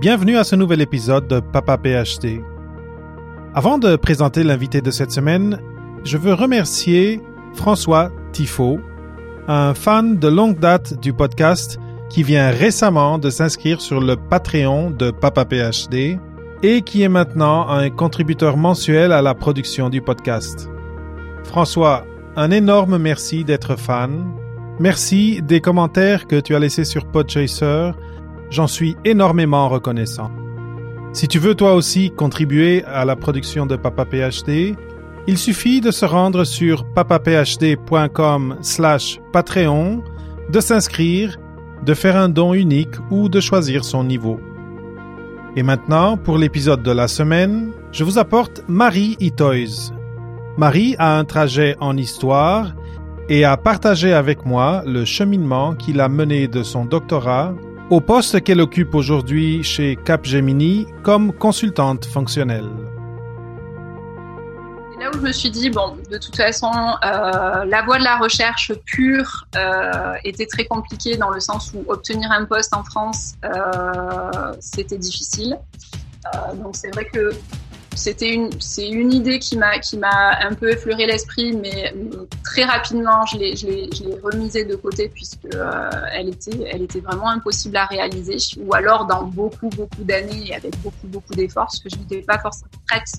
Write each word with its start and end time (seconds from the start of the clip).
Bienvenue 0.00 0.36
à 0.36 0.44
ce 0.44 0.54
nouvel 0.54 0.80
épisode 0.80 1.26
de 1.26 1.40
Papa 1.40 1.76
PhD. 1.76 2.40
Avant 3.52 3.78
de 3.78 3.96
présenter 3.96 4.44
l'invité 4.44 4.80
de 4.80 4.92
cette 4.92 5.10
semaine, 5.10 5.58
je 6.04 6.16
veux 6.16 6.34
remercier 6.34 7.20
François 7.54 8.12
Tifo, 8.30 8.78
un 9.48 9.74
fan 9.74 10.16
de 10.16 10.28
longue 10.28 10.60
date 10.60 11.00
du 11.00 11.12
podcast 11.12 11.80
qui 12.10 12.22
vient 12.22 12.50
récemment 12.50 13.18
de 13.18 13.28
s'inscrire 13.28 13.80
sur 13.80 14.00
le 14.00 14.14
Patreon 14.14 14.92
de 14.92 15.10
Papa 15.10 15.44
PhD 15.44 16.20
et 16.62 16.82
qui 16.82 17.02
est 17.02 17.08
maintenant 17.08 17.68
un 17.68 17.90
contributeur 17.90 18.56
mensuel 18.56 19.10
à 19.10 19.20
la 19.20 19.34
production 19.34 19.90
du 19.90 20.00
podcast. 20.00 20.70
François, 21.42 22.04
un 22.36 22.52
énorme 22.52 22.98
merci 22.98 23.42
d'être 23.44 23.74
fan. 23.74 24.30
Merci 24.78 25.42
des 25.42 25.60
commentaires 25.60 26.28
que 26.28 26.38
tu 26.38 26.54
as 26.54 26.60
laissés 26.60 26.84
sur 26.84 27.04
Podchaser 27.04 27.90
J'en 28.50 28.66
suis 28.66 28.96
énormément 29.04 29.68
reconnaissant. 29.68 30.30
Si 31.12 31.28
tu 31.28 31.38
veux 31.38 31.54
toi 31.54 31.74
aussi 31.74 32.10
contribuer 32.10 32.84
à 32.84 33.04
la 33.04 33.16
production 33.16 33.66
de 33.66 33.76
Papa 33.76 34.04
PhD, 34.04 34.76
il 35.26 35.36
suffit 35.36 35.80
de 35.80 35.90
se 35.90 36.06
rendre 36.06 36.44
sur 36.44 36.84
papaphd.com 36.94 38.56
slash 38.62 39.20
Patreon, 39.32 40.02
de 40.50 40.60
s'inscrire, 40.60 41.36
de 41.84 41.94
faire 41.94 42.16
un 42.16 42.28
don 42.28 42.54
unique 42.54 42.94
ou 43.10 43.28
de 43.28 43.40
choisir 43.40 43.84
son 43.84 44.04
niveau. 44.04 44.40
Et 45.56 45.62
maintenant, 45.62 46.16
pour 46.16 46.38
l'épisode 46.38 46.82
de 46.82 46.90
la 46.90 47.08
semaine, 47.08 47.72
je 47.92 48.04
vous 48.04 48.18
apporte 48.18 48.62
Marie 48.68 49.16
Itoys. 49.20 49.92
Marie 50.56 50.94
a 50.98 51.18
un 51.18 51.24
trajet 51.24 51.76
en 51.80 51.96
histoire 51.96 52.74
et 53.28 53.44
a 53.44 53.56
partagé 53.56 54.12
avec 54.12 54.46
moi 54.46 54.82
le 54.86 55.04
cheminement 55.04 55.74
qu'il 55.74 56.00
a 56.00 56.08
mené 56.08 56.48
de 56.48 56.62
son 56.62 56.84
doctorat 56.84 57.54
au 57.90 58.00
poste 58.00 58.42
qu'elle 58.42 58.60
occupe 58.60 58.94
aujourd'hui 58.94 59.62
chez 59.62 59.96
Capgemini 59.96 60.86
comme 61.02 61.32
consultante 61.32 62.04
fonctionnelle. 62.04 62.68
là 64.98 65.10
où 65.10 65.16
je 65.16 65.20
me 65.20 65.32
suis 65.32 65.50
dit, 65.50 65.70
bon, 65.70 65.96
de 66.10 66.18
toute 66.18 66.36
façon, 66.36 66.70
euh, 66.72 67.64
la 67.64 67.82
voie 67.82 67.98
de 67.98 68.04
la 68.04 68.18
recherche 68.18 68.72
pure 68.84 69.46
euh, 69.56 70.14
était 70.24 70.46
très 70.46 70.64
compliquée 70.64 71.16
dans 71.16 71.30
le 71.30 71.40
sens 71.40 71.72
où 71.72 71.84
obtenir 71.90 72.30
un 72.32 72.44
poste 72.44 72.74
en 72.74 72.82
France, 72.82 73.34
euh, 73.44 74.52
c'était 74.60 74.98
difficile. 74.98 75.56
donc 76.56 76.76
c'est 76.76 76.92
vrai 76.92 77.06
que 77.06 77.30
c'était 77.98 78.32
une, 78.32 78.50
c'est 78.60 78.88
une 78.88 79.12
idée 79.12 79.38
qui 79.38 79.56
m'a, 79.58 79.78
qui 79.78 79.98
m'a 79.98 80.38
un 80.40 80.54
peu 80.54 80.70
effleuré 80.70 81.06
l'esprit, 81.06 81.52
mais 81.52 81.92
très 82.44 82.64
rapidement, 82.64 83.26
je 83.26 83.38
l'ai, 83.38 83.56
je 83.56 83.66
l'ai, 83.66 83.90
je 83.92 84.04
l'ai 84.04 84.18
remisée 84.22 84.64
de 84.64 84.76
côté 84.76 85.08
puisque 85.08 85.46
euh, 85.54 85.90
elle 86.12 86.28
était, 86.28 86.58
elle 86.72 86.82
était 86.82 87.00
vraiment 87.00 87.28
impossible 87.28 87.76
à 87.76 87.86
réaliser, 87.86 88.36
ou 88.58 88.74
alors 88.74 89.06
dans 89.06 89.24
beaucoup, 89.24 89.68
beaucoup 89.70 90.04
d'années 90.04 90.48
et 90.48 90.54
avec 90.54 90.76
beaucoup, 90.78 91.06
beaucoup 91.06 91.34
d'efforts, 91.34 91.72
ce 91.72 91.82
que 91.82 91.88
je 91.90 91.96
n'étais 91.96 92.22
pas 92.22 92.38
forcément 92.38 92.70
prête 92.86 93.12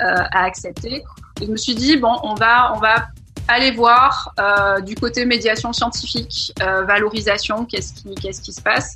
euh, 0.00 0.04
à 0.32 0.44
accepter. 0.44 1.02
Je 1.40 1.46
me 1.46 1.56
suis 1.56 1.74
dit 1.74 1.96
bon, 1.96 2.16
on 2.22 2.34
va, 2.34 2.72
on 2.74 2.78
va 2.78 3.08
aller 3.48 3.72
voir 3.72 4.32
euh, 4.38 4.80
du 4.80 4.94
côté 4.94 5.24
médiation 5.24 5.72
scientifique, 5.72 6.52
euh, 6.62 6.84
valorisation, 6.84 7.64
qu'est-ce 7.64 7.92
qui, 7.94 8.14
qu'est-ce 8.14 8.40
qui 8.40 8.52
se 8.52 8.62
passe. 8.62 8.94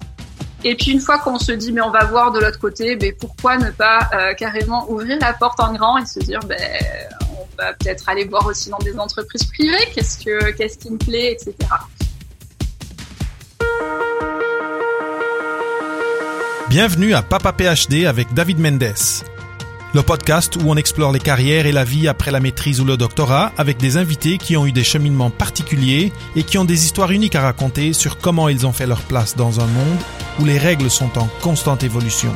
Et 0.65 0.75
puis 0.75 0.93
une 0.93 1.01
fois 1.01 1.19
qu'on 1.19 1.39
se 1.39 1.53
dit 1.53 1.73
mais 1.73 1.81
on 1.81 1.91
va 1.91 2.05
voir 2.07 2.33
de 2.33 2.41
l'autre 2.41 2.59
côté, 2.59 2.97
mais 3.01 3.13
pourquoi 3.13 3.59
ne 3.59 3.71
pas 3.71 4.09
euh, 4.15 4.35
carrément 4.35 4.91
ouvrir 4.91 5.19
la 5.21 5.33
porte 5.33 5.61
en 5.61 5.73
grand 5.75 5.99
et 5.99 6.07
se 6.07 6.21
dire 6.21 6.41
ben 6.41 6.59
on 7.31 7.63
va 7.63 7.73
peut-être 7.75 8.09
aller 8.09 8.25
voir 8.25 8.47
aussi 8.47 8.71
dans 8.71 8.79
des 8.79 8.99
entreprises 8.99 9.45
privées, 9.45 9.89
qu'est-ce 9.95 10.25
que 10.25 10.51
qu'est-ce 10.53 10.79
qui 10.79 10.91
me 10.91 10.99
plaît, 10.99 11.33
etc. 11.33 11.55
Bienvenue 16.69 17.15
à 17.15 17.23
Papa 17.23 17.53
PhD 17.53 18.07
avec 18.07 18.35
David 18.35 18.59
Mendes 18.59 18.95
le 19.97 20.03
podcast 20.03 20.57
où 20.57 20.61
on 20.67 20.77
explore 20.77 21.11
les 21.11 21.21
carrières 21.21 21.65
et 21.65 21.73
la 21.73 21.83
vie 21.83 22.07
après 22.07 22.31
la 22.31 22.39
maîtrise 22.39 22.83
ou 22.83 22.85
le 22.85 22.99
doctorat 22.99 23.53
avec 23.57 23.79
des 23.79 23.97
invités 23.97 24.37
qui 24.37 24.55
ont 24.55 24.67
eu 24.67 24.73
des 24.73 24.85
cheminements 24.85 25.31
particuliers 25.31 26.13
et 26.35 26.43
qui 26.43 26.59
ont 26.59 26.67
des 26.67 26.85
histoires 26.85 27.13
uniques 27.13 27.35
à 27.35 27.41
raconter 27.41 27.95
sur 27.95 28.19
comment 28.19 28.51
ils 28.51 28.67
ont 28.67 28.73
fait 28.73 28.87
leur 28.87 29.01
place 29.01 29.37
dans 29.37 29.59
un 29.61 29.67
monde 29.67 29.99
où 30.41 30.45
les 30.45 30.59
règles 30.59 30.91
sont 30.91 31.19
en 31.19 31.29
constante 31.43 31.83
évolution. 31.83 32.33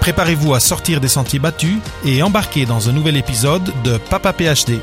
Préparez-vous 0.00 0.54
à 0.54 0.60
sortir 0.60 1.00
des 1.00 1.08
sentiers 1.08 1.38
battus 1.38 1.78
et 2.04 2.22
embarquer 2.22 2.66
dans 2.66 2.88
un 2.88 2.92
nouvel 2.92 3.16
épisode 3.16 3.64
de 3.84 3.98
Papa 3.98 4.32
PhD. 4.32 4.80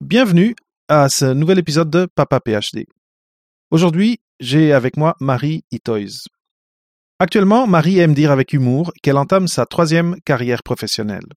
Bienvenue 0.00 0.56
à 0.88 1.08
ce 1.08 1.26
nouvel 1.26 1.60
épisode 1.60 1.88
de 1.88 2.06
Papa 2.12 2.40
PhD. 2.40 2.86
Aujourd'hui, 3.70 4.18
j'ai 4.40 4.72
avec 4.72 4.96
moi 4.96 5.14
Marie 5.20 5.62
Itoys. 5.70 6.24
Actuellement, 7.20 7.68
Marie 7.68 8.00
aime 8.00 8.14
dire 8.14 8.32
avec 8.32 8.52
humour 8.52 8.92
qu'elle 9.02 9.18
entame 9.18 9.46
sa 9.46 9.66
troisième 9.66 10.16
carrière 10.22 10.64
professionnelle. 10.64 11.28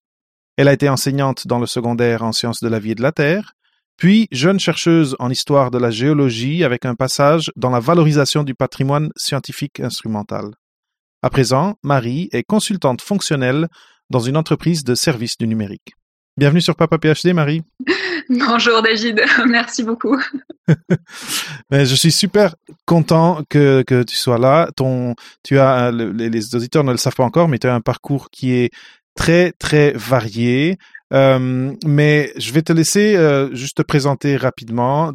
Elle 0.56 0.68
a 0.68 0.74
été 0.74 0.88
enseignante 0.88 1.47
dans 1.47 1.58
le 1.58 1.66
secondaire 1.66 2.22
en 2.22 2.31
sciences 2.31 2.62
de 2.62 2.68
la 2.68 2.78
vie 2.78 2.91
et 2.91 2.96
de 2.96 3.02
la 3.02 3.12
Terre, 3.12 3.56
puis 3.97 4.28
jeune 4.31 4.59
chercheuse 4.59 5.16
en 5.18 5.31
histoire 5.31 5.72
de 5.72 5.80
la 5.80 5.90
géologie 5.90 6.64
avec 6.64 6.86
un 6.86 6.94
passage 6.94 7.52
dans 7.56 7.72
la 7.72 7.80
valorisation 7.80 8.44
du 8.44 8.53
patrimoine 8.53 9.09
scientifique 9.16 9.80
instrumental. 9.80 10.52
À 11.24 11.31
présent, 11.31 11.75
Marie 11.81 12.30
est 12.34 12.44
consultante 12.44 13.02
fonctionnelle 13.02 13.68
dans 14.12 14.19
une 14.19 14.38
entreprise 14.38 14.84
de 14.84 14.94
services 14.94 15.40
du 15.40 15.47
numérique. 15.47 15.94
Bienvenue 16.38 16.62
sur 16.62 16.75
Papa 16.75 17.00
PhD, 17.00 17.34
Marie. 17.34 17.64
Bonjour 18.30 18.84
David, 18.84 19.24
merci 19.47 19.84
beaucoup. 19.84 20.22
Ben, 21.70 21.84
je 21.85 21.96
suis 21.96 22.12
super 22.12 22.56
content 22.85 23.44
que, 23.50 23.84
que 23.85 24.03
tu 24.03 24.16
sois 24.16 24.38
là. 24.38 24.70
Ton, 24.75 25.16
tu 25.44 25.59
as 25.59 25.91
les, 25.91 26.30
les, 26.30 26.56
auditeurs 26.56 26.84
ne 26.84 26.91
le 26.91 26.97
savent 26.97 27.16
pas 27.16 27.24
encore, 27.24 27.50
mais 27.50 27.59
tu 27.59 27.68
as 27.68 27.74
un 27.74 27.81
parcours 27.81 28.30
qui 28.30 28.53
est 28.53 28.70
très 29.16 29.51
très 29.53 29.91
varié. 29.94 30.78
Euh, 31.13 31.74
mais 31.85 32.31
je 32.38 32.51
vais 32.53 32.63
te 32.63 32.74
laisser 32.74 33.16
euh, 33.16 33.53
juste 33.53 33.78
te 33.78 33.81
présenter 33.84 34.35
rapidement, 34.35 35.12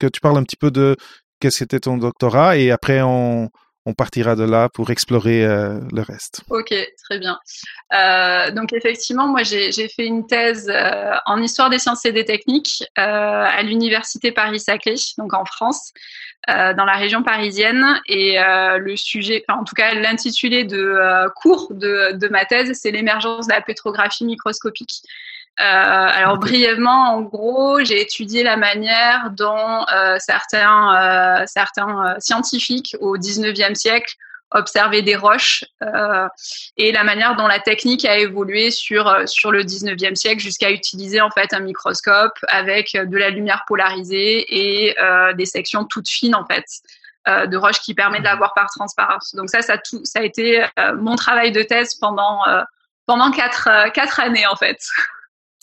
que 0.00 0.06
tu 0.06 0.20
parles 0.20 0.38
un 0.38 0.44
petit 0.44 0.56
peu 0.56 0.70
de 0.70 0.96
qu'est-ce 1.40 1.56
que 1.56 1.58
c'était 1.58 1.80
ton 1.80 1.98
doctorat 1.98 2.56
et 2.56 2.70
après 2.70 3.02
on, 3.02 3.50
partira 3.98 4.36
de 4.36 4.44
là 4.44 4.68
pour 4.72 4.90
explorer 4.90 5.44
euh, 5.44 5.80
le 5.92 6.02
reste. 6.02 6.42
Ok, 6.48 6.72
très 7.04 7.18
bien. 7.18 7.36
Donc 8.54 8.72
effectivement, 8.72 9.26
moi 9.26 9.42
j'ai 9.42 9.88
fait 9.88 10.06
une 10.06 10.26
thèse 10.26 10.72
en 11.26 11.42
histoire 11.42 11.68
des 11.68 11.80
sciences 11.80 12.04
et 12.06 12.12
des 12.12 12.24
techniques 12.24 12.84
à 12.96 13.62
l'université 13.62 14.32
Paris-Saclay, 14.32 14.94
donc 15.18 15.34
en 15.34 15.44
France, 15.44 15.92
euh, 16.50 16.74
dans 16.74 16.84
la 16.84 16.94
région 16.94 17.22
parisienne. 17.22 17.84
Et 18.06 18.38
le 18.38 18.96
sujet, 18.96 19.44
enfin, 19.48 19.60
en 19.60 19.64
tout 19.64 19.74
cas 19.74 19.94
l'intitulé 19.94 20.64
de 20.64 21.28
cours 21.36 21.68
de, 21.70 22.12
de 22.12 22.28
ma 22.28 22.44
thèse, 22.44 22.78
c'est 22.80 22.90
l'émergence 22.90 23.46
de 23.46 23.52
la 23.52 23.60
pétrographie 23.60 24.24
microscopique. 24.24 25.02
Euh, 25.60 25.64
alors 25.64 26.38
brièvement, 26.38 27.14
en 27.14 27.20
gros, 27.20 27.84
j'ai 27.84 28.00
étudié 28.00 28.42
la 28.42 28.56
manière 28.56 29.30
dont 29.32 29.84
euh, 29.94 30.16
certains, 30.18 30.96
euh, 30.96 31.44
certains 31.46 32.16
scientifiques 32.20 32.96
au 33.00 33.18
19e 33.18 33.74
siècle 33.74 34.16
observaient 34.54 35.02
des 35.02 35.16
roches 35.16 35.64
et 36.76 36.92
la 36.92 37.04
manière 37.04 37.36
dont 37.36 37.46
la 37.46 37.60
technique 37.60 38.04
a 38.04 38.18
évolué 38.18 38.70
sur, 38.70 39.12
sur 39.26 39.50
le 39.50 39.62
19e 39.62 40.14
siècle 40.14 40.40
jusqu'à 40.40 40.70
utiliser 40.70 41.20
en 41.20 41.30
fait 41.30 41.52
un 41.52 41.60
microscope 41.60 42.38
avec 42.48 42.92
de 42.94 43.16
la 43.16 43.30
lumière 43.30 43.64
polarisée 43.66 44.44
et 44.48 44.96
des 45.36 45.46
sections 45.46 45.84
toutes 45.84 46.08
fines 46.08 46.34
en 46.34 46.44
fait. 46.46 46.64
de 47.46 47.56
roches 47.56 47.80
qui 47.80 47.94
permet 47.94 48.18
de 48.18 48.24
la 48.24 48.36
voir 48.36 48.52
par 48.54 48.66
transparence. 48.66 49.34
Donc 49.34 49.50
ça, 49.50 49.62
ça, 49.62 49.78
tout, 49.78 50.00
ça 50.04 50.20
a 50.20 50.22
été 50.22 50.64
mon 50.98 51.16
travail 51.16 51.52
de 51.52 51.62
thèse 51.62 51.94
pendant, 51.94 52.40
pendant 53.06 53.30
quatre, 53.30 53.68
quatre 53.92 54.20
années 54.20 54.46
en 54.46 54.56
fait. 54.56 54.78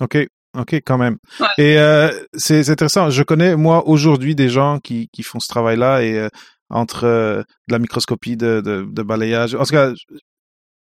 OK. 0.01 0.17
OK, 0.57 0.73
quand 0.85 0.97
même. 0.97 1.17
Et 1.57 1.77
euh, 1.77 2.09
c'est 2.33 2.69
intéressant. 2.69 3.09
Je 3.09 3.21
connais, 3.21 3.55
moi, 3.55 3.87
aujourd'hui, 3.87 4.33
des 4.33 4.49
gens 4.49 4.79
qui, 4.79 5.07
qui 5.13 5.21
font 5.21 5.39
ce 5.39 5.47
travail-là 5.47 6.01
et 6.01 6.17
euh, 6.17 6.29
entre 6.69 7.05
euh, 7.05 7.37
de 7.67 7.73
la 7.73 7.79
microscopie 7.79 8.37
de, 8.37 8.61
de, 8.61 9.03
balayage. 9.03 9.55
En 9.55 9.63
tout 9.63 9.73
cas, 9.73 9.91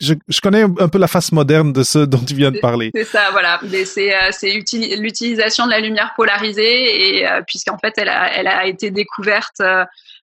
je, 0.00 0.14
je, 0.28 0.40
connais 0.40 0.62
un 0.62 0.88
peu 0.88 0.98
la 0.98 1.08
face 1.08 1.32
moderne 1.32 1.72
de 1.72 1.82
ce 1.82 1.98
dont 1.98 2.18
tu 2.18 2.34
viens 2.34 2.50
de 2.50 2.58
parler. 2.58 2.90
C'est 2.94 3.04
ça, 3.04 3.30
voilà. 3.32 3.60
C'est 3.84 4.14
euh, 4.14 4.96
l'utilisation 4.98 5.66
de 5.66 5.70
la 5.70 5.80
lumière 5.80 6.12
polarisée 6.16 7.18
et 7.18 7.26
puisqu'en 7.46 7.78
fait, 7.78 7.94
elle 7.96 8.08
a, 8.08 8.32
elle 8.32 8.46
a 8.46 8.66
été 8.66 8.90
découverte 8.90 9.60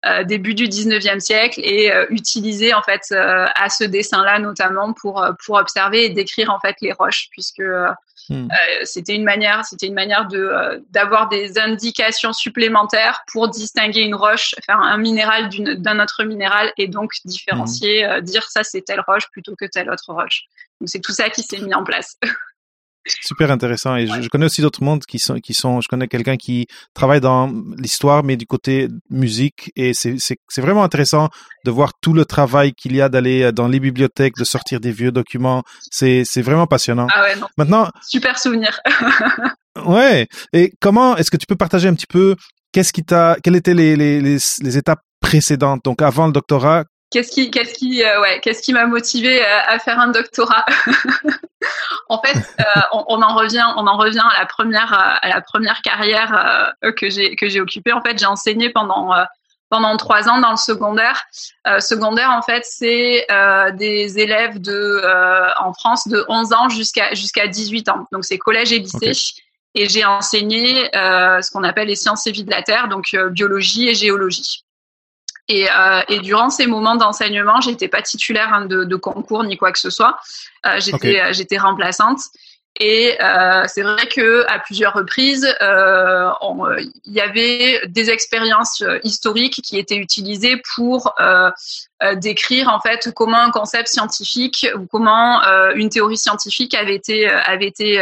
euh, 0.06 0.24
début 0.24 0.54
du 0.56 0.64
19e 0.64 1.20
siècle 1.20 1.60
et 1.62 1.92
euh, 1.92 2.06
utilisé 2.10 2.74
en 2.74 2.82
fait 2.82 3.02
euh, 3.12 3.46
à 3.54 3.68
ce 3.70 3.84
dessin-là 3.84 4.40
notamment 4.40 4.94
pour 4.94 5.28
pour 5.46 5.58
observer 5.58 6.06
et 6.06 6.10
décrire 6.10 6.52
en 6.52 6.60
fait 6.62 6.78
les 6.80 6.94
roches 6.94 7.28
puisque 7.32 7.62
hmm. 8.30 8.48
c'était 8.84 9.16
une 9.16 9.24
manière 9.24 9.66
c'était 9.66 9.88
une 9.88 9.94
manière 9.94 10.28
de 10.28 10.84
d'avoir 10.90 11.30
des 11.30 11.58
indications 11.60 12.34
supplémentaires 12.34 13.24
pour 13.32 13.50
distinguer 13.50 14.02
une 14.02 14.16
roche 14.16 14.56
faire 14.66 14.80
un 14.80 14.98
minéral 14.98 15.50
d'un 15.50 16.00
autre 16.00 16.24
minéral 16.24 16.72
et 16.78 16.88
donc 16.88 17.12
différencier 17.26 18.08
hmm. 18.08 18.22
dire 18.22 18.44
ça 18.44 18.64
c'est 18.64 18.82
telle 18.82 19.02
roche 19.08 19.30
plutôt 19.32 19.56
que 19.56 19.66
telle 19.66 19.90
autre 19.90 20.14
roche 20.14 20.44
donc 20.80 20.90
c'est 20.90 21.02
tout 21.02 21.12
ça 21.12 21.30
qui 21.30 21.44
s'est 21.44 21.60
mis 21.60 21.74
en 21.74 21.84
place 21.84 22.18
Super 23.22 23.52
intéressant. 23.52 23.96
Et 23.96 24.08
je, 24.08 24.28
connais 24.30 24.46
aussi 24.46 24.62
d'autres 24.62 24.84
mondes 24.84 25.04
qui 25.06 25.20
sont, 25.20 25.40
qui 25.40 25.54
sont, 25.54 25.82
je 25.82 25.88
connais 25.88 26.08
quelqu'un 26.08 26.38
qui 26.38 26.68
travaille 26.94 27.22
dans 27.22 27.52
l'histoire, 27.78 28.24
mais 28.24 28.38
du 28.38 28.46
côté 28.46 28.88
musique. 29.10 29.72
Et 29.76 29.94
c'est, 29.94 30.18
vraiment 30.58 30.84
intéressant 30.84 31.30
de 31.66 31.72
voir 31.72 31.92
tout 32.02 32.14
le 32.14 32.26
travail 32.26 32.74
qu'il 32.74 32.96
y 32.96 33.02
a 33.02 33.10
d'aller 33.10 33.52
dans 33.52 33.68
les 33.68 33.80
bibliothèques, 33.80 34.36
de 34.38 34.44
sortir 34.44 34.80
des 34.80 34.92
vieux 34.92 35.12
documents. 35.12 35.64
C'est, 35.92 36.24
vraiment 36.42 36.68
passionnant. 36.68 37.08
Ah 37.14 37.24
ouais, 37.24 37.36
non. 37.36 37.48
Maintenant. 37.58 37.90
Super 38.08 38.40
souvenir. 38.40 38.80
ouais. 39.86 40.28
Et 40.54 40.72
comment, 40.80 41.18
est-ce 41.18 41.32
que 41.32 41.38
tu 41.38 41.46
peux 41.46 41.56
partager 41.56 41.88
un 41.88 41.94
petit 41.94 42.08
peu 42.08 42.36
qu'est-ce 42.72 42.94
qui 42.94 43.04
t'a, 43.04 43.38
quelles 43.44 43.56
étaient 43.56 43.74
les, 43.74 43.96
les, 43.96 44.22
les, 44.22 44.38
les 44.62 44.78
étapes 44.78 45.02
précédentes? 45.20 45.84
Donc, 45.84 46.02
avant 46.02 46.28
le 46.28 46.34
doctorat, 46.34 46.86
Qu'est-ce 47.12 47.32
qui, 47.32 47.50
qu'est-ce 47.50 47.74
qui, 47.74 48.04
euh, 48.04 48.22
ouais, 48.22 48.40
qu'est-ce 48.42 48.62
qui 48.62 48.72
m'a 48.72 48.86
motivé 48.86 49.44
à, 49.44 49.80
faire 49.80 50.00
un 50.00 50.10
doctorat? 50.10 50.66
En 52.08 52.22
fait, 52.22 52.38
euh, 52.60 52.82
on, 52.92 53.22
en 53.22 53.36
revient, 53.36 53.66
on 53.78 53.86
en 53.86 53.98
revient 53.98 54.24
à 54.36 54.40
la 54.40 54.46
première, 54.46 54.94
à 54.94 55.28
la 55.28 55.42
première 55.42 55.82
carrière 55.82 56.74
euh, 56.84 56.92
que 56.92 57.10
j'ai 57.10 57.36
que 57.36 57.50
j'ai 57.50 57.62
occupée. 57.62 57.94
En 57.94 58.02
fait, 58.02 58.18
j'ai 58.18 58.26
enseigné 58.26 58.70
pendant 58.70 59.14
pendant 59.70 59.96
trois 59.98 60.28
ans 60.28 60.40
dans 60.40 60.52
le 60.52 60.58
secondaire. 60.58 61.24
secondaire, 61.80 62.32
en 62.32 62.42
fait, 62.42 62.64
c'est 62.66 63.28
des 63.74 64.20
élèves 64.20 64.60
de 64.60 65.04
en 65.60 65.74
France 65.74 66.08
de 66.08 66.26
11 66.28 66.54
ans 66.54 66.70
jusqu'à 66.70 67.14
jusqu'à 67.14 67.48
18 67.48 67.90
ans. 67.90 68.08
Donc 68.12 68.26
c'est 68.26 68.38
collège 68.38 68.72
et 68.74 68.80
lycée. 68.80 69.12
Et 69.76 69.88
j'ai 69.88 70.04
enseigné 70.04 70.90
ce 70.94 71.52
qu'on 71.52 71.64
appelle 71.64 71.90
les 71.90 71.96
sciences 71.96 72.26
et 72.26 72.32
vie 72.32 72.44
de 72.44 72.52
la 72.52 72.64
terre, 72.64 72.88
donc 72.88 73.16
biologie 73.32 73.88
et 73.88 73.94
géologie. 73.94 74.64
Et, 75.50 75.68
euh, 75.68 76.02
et, 76.08 76.20
durant 76.20 76.52
ces 76.52 76.68
moments 76.68 76.96
d'enseignement, 76.96 77.60
j'étais 77.60 77.88
pas 77.88 78.04
titulaire 78.04 78.54
hein, 78.54 78.66
de, 78.66 78.84
de, 78.84 78.96
concours 78.96 79.44
ni 79.44 79.58
quoi 79.58 79.72
que 79.72 79.80
ce 79.80 79.90
soit. 79.90 80.20
Euh, 80.68 80.80
j'étais 80.80 81.20
euh, 81.20 81.34
j'étais 81.34 81.58
remplaçante. 81.58 82.20
Et 82.80 83.18
euh, 83.20 83.64
c'est 83.68 83.82
vrai 83.82 84.08
que 84.08 84.46
à 84.48 84.60
plusieurs 84.60 84.94
reprises, 84.94 85.44
il 85.60 87.14
y 87.14 87.20
avait 87.20 87.82
des 87.88 88.12
expériences 88.12 88.84
historiques 89.04 89.62
qui 89.64 89.80
étaient 89.80 89.98
utilisées 89.98 90.62
pour 90.76 91.14
décrire 92.18 92.70
en 92.70 92.80
fait 92.80 93.12
comment 93.14 93.40
un 93.40 93.50
concept 93.50 93.90
scientifique 93.90 94.68
ou 94.78 94.86
comment 94.86 95.42
une 95.74 95.90
théorie 95.90 96.16
scientifique 96.16 96.74
avait 96.74 96.96
été 96.96 97.28
avait 97.28 97.68
été 97.68 98.02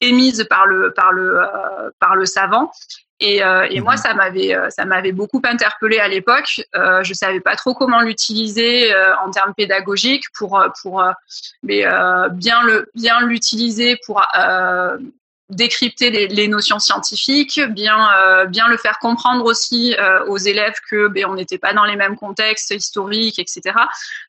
émise 0.00 0.44
par 0.50 0.66
le 0.66 0.92
par 0.92 1.12
le 1.12 1.42
par 2.00 2.16
le 2.16 2.26
savant 2.26 2.72
et, 3.18 3.42
euh, 3.42 3.66
et 3.70 3.80
moi, 3.80 3.94
mhm. 3.94 3.98
ça 3.98 4.14
m'avait, 4.14 4.54
euh, 4.54 4.68
ça 4.70 4.84
m'avait 4.84 5.12
beaucoup 5.12 5.40
interpellé 5.44 5.98
à 5.98 6.08
l'époque. 6.08 6.60
Euh, 6.74 7.02
je 7.02 7.14
savais 7.14 7.40
pas 7.40 7.56
trop 7.56 7.74
comment 7.74 8.00
l'utiliser 8.00 8.92
euh, 8.92 9.16
en 9.24 9.30
termes 9.30 9.54
pédagogiques 9.54 10.26
pour, 10.36 10.62
pour, 10.82 11.02
mais 11.62 11.84
bien 12.32 12.62
le, 12.62 12.90
bien 12.94 13.20
l'utiliser 13.20 13.98
pour 14.04 14.22
décrypter 15.48 16.10
les, 16.10 16.26
les, 16.26 16.48
notions 16.48 16.80
scientifiques, 16.80 17.60
bien, 17.70 18.08
bien 18.48 18.66
le 18.66 18.76
faire 18.76 18.98
comprendre 18.98 19.44
aussi 19.44 19.96
aux 20.26 20.38
élèves 20.38 20.74
que 20.90 21.06
ben, 21.06 21.26
on 21.26 21.34
n'était 21.34 21.58
pas 21.58 21.72
dans 21.72 21.84
les 21.84 21.94
mêmes 21.94 22.16
contextes 22.16 22.72
historiques, 22.72 23.38
etc. 23.38 23.62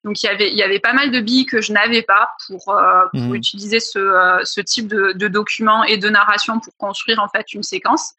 Donc 0.03 0.21
il 0.21 0.27
y 0.27 0.29
avait, 0.29 0.51
il 0.51 0.57
y 0.57 0.63
avait 0.63 0.79
pas 0.79 0.93
mal 0.93 1.09
de 1.09 1.19
billes 1.19 1.47
que 1.47 1.59
je 1.59 1.73
n'avais 1.73 2.03
pas 2.03 2.29
pour, 2.45 2.65
pour 2.65 3.19
mhm. 3.19 3.35
utiliser 3.35 3.79
ce, 3.79 4.41
ce 4.43 4.61
type 4.61 4.87
de, 4.87 5.13
de 5.13 5.27
documents 5.27 5.83
et 5.83 5.97
de 5.97 6.07
narration 6.07 6.59
pour 6.59 6.75
construire 6.77 7.19
en 7.19 7.29
fait 7.29 7.53
une 7.53 7.63
séquence. 7.63 8.13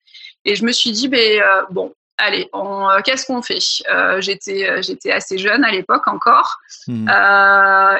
Et 0.48 0.56
je 0.56 0.64
me 0.64 0.72
suis 0.72 0.92
dit, 0.92 1.08
ben, 1.08 1.42
euh, 1.42 1.62
bon, 1.68 1.92
allez, 2.16 2.48
euh, 2.54 3.02
qu'est-ce 3.04 3.26
qu'on 3.26 3.42
fait? 3.42 3.58
Euh, 3.90 4.18
J'étais 4.22 4.82
j'étais 4.82 5.12
assez 5.12 5.36
jeune 5.36 5.62
à 5.62 5.70
l'époque 5.70 6.08
encore, 6.08 6.56
hmm. 6.86 7.06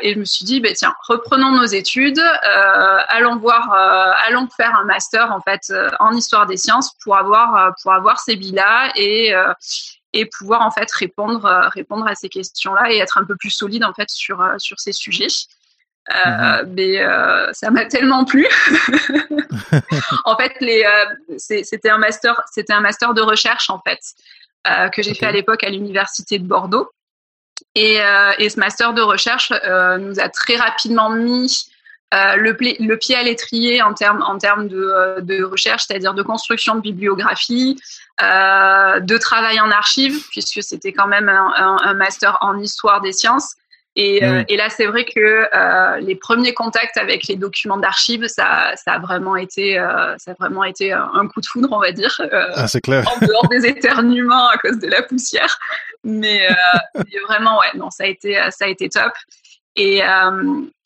et 0.01 0.15
je 0.15 0.19
me 0.19 0.25
suis 0.25 0.47
dit, 0.47 0.59
ben, 0.61 0.73
tiens, 0.75 0.95
reprenons 1.07 1.51
nos 1.51 1.67
études, 1.67 2.23
allons 3.09 3.37
voir, 3.37 3.71
allons 4.27 4.49
faire 4.49 4.75
un 4.79 4.85
master 4.85 5.31
en 5.31 5.43
fait 5.43 5.71
en 6.01 6.13
histoire 6.15 6.47
des 6.47 6.57
sciences 6.57 6.93
pour 7.05 7.19
avoir 7.19 7.75
pour 7.83 7.93
avoir 7.93 8.19
ces 8.19 8.37
billes-là 8.37 8.93
et 8.97 9.35
et 10.15 10.25
pouvoir 10.25 10.63
en 10.63 10.71
fait 10.71 10.91
répondre 10.91 11.69
répondre 11.75 12.09
à 12.09 12.15
ces 12.15 12.31
questions-là 12.31 12.91
et 12.91 12.97
être 12.97 13.19
un 13.19 13.25
peu 13.25 13.37
plus 13.37 13.51
solide 13.51 13.85
en 13.85 13.93
fait 13.93 14.09
sur 14.09 14.43
sur 14.57 14.81
ces 14.81 14.93
sujets. 14.93 15.29
Euh, 16.17 16.65
mhm. 16.65 16.73
mais 16.75 17.03
euh, 17.03 17.53
ça 17.53 17.71
m'a 17.71 17.85
tellement 17.85 18.25
plu. 18.25 18.47
en 20.25 20.37
fait, 20.37 20.55
les, 20.61 20.85
euh, 20.85 21.35
c'était 21.37 21.91
un 21.91 21.99
master, 21.99 22.41
c'était 22.51 22.73
un 22.73 22.81
master 22.81 23.13
de 23.15 23.21
recherche 23.21 23.69
en 23.71 23.81
fait 23.87 24.01
que 24.93 25.03
j'ai 25.03 25.15
fait 25.15 25.25
à 25.25 25.33
l'époque 25.33 25.65
à 25.65 25.71
l'université 25.71 26.39
de 26.39 26.45
Bordeaux. 26.45 26.91
Et, 27.75 28.01
et, 28.39 28.51
ce 28.51 28.61
master 28.61 28.93
de 28.93 29.01
recherche 29.01 29.51
nous 29.51 30.21
a 30.21 30.29
très 30.29 30.57
rapidement 30.57 31.09
mis 31.09 31.71
le, 32.13 32.55
le, 32.85 32.97
pied 32.99 33.17
à 33.17 33.23
l'étrier 33.23 33.81
en 33.81 33.95
termes 33.95 34.23
en 34.23 34.37
termes 34.37 34.69
de, 34.69 35.21
de 35.21 35.43
recherche, 35.43 35.85
c'est-à-dire 35.87 36.13
de 36.13 36.23
construction 36.23 36.75
de 36.75 36.83
bibliographie, 36.83 37.81
de 38.21 39.17
travail 39.17 39.59
en 39.59 39.71
archives, 39.71 40.23
puisque 40.29 40.63
c'était 40.63 40.93
quand 40.93 41.07
même 41.07 41.31
un, 41.31 41.79
un, 41.83 41.95
master 41.95 42.37
en 42.43 42.59
histoire 42.59 43.01
des 43.01 43.13
sciences. 43.13 43.55
Et, 44.01 44.25
euh, 44.25 44.45
et 44.47 44.57
là, 44.57 44.71
c'est 44.71 44.87
vrai 44.87 45.05
que 45.05 45.49
euh, 45.53 45.97
les 45.99 46.15
premiers 46.15 46.55
contacts 46.55 46.97
avec 46.97 47.27
les 47.27 47.35
documents 47.35 47.79
d'archives, 47.79 48.29
ça, 48.29 48.71
ça 48.77 48.93
a 48.93 48.99
vraiment 49.01 49.35
été, 49.35 49.77
euh, 49.77 50.17
ça 50.19 50.31
a 50.31 50.35
vraiment 50.35 50.63
été 50.63 50.93
un 50.93 51.27
coup 51.27 51.41
de 51.41 51.47
foudre, 51.47 51.69
on 51.73 51.81
va 51.81 51.91
dire. 51.91 52.21
ah, 52.31 52.69
c'est 52.69 52.81
clair. 52.81 53.05
En 53.13 53.27
dehors 53.27 53.49
des 53.49 53.67
éternuements 53.67 54.47
à 54.51 54.57
cause 54.59 54.79
de 54.79 54.87
la 54.87 55.03
poussière, 55.03 55.59
mais, 56.05 56.47
vraiment, 57.27 57.59
ouais, 57.59 57.77
non, 57.77 57.91
ça 57.91 58.05
a 58.05 58.07
été, 58.07 58.41
ça 58.53 58.67
a 58.67 58.69
été 58.69 58.89
top. 58.89 59.13
Et, 59.75 60.01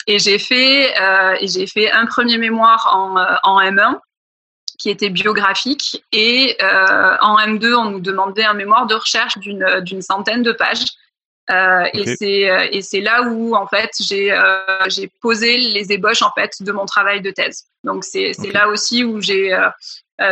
et 0.07 0.19
j'ai 0.19 0.39
fait, 0.39 0.95
j'ai 1.43 1.67
fait 1.67 1.93
un 1.93 2.07
premier 2.07 2.39
mémoire 2.39 2.89
en, 2.95 3.17
en 3.43 3.61
M1 3.61 3.99
qui 4.79 4.89
était 4.89 5.11
biographique 5.11 6.03
et 6.13 6.57
en 6.63 7.37
M2 7.37 7.75
on 7.75 7.91
nous 7.91 8.01
demandait 8.01 8.45
un 8.45 8.55
mémoire 8.55 8.87
de 8.87 8.95
recherche 8.95 9.37
d'une 9.37 10.01
centaine 10.01 10.43
de 10.43 10.53
pages 10.53 10.87
euh, 11.53 11.89
Et 11.93 12.17
c'est 12.17 12.51
euh, 12.51 12.67
et 12.71 12.83
c'est 12.83 13.01
là 13.01 13.23
où 13.23 13.55
en 13.55 13.67
fait 13.67 13.91
j'ai 14.01 14.33
euh, 14.33 14.61
j'ai 14.89 15.11
posé 15.21 15.57
les 15.57 15.93
ébauches 15.93 16.23
en 16.23 16.31
fait 16.33 16.63
de 16.63 16.73
mon 16.73 16.87
travail 16.87 17.21
de 17.21 17.31
thèse. 17.31 17.65
Donc 17.85 18.05
c'est 18.05 18.33
c'est 18.33 18.53
là 18.53 18.69
aussi 18.69 19.05
où 19.05 19.21
j'ai 19.21 19.53
euh, 19.53 19.69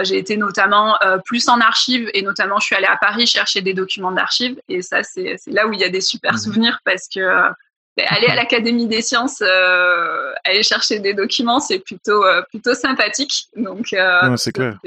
j'ai 0.02 0.18
été 0.18 0.36
notamment 0.36 0.96
plus 1.24 1.48
en 1.48 1.60
archives 1.60 2.08
et 2.14 2.22
notamment 2.22 2.60
je 2.60 2.66
suis 2.66 2.76
allée 2.76 2.86
à 2.86 2.96
Paris 2.96 3.26
chercher 3.26 3.60
des 3.60 3.74
documents 3.74 4.12
d'archives 4.12 4.60
et 4.68 4.82
ça 4.82 5.02
c'est 5.02 5.36
c'est 5.36 5.50
là 5.50 5.66
où 5.66 5.72
il 5.72 5.80
y 5.80 5.84
a 5.84 5.88
des 5.88 6.00
super 6.00 6.32
mhm. 6.32 6.38
souvenirs 6.38 6.80
parce 6.84 7.08
que 7.12 7.20
ben, 7.96 8.06
aller 8.08 8.28
à 8.28 8.36
l'Académie 8.36 8.86
des 8.86 9.02
sciences, 9.02 9.42
aller 9.42 10.62
chercher 10.62 11.00
des 11.00 11.12
documents, 11.12 11.58
c'est 11.60 11.80
plutôt 11.80 12.22
plutôt 12.50 12.74
sympathique. 12.74 13.48
Donc 13.56 13.94
c'est 14.36 14.52
clair 14.52 14.78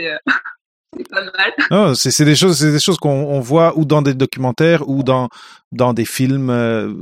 c'est 0.97 1.09
pas 1.09 1.21
mal. 1.21 1.95
c'est 1.95 2.25
des 2.25 2.35
choses, 2.35 2.59
c'est 2.59 2.71
des 2.71 2.79
choses 2.79 2.97
qu'on 2.97 3.39
voit 3.39 3.77
ou 3.77 3.85
dans 3.85 4.01
des 4.01 4.13
documentaires 4.13 4.87
ou 4.87 5.03
dans 5.03 5.29
dans 5.73 5.93
des 5.93 6.05
films. 6.05 6.49
Euh, 6.49 6.93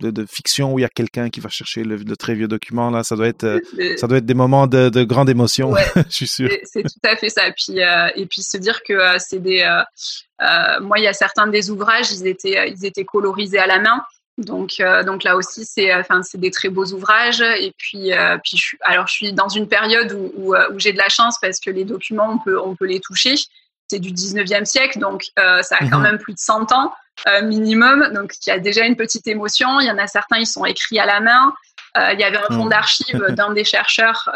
de, 0.00 0.10
de, 0.10 0.24
fiction 0.24 0.72
où 0.72 0.78
il 0.78 0.82
y 0.82 0.86
a 0.86 0.88
quelqu'un 0.88 1.28
qui 1.28 1.40
va 1.40 1.50
chercher 1.50 1.84
le, 1.84 2.16
très 2.16 2.34
vieux 2.34 2.48
document 2.48 2.88
là 2.88 3.04
ça 3.04 3.16
doit 3.16 3.28
être 3.28 3.44
euh, 3.44 3.60
ça 3.98 4.06
doit 4.06 4.16
être 4.16 4.24
des 4.24 4.32
moments 4.32 4.66
de, 4.66 4.88
de 4.88 5.04
grande 5.04 5.28
émotion 5.28 5.74
je 6.08 6.10
suis 6.10 6.26
sûr 6.26 6.48
c'est 6.64 6.84
tout 6.84 7.04
à 7.04 7.16
fait 7.16 7.28
ça 7.28 7.46
et 7.46 7.52
puis 7.52 7.82
euh, 7.82 8.08
et 8.16 8.24
puis 8.24 8.40
se 8.40 8.56
dire 8.56 8.82
que 8.82 8.94
c'est 9.18 9.40
des 9.40 9.62
moi 10.80 10.98
il 10.98 11.04
y 11.04 11.06
a 11.06 11.12
certains 11.12 11.48
des 11.48 11.70
ouvrages 11.70 12.10
ils 12.12 12.26
étaient 12.26 12.72
ils 12.74 12.86
étaient 12.86 13.04
colorisés 13.04 13.58
à 13.58 13.66
la 13.66 13.78
main 13.78 14.02
donc, 14.38 14.80
donc 15.04 15.22
là 15.22 15.36
aussi, 15.36 15.66
c'est 15.66 15.94
enfin, 15.94 16.22
c'est 16.22 16.40
des 16.40 16.50
très 16.50 16.70
beaux 16.70 16.86
ouvrages. 16.86 17.42
Et 17.42 17.74
puis, 17.76 18.10
puis 18.42 18.56
je, 18.56 18.74
alors, 18.80 19.06
je 19.06 19.12
suis 19.12 19.32
dans 19.34 19.50
une 19.50 19.68
période 19.68 20.12
où, 20.12 20.32
où, 20.34 20.54
où 20.54 20.78
j'ai 20.78 20.92
de 20.92 20.96
la 20.96 21.10
chance 21.10 21.36
parce 21.42 21.60
que 21.60 21.68
les 21.68 21.84
documents, 21.84 22.30
on 22.30 22.38
peut, 22.38 22.58
on 22.58 22.74
peut 22.74 22.86
les 22.86 23.00
toucher. 23.00 23.34
C'est 23.88 23.98
du 23.98 24.12
19e 24.12 24.64
siècle, 24.64 24.98
donc 24.98 25.24
ça 25.36 25.76
a 25.78 25.86
quand 25.90 25.98
mhm. 25.98 26.04
même 26.04 26.18
plus 26.18 26.32
de 26.32 26.38
100 26.38 26.72
ans 26.72 26.90
minimum. 27.42 28.12
Donc, 28.14 28.34
il 28.46 28.50
y 28.50 28.52
a 28.52 28.58
déjà 28.58 28.84
une 28.84 28.96
petite 28.96 29.26
émotion. 29.26 29.80
Il 29.80 29.86
y 29.86 29.90
en 29.90 29.98
a 29.98 30.06
certains, 30.06 30.38
ils 30.38 30.46
sont 30.46 30.64
écrits 30.64 30.98
à 30.98 31.06
la 31.06 31.20
main. 31.20 31.54
il 31.96 32.18
y 32.18 32.24
avait 32.24 32.38
un 32.38 32.54
fonds 32.54 32.64
mhm. 32.64 32.70
d'archives 32.70 33.24
d'un 33.30 33.52
des 33.52 33.64
chercheurs 33.64 34.30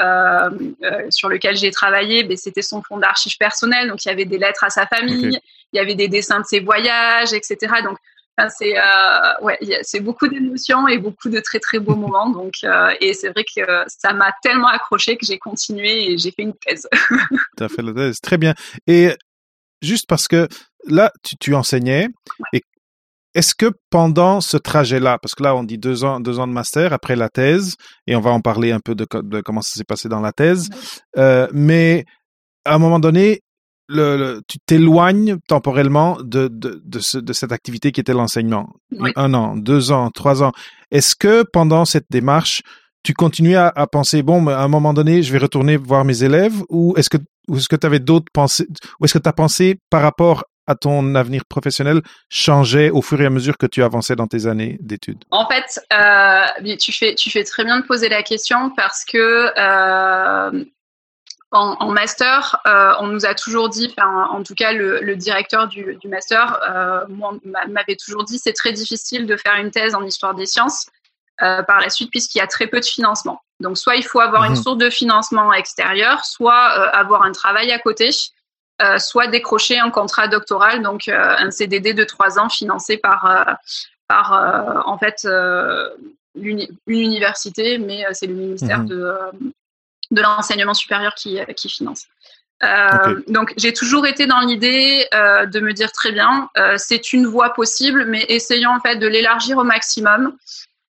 sur 1.11 1.29
lequel 1.29 1.57
j'ai 1.57 1.71
travaillé. 1.71 2.25
Ben, 2.25 2.37
C'était 2.37 2.63
son 2.63 2.83
fonds 2.83 2.99
d'archives 2.99 3.37
personnel. 3.39 3.89
Donc, 3.89 4.05
il 4.05 4.09
y 4.09 4.13
avait 4.13 4.25
des 4.25 4.39
lettres 4.39 4.65
à 4.65 4.71
sa 4.71 4.87
famille. 4.87 5.39
Il 5.73 5.77
y 5.77 5.81
avait 5.81 5.95
des 5.95 6.09
dessins 6.09 6.41
de 6.41 6.47
ses 6.47 6.61
voyages, 6.61 7.33
etc. 7.33 7.57
Donc, 7.83 7.99
c'est 8.49 8.77
euh, 8.77 9.33
ouais, 9.43 9.59
c'est 9.83 10.01
beaucoup 10.01 10.29
d'émotions 10.29 10.89
et 10.89 10.99
beaucoup 10.99 11.29
de 11.29 11.41
très 11.41 11.61
très 11.61 11.79
beaux 11.79 11.95
moments. 11.97 12.31
Donc, 12.31 12.55
euh, 12.65 12.93
et 13.01 13.15
c'est 13.15 13.31
vrai 13.31 13.45
que 13.45 13.63
ça 13.87 14.13
m'a 14.13 14.33
tellement 14.43 14.69
accroché 14.69 15.17
que 15.17 15.27
j'ai 15.27 15.39
continué 15.39 16.11
et 16.11 16.19
j'ai 16.19 16.31
fait 16.31 16.43
une 16.43 16.55
thèse. 16.55 16.89
tu 17.57 17.65
as 17.65 17.69
fait 17.69 17.83
la 17.83 17.93
thèse, 17.93 18.21
très 18.21 18.39
bien. 18.39 18.55
Et 18.87 19.11
juste 19.83 20.07
parce 20.09 20.29
que 20.29 20.49
là, 20.87 21.13
tu, 21.23 21.37
tu 21.37 21.55
enseignais 21.55 22.09
et 22.53 22.63
est-ce 23.35 23.55
que 23.55 23.73
pendant 23.91 24.41
ce 24.41 24.57
trajet-là, 24.57 25.19
parce 25.21 25.35
que 25.35 25.43
là 25.43 25.55
on 25.55 25.65
dit 25.65 25.79
deux 25.79 26.05
ans, 26.05 26.21
deux 26.21 26.39
ans 26.39 26.47
de 26.47 26.53
master 26.53 26.93
après 26.93 27.17
la 27.17 27.29
thèse, 27.29 27.77
et 28.07 28.17
on 28.17 28.21
va 28.21 28.31
en 28.31 28.41
parler 28.41 28.73
un 28.73 28.81
peu 28.81 28.95
de, 28.95 29.07
de 29.23 29.41
comment 29.41 29.63
ça 29.63 29.75
s'est 29.75 29.85
passé 29.85 30.09
dans 30.09 30.21
la 30.21 30.33
thèse, 30.33 30.69
euh, 31.17 31.49
mais 31.53 32.05
à 32.65 32.75
un 32.75 32.79
moment 32.79 33.01
donné, 33.01 33.41
le, 33.89 34.41
tu 34.49 34.59
t'éloignes 34.65 35.37
temporellement 35.47 36.17
de, 36.23 36.49
de, 36.49 36.81
de, 36.85 36.99
ce, 37.01 37.19
de, 37.19 37.33
cette 37.35 37.53
activité 37.53 37.93
qui 37.93 38.01
était 38.01 38.15
l'enseignement. 38.15 38.71
Un 39.15 39.35
an, 39.35 39.57
deux 39.57 39.93
ans, 39.93 40.11
trois 40.11 40.43
ans. 40.43 40.53
Est-ce 40.91 41.15
que 41.15 41.43
pendant 41.53 41.85
cette 41.85 42.07
démarche, 42.11 42.63
tu 43.03 43.13
continuais 43.13 43.57
à, 43.57 43.71
à 43.77 43.87
penser 43.87 44.23
bon, 44.23 44.47
à 44.47 44.63
un 44.63 44.69
moment 44.69 44.95
donné, 44.95 45.23
je 45.23 45.31
vais 45.33 45.39
retourner 45.39 45.77
voir 45.77 46.07
mes 46.07 46.23
élèves, 46.23 46.63
ou 46.71 46.95
est-ce 46.97 47.11
que 47.11 47.19
ou 47.47 47.59
est-ce 47.59 47.69
que 47.69 47.77
tu 47.77 47.87
avais 47.87 47.99
d'autres 47.99 48.33
pensées, 48.33 48.67
ou 48.99 49.05
est-ce 49.05 49.13
que 49.13 49.19
tu 49.19 49.29
as 49.29 49.35
pensé 49.35 49.77
par 49.91 50.01
rapport 50.01 50.45
à 50.67 50.75
ton 50.75 51.15
avenir 51.15 51.45
professionnel 51.45 52.03
changeait 52.29 52.91
au 52.91 53.03
fur 53.03 53.21
et 53.21 53.27
à 53.27 53.31
mesure 53.31 53.59
que 53.59 53.67
tu 53.67 53.83
avançais 53.83 54.17
dans 54.17 54.27
tes 54.27 54.47
années 54.47 54.79
d'études? 54.81 55.25
En 55.31 55.47
fait, 55.49 55.81
euh, 55.93 56.77
tu, 56.79 56.93
fais, 56.93 57.15
tu 57.15 57.31
fais 57.31 57.45
très 57.45 57.65
bien 57.65 57.81
de 57.81 57.87
poser 57.87 58.09
la 58.09 58.23
question 58.23 58.71
parce 58.71 59.05
que 59.05 59.53
euh, 59.57 60.65
en, 61.51 61.77
en, 61.79 61.91
master, 61.91 62.61
euh, 62.67 62.95
on 63.01 63.09
nous 63.09 63.27
a 63.27 63.35
toujours 63.35 63.69
dit, 63.69 63.95
en, 63.99 64.43
tout 64.43 64.55
cas 64.55 64.73
le, 64.73 65.01
le 65.01 65.17
directeur 65.17 65.69
du, 65.69 65.97
du 66.01 66.09
master 66.09 66.61
m'avait 67.69 67.97
toujours 67.97 68.25
dit 68.25 68.39
c'est 68.39 68.55
très 68.55 68.73
difficile 68.73 69.27
de 69.27 69.37
faire 69.37 69.57
une 69.57 69.71
thèse 69.71 69.95
en 69.95 70.03
histoire 70.05 70.35
des 70.35 70.47
sciences 70.47 70.87
par 71.39 71.81
la 71.81 71.91
suite 71.91 72.11
puisqu'il 72.11 72.39
y 72.39 72.41
a 72.43 72.47
très 72.47 72.67
peu 72.67 72.81
de 72.81 72.85
financement. 72.85 73.41
Donc 73.61 73.79
soit 73.79 73.97
il 73.97 74.05
faut 74.05 74.21
avoir 74.21 74.43
mmh. 74.43 74.47
une 74.47 74.57
source 74.57 74.79
de 74.79 74.91
financement 74.91 75.53
extérieur, 75.53 76.25
soit 76.25 76.57
avoir 76.95 77.23
un 77.23 77.33
travail 77.33 77.71
à 77.71 77.79
côté. 77.79 78.11
Euh, 78.83 78.99
soit 78.99 79.29
décrocher 79.29 79.79
un 79.79 79.91
contrat 79.91 80.27
doctoral, 80.27 80.83
donc 80.83 81.07
euh, 81.07 81.37
un 81.39 81.53
CDD 81.53 81.95
de 81.95 82.03
trois 82.03 82.41
ans 82.41 82.49
financé 82.49 82.97
par, 82.97 83.25
euh, 83.25 83.53
par 84.09 84.33
en 84.89 84.99
fait 84.99 85.27
une 86.35 86.67
université, 86.89 87.79
mais 87.79 88.05
c'est 88.13 88.27
le 88.27 88.35
ministère 88.35 88.81
mmh. 88.81 88.89
de, 88.89 89.17
de 90.11 90.23
l'enseignement 90.23 90.75
supérieur 90.75 91.15
qui, 91.15 91.39
qui 91.57 91.69
finance. 91.69 92.07
Okay. 92.63 93.15
Donc 93.29 93.55
j'ai 93.57 93.73
toujours 93.73 94.07
été 94.07 94.27
dans 94.27 94.41
l'idée 94.41 95.07
de 95.13 95.61
me 95.61 95.73
dire 95.73 95.93
très 95.93 96.11
bien, 96.11 96.51
c'est 96.77 97.13
une 97.13 97.27
voie 97.27 97.51
possible, 97.51 98.07
mais 98.07 98.25
essayons 98.29 98.71
en 98.71 98.81
fait 98.81 98.97
de 98.97 99.07
l'élargir 99.07 99.59
au 99.59 99.65
maximum 99.65 100.37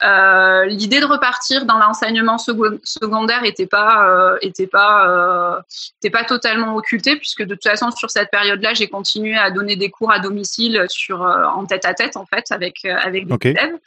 euh, 0.05 0.65
l'idée 0.65 0.99
de 0.99 1.05
repartir 1.05 1.65
dans 1.65 1.77
l'enseignement 1.77 2.37
secondaire 2.37 3.43
était 3.43 3.65
pas 3.65 4.07
euh, 4.07 4.37
était 4.41 4.67
pas 4.67 5.09
euh, 5.09 5.61
était 5.99 6.11
pas 6.11 6.23
totalement 6.23 6.75
occultée 6.75 7.15
puisque 7.15 7.43
de 7.43 7.55
toute 7.55 7.63
façon 7.63 7.89
sur 7.91 8.11
cette 8.11 8.29
période-là 8.29 8.73
j'ai 8.73 8.87
continué 8.87 9.35
à 9.35 9.51
donner 9.51 9.75
des 9.75 9.89
cours 9.89 10.11
à 10.11 10.19
domicile 10.19 10.85
sur 10.89 11.21
en 11.21 11.65
tête 11.65 11.85
à 11.85 11.93
tête 11.93 12.17
en 12.17 12.25
fait 12.25 12.51
avec 12.51 12.85
avec 12.85 13.27
des 13.27 13.33
okay. 13.33 13.49
élèves. 13.51 13.77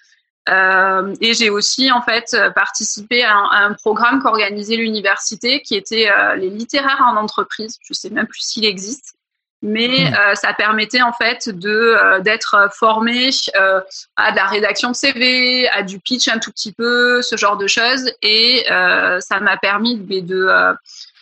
Euh, 0.48 1.14
et 1.20 1.34
j'ai 1.34 1.50
aussi 1.50 1.92
en 1.92 2.00
fait 2.00 2.34
participé 2.54 3.22
à 3.22 3.34
un, 3.34 3.44
à 3.50 3.64
un 3.66 3.74
programme 3.74 4.22
qu'organisait 4.22 4.76
l'université 4.76 5.60
qui 5.60 5.76
était 5.76 6.08
les 6.36 6.48
littéraires 6.48 7.04
en 7.06 7.16
entreprise. 7.16 7.78
Je 7.82 7.92
sais 7.92 8.08
même 8.08 8.26
plus 8.26 8.40
s'il 8.40 8.64
existe 8.64 9.17
mais 9.62 10.10
hmm. 10.10 10.14
euh, 10.14 10.34
ça 10.34 10.52
permettait 10.54 11.02
en 11.02 11.12
fait 11.12 11.48
de 11.48 11.70
euh, 11.70 12.20
d'être 12.20 12.68
formé 12.74 13.30
euh, 13.56 13.80
à 14.16 14.30
de 14.30 14.36
la 14.36 14.46
rédaction 14.46 14.90
de 14.90 14.96
CV, 14.96 15.68
à 15.70 15.82
du 15.82 15.98
pitch 15.98 16.28
un 16.28 16.38
tout 16.38 16.52
petit 16.52 16.72
peu, 16.72 17.22
ce 17.22 17.36
genre 17.36 17.56
de 17.56 17.66
choses, 17.66 18.10
et 18.22 18.64
ça 18.68 19.40
m'a 19.40 19.56
permis 19.56 19.96
de 19.96 20.20
de, 20.20 20.48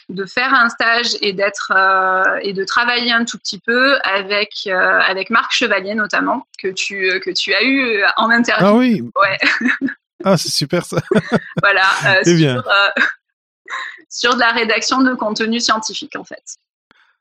de 0.09 0.25
faire 0.27 0.55
un 0.55 0.69
stage 0.69 1.17
et 1.21 1.33
d'être 1.33 1.73
et 2.43 2.53
de 2.53 2.65
travailler 2.65 3.13
un 3.13 3.25
tout 3.25 3.39
petit 3.39 3.59
peu 3.59 3.99
avec 4.03 4.67
avec 4.67 5.31
Marc 5.31 5.53
Chevalier 5.53 5.95
notamment 5.95 6.47
que 6.59 6.69
tu 6.69 7.21
que 7.21 7.31
tu 7.31 7.55
as 7.55 7.63
eu 7.63 8.03
en 8.17 8.31
interview. 8.31 8.67
Ah 8.67 8.75
oui. 8.75 9.03
Ouais. 9.17 9.39
ah 10.25 10.37
c'est 10.37 10.53
super 10.53 10.85
ça. 10.85 10.99
voilà. 11.63 11.87
Eh 12.21 12.25
sur, 12.25 12.37
bien. 12.37 12.63
sur 14.11 14.35
de 14.35 14.41
la 14.41 14.51
rédaction 14.51 15.01
de 15.01 15.15
contenu 15.15 15.61
scientifique 15.61 16.17
en 16.17 16.25
fait. 16.25 16.59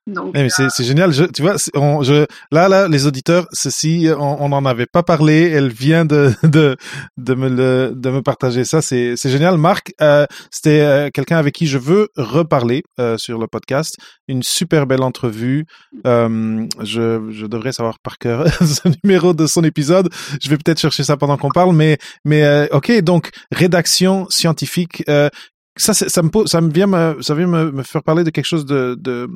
Eh, 0.08 0.14
mais 0.34 0.50
euh... 0.60 0.68
c'est 0.70 0.84
génial. 0.84 1.12
Je, 1.12 1.24
tu 1.24 1.42
vois, 1.42 1.56
on, 1.74 2.04
je, 2.04 2.26
là, 2.52 2.70
là, 2.70 2.88
les 2.88 3.08
auditeurs, 3.08 3.48
ceci, 3.52 4.08
on 4.18 4.50
n'en 4.50 4.64
avait 4.66 4.86
pas 4.86 5.02
parlé. 5.02 5.50
Elle 5.50 5.70
vient 5.70 6.06
de, 6.06 6.32
de, 6.44 6.78
de 7.18 7.34
me 7.34 7.50
le, 7.50 7.94
de 7.96 8.10
me 8.12 8.22
partager 8.22 8.66
ça. 8.66 8.82
C'est, 8.82 9.16
c'est 9.16 9.30
génial. 9.30 9.58
Marc, 9.58 9.94
euh, 10.02 10.28
c'était 10.52 10.82
euh, 10.82 11.10
quelqu'un 11.12 11.38
avec 11.38 11.56
qui 11.56 11.66
je 11.66 11.80
veux 11.80 12.10
reparler 12.18 12.84
euh, 13.00 13.18
sur 13.18 13.40
le 13.40 13.48
podcast. 13.48 13.98
Une 14.28 14.44
super 14.44 14.86
belle 14.86 15.02
entrevue. 15.02 15.66
Euh, 16.06 16.68
je, 16.84 17.32
je 17.32 17.46
devrais 17.48 17.72
savoir 17.72 17.98
par 18.00 18.20
cœur 18.20 18.48
ce 18.64 18.88
numéro 19.04 19.34
de 19.34 19.48
son 19.48 19.64
épisode. 19.64 20.10
Je 20.40 20.50
vais 20.50 20.58
peut-être 20.58 20.80
chercher 20.80 21.04
ça 21.04 21.18
pendant 21.18 21.38
qu'on 21.38 21.50
parle, 21.50 21.76
mais, 21.76 21.98
mais 22.26 22.44
euh, 22.44 22.68
ok. 22.72 23.02
Donc, 23.02 23.32
rédaction 23.52 24.28
scientifique 24.30 25.04
ça, 25.78 25.94
ça 25.94 26.22
me 26.22 26.30
ça 26.46 26.62
me 26.62 26.72
vient 26.72 26.88
me, 26.88 27.22
ça 27.22 27.36
vient 27.36 27.48
me, 27.48 27.72
me, 27.72 27.84
faire 27.84 28.04
parler 28.04 28.24
de 28.24 28.30
quelque 28.30 28.46
chose 28.46 28.66
de, 28.66 28.96
de 29.00 29.28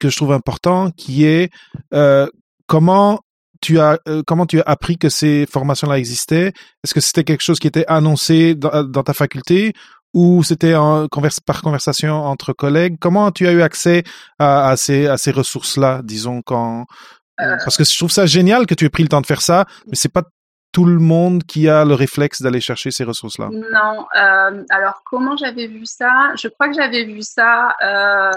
que 0.00 0.08
je 0.08 0.16
trouve 0.16 0.32
important, 0.32 0.90
qui 0.90 1.24
est 1.24 1.50
euh, 1.92 2.26
comment 2.66 3.20
tu 3.60 3.78
as 3.80 3.98
euh, 4.08 4.22
comment 4.26 4.46
tu 4.46 4.60
as 4.60 4.64
appris 4.66 4.96
que 4.96 5.08
ces 5.08 5.46
formations-là 5.46 5.98
existaient? 5.98 6.52
Est-ce 6.84 6.94
que 6.94 7.00
c'était 7.00 7.24
quelque 7.24 7.42
chose 7.42 7.58
qui 7.58 7.66
était 7.66 7.84
annoncé 7.88 8.54
dans, 8.54 8.84
dans 8.84 9.02
ta 9.02 9.14
faculté 9.14 9.72
ou 10.14 10.42
c'était 10.44 10.74
converse, 11.10 11.40
par 11.40 11.62
conversation 11.62 12.14
entre 12.14 12.52
collègues? 12.52 12.96
Comment 13.00 13.32
tu 13.32 13.46
as 13.46 13.52
eu 13.52 13.62
accès 13.62 14.04
à, 14.38 14.68
à 14.68 14.76
ces 14.76 15.06
à 15.06 15.16
ces 15.16 15.30
ressources-là, 15.30 16.02
disons 16.04 16.42
quand 16.42 16.86
euh... 17.40 17.56
parce 17.64 17.76
que 17.76 17.84
je 17.84 17.96
trouve 17.96 18.10
ça 18.10 18.26
génial 18.26 18.66
que 18.66 18.74
tu 18.74 18.84
aies 18.84 18.90
pris 18.90 19.02
le 19.02 19.08
temps 19.08 19.20
de 19.20 19.26
faire 19.26 19.42
ça, 19.42 19.66
mais 19.86 19.96
c'est 19.96 20.12
pas 20.12 20.22
tout 20.72 20.86
le 20.86 20.98
monde 20.98 21.44
qui 21.44 21.68
a 21.68 21.84
le 21.84 21.94
réflexe 21.94 22.40
d'aller 22.40 22.60
chercher 22.60 22.90
ces 22.90 23.04
ressources-là? 23.04 23.50
Non. 23.50 24.06
Euh, 24.16 24.64
alors, 24.70 25.02
comment 25.04 25.36
j'avais 25.36 25.66
vu 25.66 25.84
ça? 25.84 26.32
Je 26.36 26.48
crois 26.48 26.68
que 26.68 26.74
j'avais 26.74 27.04
vu 27.04 27.20
ça 27.20 27.76
euh, 27.82 28.30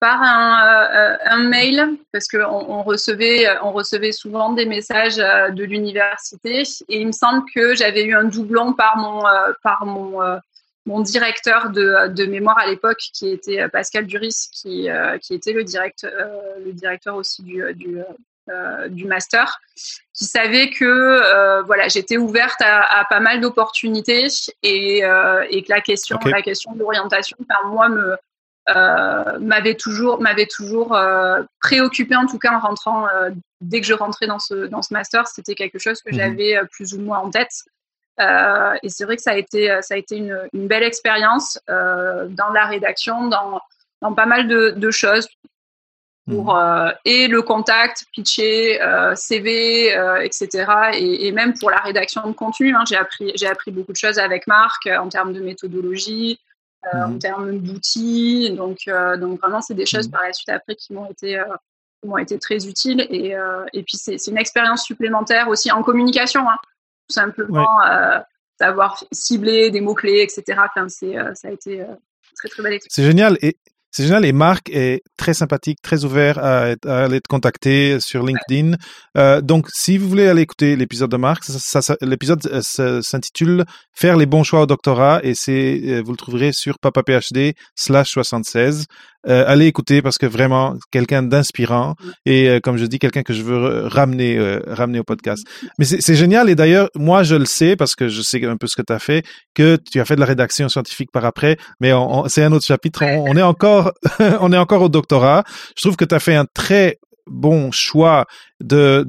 par 0.00 0.20
un, 0.20 0.66
euh, 0.66 1.16
un, 1.24 1.44
mail, 1.44 1.96
parce 2.12 2.26
qu'on 2.26 2.42
on 2.42 2.82
recevait, 2.82 3.46
on 3.62 3.70
recevait 3.72 4.10
souvent 4.12 4.52
des 4.52 4.66
messages 4.66 5.16
de 5.16 5.64
l'université, 5.64 6.64
et 6.88 7.00
il 7.00 7.06
me 7.06 7.12
semble 7.12 7.44
que 7.54 7.76
j'avais 7.76 8.04
eu 8.04 8.14
un 8.14 8.24
doublon 8.24 8.72
par 8.72 8.96
mon, 8.96 9.22
par 9.62 9.86
mon, 9.86 10.18
mon 10.84 11.00
directeur 11.00 11.70
de, 11.70 12.08
de 12.08 12.26
mémoire 12.26 12.58
à 12.58 12.66
l'époque, 12.66 13.00
qui 13.14 13.28
était 13.28 13.68
Pascal 13.68 14.06
Duris, 14.06 14.48
qui, 14.52 14.88
qui 15.22 15.34
était 15.34 15.52
le, 15.52 15.62
direct, 15.62 16.06
le 16.64 16.72
directeur 16.72 17.14
aussi 17.14 17.42
du, 17.42 17.62
du 17.74 17.98
euh, 18.48 18.88
du 18.88 19.06
master, 19.06 19.60
qui 20.14 20.24
savait 20.24 20.70
que 20.70 20.84
euh, 20.84 21.62
voilà, 21.62 21.88
j'étais 21.88 22.16
ouverte 22.16 22.60
à, 22.60 23.00
à, 23.00 23.04
pas 23.04 23.18
mal 23.18 23.40
d'opportunités 23.40 24.28
et, 24.62 25.04
euh, 25.04 25.44
et, 25.50 25.62
que 25.62 25.72
la 25.72 25.80
question, 25.80 26.16
okay. 26.16 26.30
la 26.30 26.42
question 26.42 26.72
de 26.72 26.78
l'orientation, 26.78 27.36
par 27.48 27.66
moi, 27.66 27.88
me 27.88 28.16
m'avait 29.40 29.74
toujours, 29.74 30.20
m'avait 30.20 30.46
toujours 30.46 30.96
euh, 30.96 31.42
préoccupé 31.60 32.16
en 32.16 32.26
tout 32.26 32.38
cas 32.38 32.52
en 32.52 32.60
rentrant. 32.60 33.06
dès 33.60 33.80
que 33.80 33.86
je 33.86 33.94
rentrais 33.94 34.26
dans 34.26 34.40
ce 34.40 34.66
dans 34.66 34.82
ce 34.82 34.92
master, 34.92 35.28
c'était 35.28 35.54
quelque 35.54 35.78
chose 35.78 36.02
que 36.02 36.10
mmh. 36.10 36.18
j'avais 36.18 36.60
plus 36.72 36.94
ou 36.94 37.00
moins 37.00 37.18
en 37.18 37.30
tête. 37.30 37.52
et 38.20 38.88
c'est 38.88 39.04
vrai 39.04 39.16
que 39.16 39.22
ça 39.22 39.32
a 39.32 39.36
été, 39.36 39.76
ça 39.82 39.94
a 39.94 39.96
été 39.96 40.16
une, 40.16 40.40
une 40.52 40.66
belle 40.66 40.82
expérience 40.82 41.60
dans 41.68 42.50
la 42.52 42.66
rédaction, 42.66 43.28
dans, 43.28 43.60
dans 44.02 44.14
pas 44.14 44.26
mal 44.26 44.48
de, 44.48 44.70
de 44.70 44.90
choses, 44.90 45.28
pour 46.28 46.56
euh, 46.56 46.90
et 47.04 47.28
le 47.28 47.42
contact, 47.42 48.06
pitcher, 48.12 48.82
euh, 48.82 49.14
CV, 49.14 49.96
euh, 49.96 50.22
etc. 50.22 50.66
Et, 50.94 51.26
et, 51.26 51.32
même 51.32 51.54
pour 51.54 51.70
la 51.70 51.78
rédaction 51.78 52.26
de 52.26 52.32
contenu, 52.32 52.74
hein, 52.74 52.82
j'ai 52.88 52.96
appris 52.96 53.32
j'ai 53.36 53.46
appris 53.46 53.70
beaucoup 53.70 53.92
de 53.92 53.96
choses 53.96 54.18
avec 54.18 54.46
Marc 54.46 54.86
euh, 54.86 54.98
en 54.98 55.08
termes 55.08 55.32
de 55.32 55.40
méthodologie, 55.40 56.40
mmh. 56.92 56.98
en 56.98 57.18
termes 57.18 57.58
d'outils. 57.58 58.50
Donc 58.56 58.78
donc 59.20 59.40
vraiment 59.40 59.60
c'est 59.60 59.74
des 59.74 59.86
choses 59.86 60.08
mmh. 60.08 60.12
par 60.12 60.22
la 60.22 60.32
suite 60.32 60.48
après 60.48 60.74
qui 60.74 60.92
m'ont 60.94 61.08
été 61.08 61.40
qui 62.02 62.08
m'ont 62.08 62.18
été 62.18 62.38
très 62.38 62.66
utiles 62.66 63.06
et 63.08 63.34
et 63.72 63.82
puis 63.84 63.96
c'est 63.96 64.18
c'est 64.18 64.32
une 64.32 64.38
expérience 64.38 64.82
supplémentaire 64.82 65.48
aussi 65.48 65.70
en 65.70 65.82
communication, 65.82 66.48
hein, 66.48 66.56
tout 67.08 67.14
simplement 67.14 67.78
ouais. 67.84 68.20
savoir 68.58 69.04
cibler 69.12 69.70
des 69.70 69.80
mots 69.80 69.94
clés, 69.94 70.22
etc. 70.22 70.58
Enfin 70.58 70.88
c'est 70.88 71.14
ça 71.34 71.48
a 71.48 71.50
été 71.52 71.84
très 72.34 72.48
très 72.48 72.64
belle 72.64 72.72
expérience. 72.72 72.94
C'est 72.94 73.04
génial 73.04 73.38
et 73.42 73.56
c'est 73.96 74.02
génial 74.02 74.26
et 74.26 74.32
Marc 74.32 74.68
est 74.68 75.02
très 75.16 75.32
sympathique, 75.32 75.80
très 75.80 76.04
ouvert 76.04 76.38
à, 76.38 76.74
à 76.86 77.04
aller 77.04 77.22
te 77.22 77.28
contacter 77.28 77.98
sur 77.98 78.26
LinkedIn. 78.26 78.76
Euh, 79.16 79.40
donc, 79.40 79.68
si 79.72 79.96
vous 79.96 80.06
voulez 80.06 80.28
aller 80.28 80.42
écouter 80.42 80.76
l'épisode 80.76 81.10
de 81.10 81.16
Marc, 81.16 81.44
ça, 81.44 81.80
ça, 81.80 81.96
l'épisode 82.02 82.46
euh, 82.46 83.00
s'intitule 83.00 83.64
Faire 83.94 84.18
les 84.18 84.26
bons 84.26 84.42
choix 84.42 84.60
au 84.60 84.66
doctorat 84.66 85.20
et 85.22 85.34
c'est 85.34 85.80
euh, 85.82 86.02
vous 86.04 86.10
le 86.10 86.18
trouverez 86.18 86.52
sur 86.52 86.78
papaphd 86.78 87.54
slash 87.74 88.10
76. 88.10 88.84
Euh, 89.28 89.44
allez 89.46 89.66
écouter 89.66 90.02
parce 90.02 90.18
que 90.18 90.26
vraiment 90.26 90.76
quelqu'un 90.90 91.22
d'inspirant 91.22 91.94
et 92.24 92.48
euh, 92.48 92.60
comme 92.60 92.76
je 92.76 92.86
dis 92.86 92.98
quelqu'un 92.98 93.22
que 93.22 93.32
je 93.32 93.42
veux 93.42 93.86
ramener 93.86 94.36
euh, 94.36 94.60
ramener 94.66 95.00
au 95.00 95.04
podcast. 95.04 95.44
Mais 95.78 95.84
c'est 95.84 96.14
génial 96.14 96.48
et 96.48 96.54
d'ailleurs 96.54 96.88
moi 96.94 97.22
je 97.22 97.34
le 97.34 97.44
sais 97.44 97.76
parce 97.76 97.94
que 97.94 98.08
je 98.08 98.22
sais 98.22 98.44
un 98.44 98.56
peu 98.56 98.66
ce 98.66 98.76
que 98.76 98.82
tu 98.82 98.92
as 98.92 98.98
fait 98.98 99.24
que 99.54 99.76
tu 99.90 100.00
as 100.00 100.04
fait 100.04 100.14
de 100.14 100.20
la 100.20 100.26
rédaction 100.26 100.68
scientifique 100.68 101.10
par 101.12 101.24
après 101.24 101.56
mais 101.80 101.92
on, 101.92 102.20
on, 102.24 102.28
c'est 102.28 102.44
un 102.44 102.52
autre 102.52 102.66
chapitre 102.66 103.04
on, 103.04 103.30
on 103.30 103.36
est 103.36 103.42
encore 103.42 103.92
on 104.40 104.52
est 104.52 104.58
encore 104.58 104.82
au 104.82 104.88
doctorat. 104.88 105.44
Je 105.76 105.82
trouve 105.82 105.96
que 105.96 106.04
tu 106.04 106.14
as 106.14 106.20
fait 106.20 106.34
un 106.34 106.46
très 106.54 106.98
bon 107.26 107.72
choix 107.72 108.26
de 108.60 109.04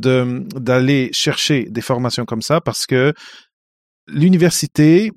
d'aller 0.56 1.10
chercher 1.14 1.68
des 1.70 1.82
formations 1.82 2.26
comme 2.26 2.42
ça 2.42 2.62
parce 2.62 2.86
que 2.88 3.14
l'université 4.08 5.12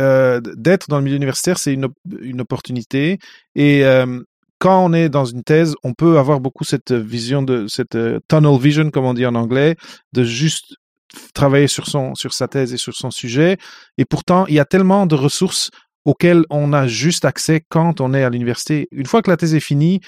euh, 0.00 0.40
d'être 0.56 0.88
dans 0.88 0.98
le 0.98 1.04
milieu 1.04 1.16
universitaire, 1.16 1.58
c'est 1.58 1.72
une, 1.72 1.88
une 2.20 2.40
opportunité. 2.40 3.18
Et 3.54 3.84
euh, 3.84 4.20
quand 4.58 4.84
on 4.84 4.92
est 4.92 5.08
dans 5.08 5.24
une 5.24 5.42
thèse, 5.42 5.74
on 5.82 5.92
peut 5.92 6.18
avoir 6.18 6.40
beaucoup 6.40 6.64
cette 6.64 6.92
vision 6.92 7.42
de 7.42 7.66
cette 7.68 7.94
uh, 7.94 8.18
tunnel 8.28 8.58
vision, 8.58 8.90
comme 8.90 9.04
on 9.04 9.14
dit 9.14 9.26
en 9.26 9.34
anglais, 9.34 9.76
de 10.12 10.24
juste 10.24 10.76
travailler 11.34 11.68
sur 11.68 11.86
son 11.86 12.14
sur 12.14 12.32
sa 12.32 12.48
thèse 12.48 12.72
et 12.72 12.76
sur 12.76 12.94
son 12.94 13.10
sujet. 13.10 13.56
Et 13.98 14.04
pourtant, 14.04 14.46
il 14.46 14.54
y 14.54 14.60
a 14.60 14.64
tellement 14.64 15.06
de 15.06 15.14
ressources 15.14 15.70
auxquelles 16.04 16.44
on 16.50 16.72
a 16.72 16.86
juste 16.86 17.24
accès 17.24 17.62
quand 17.68 18.00
on 18.00 18.12
est 18.12 18.22
à 18.22 18.30
l'université. 18.30 18.88
Une 18.92 19.06
fois 19.06 19.22
que 19.22 19.30
la 19.30 19.36
thèse 19.36 19.54
est 19.54 19.60
finie, 19.60 20.00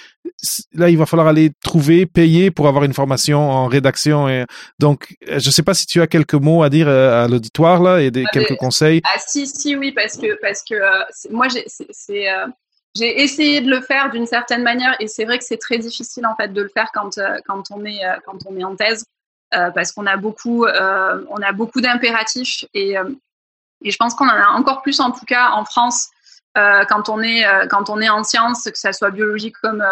là, 0.75 0.91
il 0.91 0.99
va 0.99 1.07
falloir 1.07 1.26
aller 1.26 1.50
trouver, 1.65 2.07
payer 2.07 2.50
pour 2.50 2.69
avoir 2.69 2.85
une 2.85 2.93
formation 2.93 3.50
en 3.50 3.67
rédaction. 3.67 4.29
Et 4.29 4.45
donc, 4.79 5.15
je 5.26 5.35
ne 5.35 5.41
sais 5.53 5.62
pas 5.62 5.75
si 5.75 5.87
tu 5.87 6.00
as 6.03 6.07
quelques 6.07 6.35
mots 6.35 6.62
à 6.62 6.69
dire 6.69 6.88
euh, 6.88 7.25
à 7.25 7.29
l'auditoire 7.29 7.83
là 7.83 8.03
et 8.03 8.11
des, 8.11 8.25
ah, 8.26 8.31
quelques 8.33 8.57
conseils. 8.57 9.00
Ah 9.05 9.19
si, 9.26 9.47
si, 9.47 9.75
oui, 9.75 9.93
parce 9.93 10.19
que 10.19 10.38
parce 10.41 10.62
que 10.69 10.75
euh, 10.75 11.31
moi, 11.31 11.47
c'est 11.49 12.31
euh, 12.31 12.47
j'ai 12.97 13.23
essayé 13.23 13.61
de 13.61 13.71
le 13.71 13.81
faire 13.81 14.11
d'une 14.11 14.26
certaine 14.26 14.62
manière 14.62 14.97
et 15.00 15.09
c'est 15.09 15.25
vrai 15.25 15.38
que 15.38 15.45
c'est 15.45 15.59
très 15.59 15.79
difficile 15.79 16.26
en 16.26 16.35
fait 16.35 16.53
de 16.53 16.62
le 16.62 16.69
faire 16.69 16.91
quand 16.93 17.19
quand 17.47 17.71
on 17.71 17.85
est 17.85 18.00
quand 18.25 18.38
on 18.47 18.57
est 18.57 18.65
en 18.65 18.76
thèse 18.76 19.05
parce 19.50 19.93
qu'on 19.93 20.07
a 20.07 20.17
beaucoup 20.17 20.67
beaucoup 21.55 21.81
d'impératifs 21.81 22.65
et 22.75 22.97
et 23.85 23.91
je 23.91 23.97
pense 23.97 24.15
qu'on 24.15 24.26
en 24.26 24.31
a 24.31 24.49
encore 24.55 24.83
plus 24.83 25.00
en 25.00 25.11
tout 25.11 25.25
cas 25.26 25.50
en 25.50 25.65
France 25.65 26.11
euh, 26.57 26.85
quand 26.89 27.09
on 27.09 27.23
est 27.23 27.47
euh, 27.47 27.67
quand 27.67 27.91
on 27.91 28.01
est 28.01 28.09
en 28.09 28.25
sciences, 28.25 28.65
que 28.65 28.79
ça 28.79 28.93
soit 28.93 29.11
biologique 29.11 29.57
comme 29.61 29.83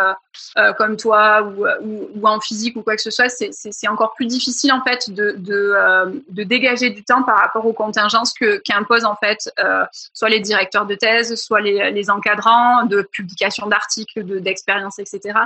euh, 0.56 0.72
comme 0.74 0.96
toi 0.96 1.42
ou, 1.42 1.66
ou, 1.82 2.26
en 2.26 2.40
physique 2.40 2.76
ou 2.76 2.82
quoi 2.82 2.96
que 2.96 3.02
ce 3.02 3.10
soit, 3.10 3.28
c'est 3.28 3.88
encore 3.88 4.14
plus 4.14 4.26
difficile 4.26 4.72
en 4.72 4.82
fait 4.82 5.10
de 5.10 5.32
de, 5.36 6.22
de, 6.30 6.42
dégager 6.42 6.90
du 6.90 7.04
temps 7.04 7.22
par 7.22 7.38
rapport 7.38 7.66
aux 7.66 7.72
contingences 7.72 8.32
que 8.32 8.56
qu'imposent 8.58 9.04
en 9.04 9.16
fait 9.16 9.50
soit 10.14 10.28
les 10.28 10.40
directeurs 10.40 10.86
de 10.86 10.94
thèse, 10.94 11.34
soit 11.34 11.60
les, 11.60 11.90
les 11.90 12.10
encadrants 12.10 12.84
de 12.84 13.02
publication 13.02 13.66
d'articles, 13.66 14.40
d'expériences, 14.40 14.98
etc. 14.98 15.38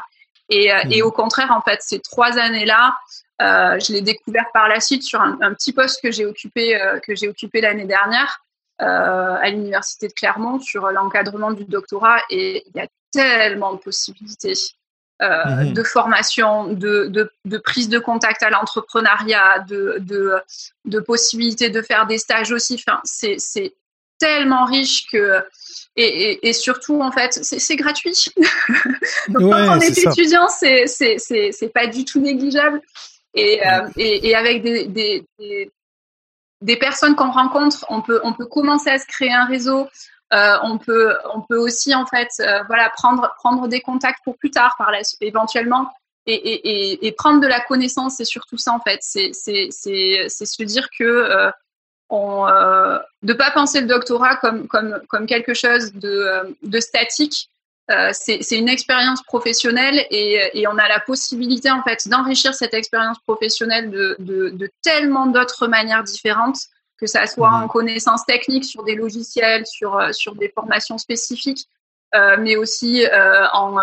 Et, 0.50 0.72
mmh. 0.72 0.92
et, 0.92 1.02
au 1.02 1.10
contraire, 1.10 1.50
en 1.52 1.60
fait, 1.60 1.82
ces 1.82 2.00
trois 2.00 2.38
années-là, 2.38 2.96
je 3.40 3.92
l'ai 3.92 4.02
découvert 4.02 4.46
par 4.54 4.68
la 4.68 4.80
suite 4.80 5.02
sur 5.02 5.20
un, 5.20 5.36
un 5.42 5.52
petit 5.52 5.72
poste 5.72 6.00
que 6.00 6.12
j'ai 6.12 6.26
occupé 6.26 6.80
que 7.06 7.14
j'ai 7.14 7.28
occupé 7.28 7.60
l'année 7.60 7.86
dernière. 7.86 8.40
Euh, 8.80 9.34
à 9.40 9.50
l'université 9.50 10.06
de 10.06 10.12
Clermont 10.12 10.60
sur 10.60 10.88
l'encadrement 10.92 11.50
du 11.50 11.64
doctorat 11.64 12.20
et 12.30 12.62
il 12.64 12.76
y 12.76 12.80
a 12.80 12.86
tellement 13.10 13.74
de 13.74 13.78
possibilités. 13.80 14.54
Euh, 15.20 15.46
mhm. 15.46 15.72
de 15.72 15.82
formation, 15.82 16.68
de, 16.68 17.06
de, 17.06 17.28
de, 17.44 17.58
prise 17.58 17.88
de 17.88 17.98
contact 17.98 18.40
à 18.44 18.50
l'entrepreneuriat, 18.50 19.64
de, 19.68 19.96
de, 19.98 20.36
de 20.84 21.00
possibilités 21.00 21.70
de 21.70 21.82
faire 21.82 22.06
des 22.06 22.18
stages 22.18 22.52
aussi. 22.52 22.74
Enfin, 22.74 23.00
c'est 23.02 23.74
tellement 24.20 24.64
riche 24.64 25.06
que 25.10 25.42
et, 25.96 26.48
et, 26.48 26.52
surtout 26.52 27.00
en 27.00 27.10
fait 27.10 27.32
c'est 27.32 27.74
gratuit. 27.74 28.26
Donc 29.28 29.50
quand 29.50 29.76
on 29.76 29.80
est, 29.80 29.98
étudiant, 29.98 30.48
c'est 30.48 30.86
c'est 30.86 31.72
pas 31.74 31.88
du 31.88 32.04
tout 32.04 32.20
négligeable. 32.20 32.80
Et, 33.34 33.60
euh, 33.66 33.88
et, 33.96 34.28
et, 34.28 34.36
avec 34.36 34.62
des, 34.62 34.86
des, 34.86 35.24
des 35.38 35.70
personnes 36.76 37.14
qu'on 37.14 37.30
rencontre, 37.30 37.84
on 37.88 38.02
peut, 38.02 38.20
on 38.24 38.32
peut 38.32 38.46
commencer 38.46 38.90
à 38.90 38.98
se 38.98 39.06
créer 39.06 39.32
un 39.32 39.44
réseau. 39.44 39.88
Euh, 40.32 40.56
on 40.62 40.76
peut, 40.76 41.16
on 41.34 41.40
peut 41.40 41.56
aussi 41.56 41.94
en 41.94 42.04
fait, 42.04 42.28
euh, 42.40 42.62
voilà, 42.66 42.90
prendre, 42.90 43.32
prendre 43.38 43.66
des 43.66 43.80
contacts 43.80 44.22
pour 44.24 44.36
plus 44.36 44.50
tard, 44.50 44.74
par 44.76 44.90
éventuellement, 45.20 45.90
et, 46.26 46.34
et, 46.34 47.06
et, 47.06 47.12
prendre 47.12 47.40
de 47.40 47.46
la 47.46 47.60
connaissance. 47.60 48.16
C'est 48.16 48.26
surtout 48.26 48.58
ça 48.58 48.72
en 48.72 48.80
fait. 48.80 48.98
C'est, 49.00 49.32
se 49.32 50.62
dire 50.64 50.88
que 50.98 51.04
euh, 51.04 51.50
on, 52.10 52.46
euh, 52.46 52.98
de 53.22 53.32
pas 53.32 53.50
penser 53.50 53.80
le 53.80 53.86
doctorat 53.86 54.36
comme, 54.36 54.68
comme, 54.68 55.00
comme 55.08 55.26
quelque 55.26 55.54
chose 55.54 55.92
de, 55.94 56.56
de 56.62 56.80
statique, 56.80 57.48
euh, 57.90 58.10
c'est 58.12 58.58
une 58.58 58.68
expérience 58.68 59.22
professionnelle 59.22 60.06
et, 60.10 60.50
et, 60.52 60.66
on 60.68 60.76
a 60.76 60.88
la 60.88 61.00
possibilité 61.00 61.70
en 61.70 61.82
fait 61.82 62.06
d'enrichir 62.06 62.54
cette 62.54 62.74
expérience 62.74 63.18
professionnelle 63.20 63.90
de, 63.90 64.14
de, 64.18 64.50
de 64.50 64.70
tellement 64.82 65.26
d'autres 65.26 65.66
manières 65.68 66.04
différentes, 66.04 66.58
que 66.98 67.06
ça 67.06 67.26
soit 67.26 67.48
en 67.48 67.62
mhm. 67.62 67.68
connaissances 67.68 68.26
techniques 68.26 68.64
sur 68.64 68.84
des 68.84 68.94
logiciels, 68.94 69.64
sur, 69.64 69.96
euh, 69.96 70.12
sur 70.12 70.34
des 70.34 70.50
formations 70.50 70.98
spécifiques, 70.98 71.66
euh, 72.14 72.36
mais 72.38 72.56
aussi 72.56 73.06
euh, 73.06 73.46
en, 73.54 73.78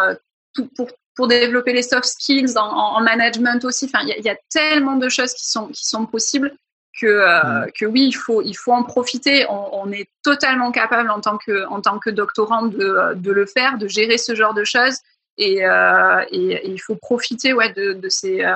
tout, 0.53 0.69
pour, 0.75 0.87
pour 1.15 1.27
développer 1.27 1.73
les 1.73 1.81
soft 1.81 2.05
skills, 2.05 2.57
en, 2.57 2.67
en 2.67 3.01
management 3.01 3.63
aussi. 3.65 3.85
Enfin, 3.85 4.05
il 4.05 4.15
y, 4.19 4.27
y, 4.27 4.29
a 4.29 4.37
tellement 4.51 4.97
de 4.97 5.09
choses 5.09 5.33
qui 5.33 5.49
sont, 5.49 5.69
qui 5.69 5.83
sont 5.83 6.05
possibles 6.05 6.53
que, 6.99 7.05
euh, 7.05 7.65
mm. 7.65 7.71
que 7.71 7.85
oui, 7.85 8.05
il 8.07 8.13
faut, 8.13 8.41
il 8.41 8.53
faut 8.53 8.71
en 8.71 8.83
profiter. 8.83 9.45
On, 9.49 9.83
on, 9.83 9.91
est 9.91 10.09
totalement 10.23 10.71
capable 10.71 11.09
en 11.09 11.21
tant 11.21 11.37
que, 11.37 11.65
en 11.67 11.81
tant 11.81 11.99
que 11.99 12.09
doctorant 12.09 12.65
de, 12.65 13.13
de 13.15 13.31
le 13.31 13.45
faire, 13.45 13.77
de 13.77 13.87
gérer 13.87 14.17
ce 14.17 14.35
genre 14.35 14.53
de 14.53 14.63
choses. 14.63 14.97
Et, 15.37 15.65
euh, 15.65 16.23
et, 16.31 16.51
et 16.53 16.69
il 16.69 16.79
faut 16.79 16.95
profiter 16.95 17.53
ouais, 17.53 17.73
de, 17.73 17.93
de 17.93 18.09
ces, 18.09 18.43
euh, 18.43 18.55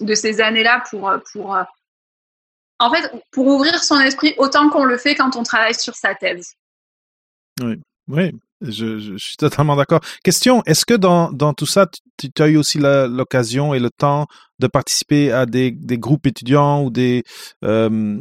de 0.00 0.14
ces 0.14 0.40
années-là 0.40 0.84
pour, 0.88 1.12
pour, 1.32 1.58
en 2.78 2.94
fait, 2.94 3.12
pour 3.32 3.46
ouvrir 3.46 3.82
son 3.82 3.98
esprit 4.00 4.34
autant 4.38 4.68
qu'on 4.70 4.84
le 4.84 4.96
fait 4.96 5.14
quand 5.14 5.36
on 5.36 5.42
travaille 5.42 5.74
sur 5.74 5.94
sa 5.94 6.14
thèse. 6.14 6.54
Oui, 7.60 7.80
oui, 8.08 8.32
je, 8.60 8.98
je, 8.98 9.16
suis 9.16 9.36
totalement 9.36 9.76
d'accord. 9.76 10.00
Question, 10.22 10.62
est-ce 10.66 10.84
que 10.84 10.94
dans, 10.94 11.32
dans 11.32 11.54
tout 11.54 11.66
ça, 11.66 11.86
tu, 12.18 12.30
tu 12.30 12.42
as 12.42 12.48
eu 12.48 12.56
aussi 12.56 12.78
l'occasion 12.78 13.74
et 13.74 13.78
le 13.78 13.90
temps 13.90 14.26
de 14.58 14.66
participer 14.66 15.32
à 15.32 15.46
des, 15.46 15.70
des 15.70 15.98
groupes 15.98 16.26
étudiants 16.26 16.82
ou 16.84 16.90
des, 16.90 17.24
euh, 17.64 18.18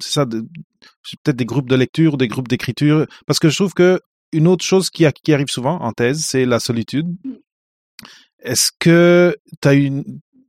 c'est 0.00 0.12
ça, 0.12 0.26
peut-être 0.26 1.36
des 1.36 1.44
groupes 1.44 1.68
de 1.68 1.76
lecture, 1.76 2.16
des 2.16 2.28
groupes 2.28 2.48
d'écriture, 2.48 3.06
parce 3.26 3.38
que 3.38 3.48
je 3.48 3.56
trouve 3.56 3.74
que 3.74 4.00
une 4.32 4.48
autre 4.48 4.64
chose 4.64 4.88
qui, 4.90 5.04
a, 5.04 5.12
qui 5.12 5.32
arrive 5.32 5.48
souvent 5.48 5.78
en 5.80 5.92
thèse, 5.92 6.24
c'est 6.24 6.46
la 6.46 6.58
solitude. 6.58 7.06
Est-ce 8.42 8.70
que 8.78 9.36
tu 9.60 9.68
as 9.68 9.74
une, 9.74 10.04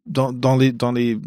dans, 0.06 0.32
dans, 0.32 0.56
les, 0.56 0.72
dans 0.72 0.92
les 0.92 1.18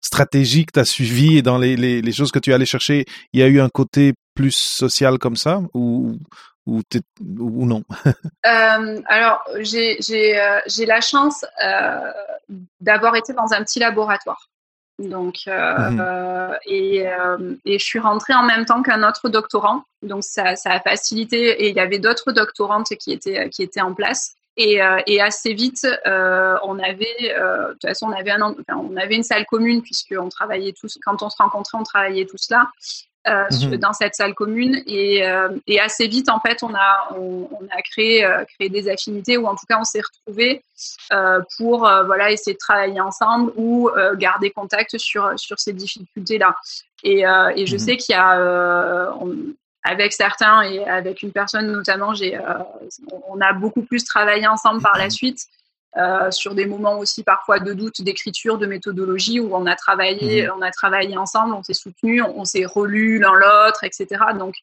stratégies 0.00 0.64
que 0.64 0.72
tu 0.72 0.80
as 0.80 0.84
suivies 0.84 1.36
et 1.36 1.42
dans 1.42 1.58
les, 1.58 1.76
les, 1.76 2.00
les, 2.00 2.12
choses 2.12 2.32
que 2.32 2.38
tu 2.38 2.50
es 2.50 2.54
allé 2.54 2.66
chercher, 2.66 3.04
il 3.32 3.40
y 3.40 3.42
a 3.42 3.48
eu 3.48 3.60
un 3.60 3.68
côté 3.68 4.14
plus 4.34 4.54
social 4.54 5.18
comme 5.18 5.36
ça 5.36 5.60
ou, 5.74 6.18
ou, 6.66 6.82
ou 7.20 7.66
non? 7.66 7.82
Euh, 8.46 9.00
Alors, 9.06 9.42
j'ai 9.58 9.98
euh, 10.40 10.60
la 10.86 11.00
chance 11.00 11.44
euh, 11.64 12.12
d'avoir 12.80 13.16
été 13.16 13.32
dans 13.32 13.52
un 13.52 13.64
petit 13.64 13.80
laboratoire. 13.80 14.48
Donc, 15.00 15.40
euh, 15.48 15.90
mmh. 15.90 16.58
et, 16.66 17.06
et, 17.64 17.78
je 17.80 17.84
suis 17.84 17.98
rentrée 17.98 18.34
en 18.34 18.44
même 18.44 18.64
temps 18.64 18.84
qu'un 18.84 19.06
autre 19.06 19.28
doctorant. 19.28 19.82
Donc, 20.02 20.22
ça, 20.22 20.54
ça, 20.54 20.70
a 20.70 20.80
facilité. 20.80 21.64
Et 21.64 21.70
il 21.70 21.74
y 21.76 21.80
avait 21.80 21.98
d'autres 21.98 22.30
doctorantes 22.30 22.94
qui 23.00 23.10
étaient, 23.10 23.50
qui 23.50 23.64
étaient 23.64 23.80
en 23.80 23.94
place. 23.94 24.36
Et, 24.56 24.78
et 25.06 25.20
assez 25.20 25.54
vite, 25.54 25.86
on 26.06 26.78
avait, 26.78 27.34
de 27.34 27.72
toute 27.72 27.82
façon, 27.82 28.06
on 28.06 28.12
avait, 28.12 28.30
un, 28.30 28.42
enfin, 28.42 28.80
on 28.80 28.96
avait 28.96 29.16
une 29.16 29.24
salle 29.24 29.44
commune 29.44 29.82
puisqu'on 29.82 30.28
travaillait 30.28 30.72
tous, 30.72 30.98
quand 31.04 31.20
on 31.20 31.30
se 31.30 31.36
rencontrait, 31.36 31.78
on 31.78 31.82
travaillait 31.82 32.26
tous 32.26 32.48
là. 32.48 32.70
Euh, 33.28 33.44
mhm. 33.50 33.78
dans 33.78 33.92
cette 33.92 34.14
salle 34.14 34.34
commune 34.34 34.80
et, 34.86 35.26
euh, 35.26 35.48
et, 35.66 35.80
assez 35.80 36.06
vite 36.06 36.28
en 36.28 36.38
fait 36.38 36.62
on 36.62 36.72
a 36.72 37.08
on, 37.16 37.48
on 37.50 37.66
a 37.76 37.82
créé 37.82 38.24
euh, 38.24 38.44
créé 38.54 38.68
des 38.68 38.88
affinités 38.88 39.36
ou 39.36 39.46
en 39.46 39.56
tout 39.56 39.66
cas 39.68 39.78
on 39.80 39.84
s'est 39.84 40.00
retrouvés 40.00 40.62
pour 41.56 41.78
voilà 41.80 42.30
essayer 42.30 42.52
de 42.52 42.58
travailler 42.58 43.00
ensemble 43.00 43.52
ou 43.56 43.90
garder 44.14 44.50
contact 44.50 44.96
sur 44.98 45.32
sur 45.36 45.58
ces 45.58 45.72
difficultés 45.72 46.38
là 46.38 46.54
et, 47.02 47.22
et 47.56 47.66
je 47.66 47.72
mhm. 47.72 47.78
sais 47.80 47.96
qu'il 47.96 48.14
y 48.14 48.16
a 48.16 49.10
avec 49.82 50.12
certains 50.12 50.62
et 50.62 50.84
avec 50.84 51.22
une 51.22 51.32
personne 51.32 51.72
notamment 51.72 52.14
j'ai 52.14 52.38
on 53.28 53.40
a 53.40 53.52
beaucoup 53.54 53.82
plus 53.82 54.04
travaillé 54.04 54.46
ensemble 54.46 54.82
par 54.82 54.96
la 54.96 55.06
mhm. 55.06 55.10
suite 55.10 55.46
euh, 55.96 56.30
sur 56.30 56.54
des 56.54 56.66
moments 56.66 56.98
aussi 56.98 57.22
parfois 57.22 57.58
de 57.58 57.72
doute 57.72 58.02
d'écriture, 58.02 58.58
de 58.58 58.66
méthodologie 58.66 59.40
où 59.40 59.54
on 59.54 59.64
a 59.64 59.74
travaillé, 59.74 60.46
mhm. 60.46 60.52
on 60.58 60.62
a 60.62 60.70
travaillé 60.70 61.16
ensemble, 61.16 61.54
on 61.54 61.62
s'est 61.62 61.72
soutenu, 61.72 62.22
on, 62.22 62.44
s'est 62.44 62.66
relu 62.66 63.18
l'un 63.18 63.32
l'autre, 63.32 63.82
etc. 63.82 64.06
Donc 64.38 64.56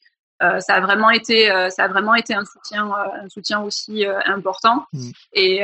euh, 0.43 0.59
ça 0.59 0.75
a 0.75 0.81
vraiment 0.81 1.09
été, 1.09 1.51
euh, 1.51 1.69
ça 1.71 1.85
a 1.85 1.87
vraiment 1.87 2.13
été 2.13 2.35
un 2.35 2.45
soutien, 2.45 2.91
un 2.91 3.29
soutien 3.29 3.61
aussi 3.61 4.05
important. 4.25 4.85
Mhm. 4.93 5.11
Et, 5.33 5.63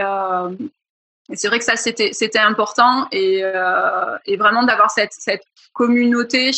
c'est 1.36 1.48
vrai 1.48 1.60
que 1.60 1.66
ça 1.66 1.76
c'était, 1.76 2.12
c'était 2.12 2.40
important 2.40 3.08
et, 3.12 3.44
et 4.26 4.38
vraiment 4.38 4.64
d'avoir 4.64 4.90
cette, 4.90 5.14
cette 5.14 5.44
communauté 5.74 6.50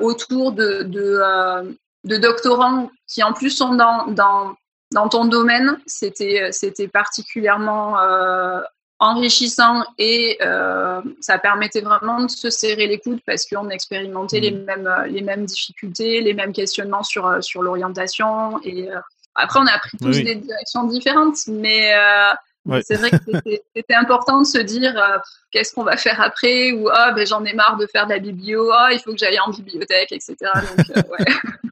autour 0.00 0.52
de, 0.52 0.82
de, 0.82 1.78
de 2.04 2.16
doctorants 2.18 2.90
qui 3.06 3.22
en 3.22 3.32
plus 3.32 3.48
sont 3.48 3.74
dans, 3.74 4.06
dans 4.08 4.54
dans 4.92 5.08
ton 5.08 5.24
domaine, 5.24 5.78
c'était 5.86 6.48
c'était 6.52 6.88
particulièrement 6.88 7.98
euh, 8.00 8.60
enrichissant 8.98 9.82
et 9.98 10.36
euh, 10.42 11.00
ça 11.20 11.38
permettait 11.38 11.80
vraiment 11.80 12.22
de 12.22 12.30
se 12.30 12.50
serrer 12.50 12.86
les 12.86 12.98
coudes 12.98 13.20
parce 13.26 13.46
qu'on 13.46 13.70
expérimentait 13.70 14.40
les 14.40 14.50
mmh. 14.50 14.64
mêmes 14.64 14.94
les 15.08 15.22
mêmes 15.22 15.44
difficultés, 15.46 16.20
les 16.20 16.34
mêmes 16.34 16.52
questionnements 16.52 17.02
sur 17.02 17.42
sur 17.42 17.62
l'orientation 17.62 18.60
et 18.62 18.90
euh, 18.90 18.98
après 19.34 19.60
on 19.60 19.66
a 19.66 19.78
pris 19.78 19.96
tous 19.98 20.22
des 20.22 20.34
directions 20.34 20.84
différentes, 20.84 21.46
mais 21.46 21.94
euh, 21.94 22.80
c'est 22.82 22.96
vrai 22.96 23.10
que 23.10 23.16
c'était 23.76 23.94
important 23.94 24.40
de 24.40 24.46
se 24.46 24.58
dire 24.58 24.96
euh, 24.96 25.18
qu'est-ce 25.50 25.72
qu'on 25.72 25.84
va 25.84 25.96
faire 25.96 26.20
après 26.20 26.72
ou 26.72 26.88
ah 26.92 27.12
ben 27.12 27.26
j'en 27.26 27.44
ai 27.44 27.54
marre 27.54 27.76
de 27.76 27.86
faire 27.86 28.06
de 28.06 28.12
la 28.12 28.18
biblio, 28.18 28.70
ah 28.72 28.88
il 28.92 28.98
faut 28.98 29.12
que 29.12 29.18
j'aille 29.18 29.38
en 29.40 29.50
bibliothèque, 29.50 30.12
etc. 30.12 30.36
Donc, 30.42 30.96
ouais. 30.96 31.24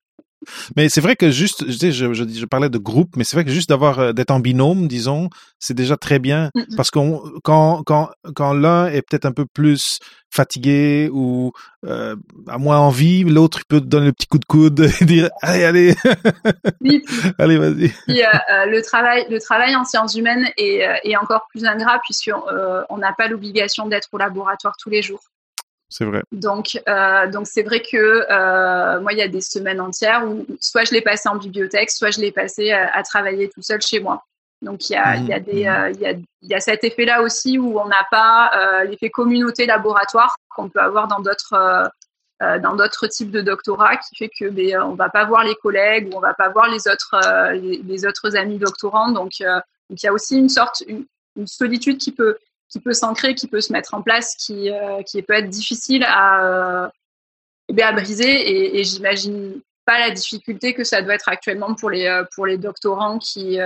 Mais 0.76 0.88
c'est 0.88 1.00
vrai 1.00 1.16
que 1.16 1.30
juste, 1.30 1.64
je, 1.68 1.90
je, 1.90 2.12
je, 2.12 2.24
je, 2.28 2.46
parlais 2.46 2.68
de 2.68 2.78
groupe, 2.78 3.16
mais 3.16 3.24
c'est 3.24 3.36
vrai 3.36 3.44
que 3.44 3.50
juste 3.50 3.68
d'avoir 3.68 3.98
euh, 3.98 4.12
d'être 4.12 4.30
en 4.30 4.40
binôme, 4.40 4.88
disons, 4.88 5.28
c'est 5.58 5.74
déjà 5.74 5.96
très 5.96 6.18
bien 6.18 6.50
mm 6.54 6.60
-hmm. 6.60 6.76
parce 6.76 6.90
qu'on 6.90 7.22
quand 7.42 7.82
quand 7.84 8.10
quand 8.34 8.52
l'un 8.54 8.86
est 8.86 9.02
peut-être 9.02 9.26
un 9.26 9.32
peu 9.32 9.46
plus 9.46 9.98
fatigué 10.30 11.08
ou 11.12 11.52
euh, 11.86 12.16
à 12.48 12.58
moins 12.58 12.78
envie, 12.78 13.24
l'autre 13.24 13.60
peut 13.68 13.80
te 13.80 13.86
donner 13.86 14.06
le 14.06 14.12
petit 14.12 14.26
coup 14.26 14.38
de 14.38 14.44
coude 14.44 14.80
et 15.00 15.04
dire 15.04 15.30
allez 15.42 15.64
allez 15.64 15.94
oui. 16.80 17.04
allez 17.38 17.58
vas-y. 17.58 17.86
Euh, 18.08 18.24
euh, 18.52 18.66
le 18.66 18.82
travail 18.82 19.26
le 19.30 19.40
travail 19.40 19.74
en 19.76 19.84
sciences 19.84 20.14
humaines 20.14 20.48
est, 20.56 20.80
est 21.04 21.16
encore 21.16 21.46
plus 21.50 21.64
ingrat 21.64 22.00
puisqu'on 22.04 22.42
on 22.90 22.98
n'a 22.98 23.12
pas 23.12 23.28
l'obligation 23.28 23.86
d'être 23.86 24.08
au 24.12 24.18
laboratoire 24.18 24.76
tous 24.82 24.90
les 24.90 25.02
jours. 25.02 25.22
C'est 25.88 26.04
vrai. 26.04 26.22
Donc, 26.32 26.78
euh, 26.86 27.30
donc 27.30 27.46
c'est 27.46 27.62
vrai 27.62 27.80
que 27.80 27.96
euh, 27.96 29.00
moi, 29.00 29.12
il 29.12 29.18
y 29.18 29.22
a 29.22 29.28
des 29.28 29.40
semaines 29.40 29.80
entières 29.80 30.28
où 30.28 30.46
soit 30.60 30.84
je 30.84 30.92
l'ai 30.92 31.00
passé 31.00 31.28
en 31.28 31.36
bibliothèque, 31.36 31.90
soit 31.90 32.10
je 32.10 32.20
l'ai 32.20 32.30
passé 32.30 32.72
à, 32.72 32.94
à, 32.94 33.02
travailler 33.02 33.48
tout 33.48 33.62
seul 33.62 33.80
chez 33.80 34.00
moi. 34.00 34.24
Donc, 34.60 34.90
il 34.90 34.94
y 34.94 34.96
a, 34.96 35.16
mmh. 35.16 35.22
il 35.22 35.28
y 35.28 35.32
a, 35.32 35.40
des, 35.40 35.66
euh, 35.66 35.90
il 35.90 36.00
y 36.00 36.06
a, 36.06 36.12
il 36.12 36.48
y 36.48 36.54
a 36.54 36.60
cet 36.60 36.84
effet-là 36.84 37.22
aussi 37.22 37.58
où 37.58 37.78
on 37.78 37.86
n'a 37.86 38.06
pas 38.10 38.50
euh, 38.54 38.84
l'effet 38.84 39.08
communauté 39.08 39.66
laboratoire 39.66 40.36
qu'on 40.50 40.68
peut 40.68 40.80
avoir 40.80 41.08
dans 41.08 41.20
d'autres 41.20 41.54
euh, 42.42 42.58
dans 42.60 42.76
d'autres 42.76 43.08
types 43.08 43.32
de 43.32 43.40
doctorats 43.40 43.96
qui 43.96 44.14
fait 44.16 44.28
que 44.28 44.48
ben, 44.48 44.80
on 44.82 44.94
va 44.94 45.08
pas 45.08 45.24
voir 45.24 45.42
les 45.42 45.56
collègues 45.56 46.08
ou 46.12 46.18
on 46.18 46.20
va 46.20 46.34
pas 46.34 46.48
voir 46.50 46.68
les 46.68 46.86
autres 46.86 47.16
les, 47.54 47.78
les, 47.78 48.06
autres 48.06 48.36
amis 48.36 48.58
doctorants. 48.58 49.10
Donc, 49.10 49.32
donc 49.40 50.02
il 50.02 50.04
y 50.04 50.08
a 50.08 50.12
aussi 50.12 50.36
une 50.36 50.48
sorte 50.48 50.84
une, 50.86 51.04
une 51.34 51.48
solitude 51.48 51.98
qui 51.98 52.12
peut 52.12 52.36
qui 52.68 52.80
peut 52.80 52.92
s'ancrer, 52.92 53.34
qui 53.34 53.46
peut 53.46 53.60
se 53.60 53.72
mettre 53.72 53.94
en 53.94 54.02
place, 54.02 54.34
qui, 54.36 54.70
euh, 54.70 55.02
qui 55.02 55.22
peut 55.22 55.34
être 55.34 55.48
difficile 55.48 56.04
à, 56.06 56.44
euh, 56.44 56.88
eh 57.68 57.82
à 57.82 57.92
briser. 57.92 58.78
Et, 58.78 58.84
j'imagine 58.84 59.60
pas 59.84 59.98
la 59.98 60.10
difficulté 60.10 60.74
que 60.74 60.84
ça 60.84 61.00
doit 61.02 61.14
être 61.14 61.28
actuellement 61.28 61.74
pour 61.74 61.90
les, 61.90 62.06
euh, 62.06 62.24
pour 62.34 62.46
les 62.46 62.58
doctorants 62.58 63.18
qui, 63.18 63.58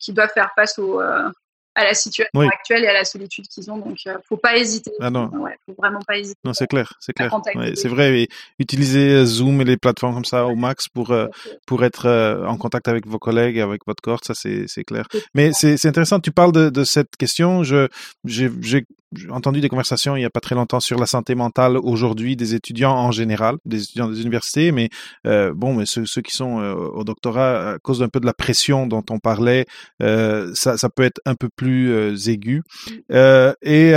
qui 0.00 0.12
doivent 0.12 0.32
faire 0.32 0.50
face 0.54 0.78
au, 0.78 1.00
euh, 1.00 1.28
à 1.74 1.84
la 1.84 1.94
situation 1.94 2.30
oui. 2.34 2.46
actuelle 2.46 2.84
et 2.84 2.88
à 2.88 2.92
la 2.92 3.04
solitude 3.04 3.46
qu'ils 3.48 3.70
ont. 3.70 3.78
Donc, 3.78 3.98
euh, 4.06 4.18
faut 4.28 4.36
pas 4.36 4.56
hésiter. 4.56 4.90
Ah 5.00 5.10
non. 5.10 5.28
Ouais, 5.28 5.56
faut 5.66 5.74
vraiment 5.78 6.00
pas 6.06 6.18
hésiter. 6.18 6.38
Non, 6.44 6.52
c'est 6.52 6.66
clair, 6.66 6.92
c'est 7.00 7.12
clair. 7.12 7.32
Ouais, 7.54 7.72
c'est 7.74 7.88
vrai. 7.88 8.20
Et 8.20 8.28
utiliser 8.58 9.24
Zoom 9.24 9.60
et 9.60 9.64
les 9.64 9.76
plateformes 9.76 10.14
comme 10.14 10.24
ça 10.24 10.46
au 10.46 10.54
max 10.54 10.88
pour 10.88 11.10
euh, 11.10 11.28
pour 11.66 11.84
être 11.84 12.06
euh, 12.06 12.46
en 12.46 12.56
contact 12.56 12.88
avec 12.88 13.06
vos 13.06 13.18
collègues, 13.18 13.58
avec 13.58 13.82
votre 13.86 14.02
cohorte, 14.02 14.24
ça 14.24 14.34
c'est 14.34 14.84
clair. 14.84 15.06
Mais 15.34 15.52
c'est 15.52 15.76
c'est 15.76 15.88
intéressant. 15.88 16.20
Tu 16.20 16.30
parles 16.30 16.52
de 16.52 16.68
de 16.70 16.84
cette 16.84 17.16
question. 17.16 17.62
Je 17.62 17.88
j'ai 18.24 18.84
j'ai 19.14 19.30
entendu 19.30 19.60
des 19.60 19.68
conversations 19.68 20.16
il 20.16 20.22
y 20.22 20.24
a 20.24 20.30
pas 20.30 20.40
très 20.40 20.54
longtemps 20.54 20.80
sur 20.80 20.98
la 20.98 21.06
santé 21.06 21.34
mentale 21.34 21.76
aujourd'hui 21.76 22.36
des 22.36 22.54
étudiants 22.54 22.92
en 22.92 23.10
général, 23.10 23.56
des 23.64 23.82
étudiants 23.82 24.08
des 24.08 24.20
universités, 24.22 24.72
mais 24.72 24.90
euh, 25.26 25.52
bon, 25.54 25.74
mais 25.74 25.86
ceux, 25.86 26.06
ceux 26.06 26.22
qui 26.22 26.34
sont 26.34 26.60
euh, 26.60 26.74
au 26.74 27.04
doctorat 27.04 27.72
à 27.72 27.78
cause 27.78 28.00
d'un 28.00 28.08
peu 28.08 28.20
de 28.20 28.26
la 28.26 28.34
pression 28.34 28.86
dont 28.86 29.04
on 29.10 29.18
parlait, 29.18 29.66
euh, 30.02 30.50
ça, 30.54 30.76
ça 30.76 30.88
peut 30.88 31.02
être 31.02 31.20
un 31.24 31.34
peu 31.34 31.48
plus 31.54 31.92
euh, 31.92 32.16
aigu. 32.26 32.62
et 33.10 33.92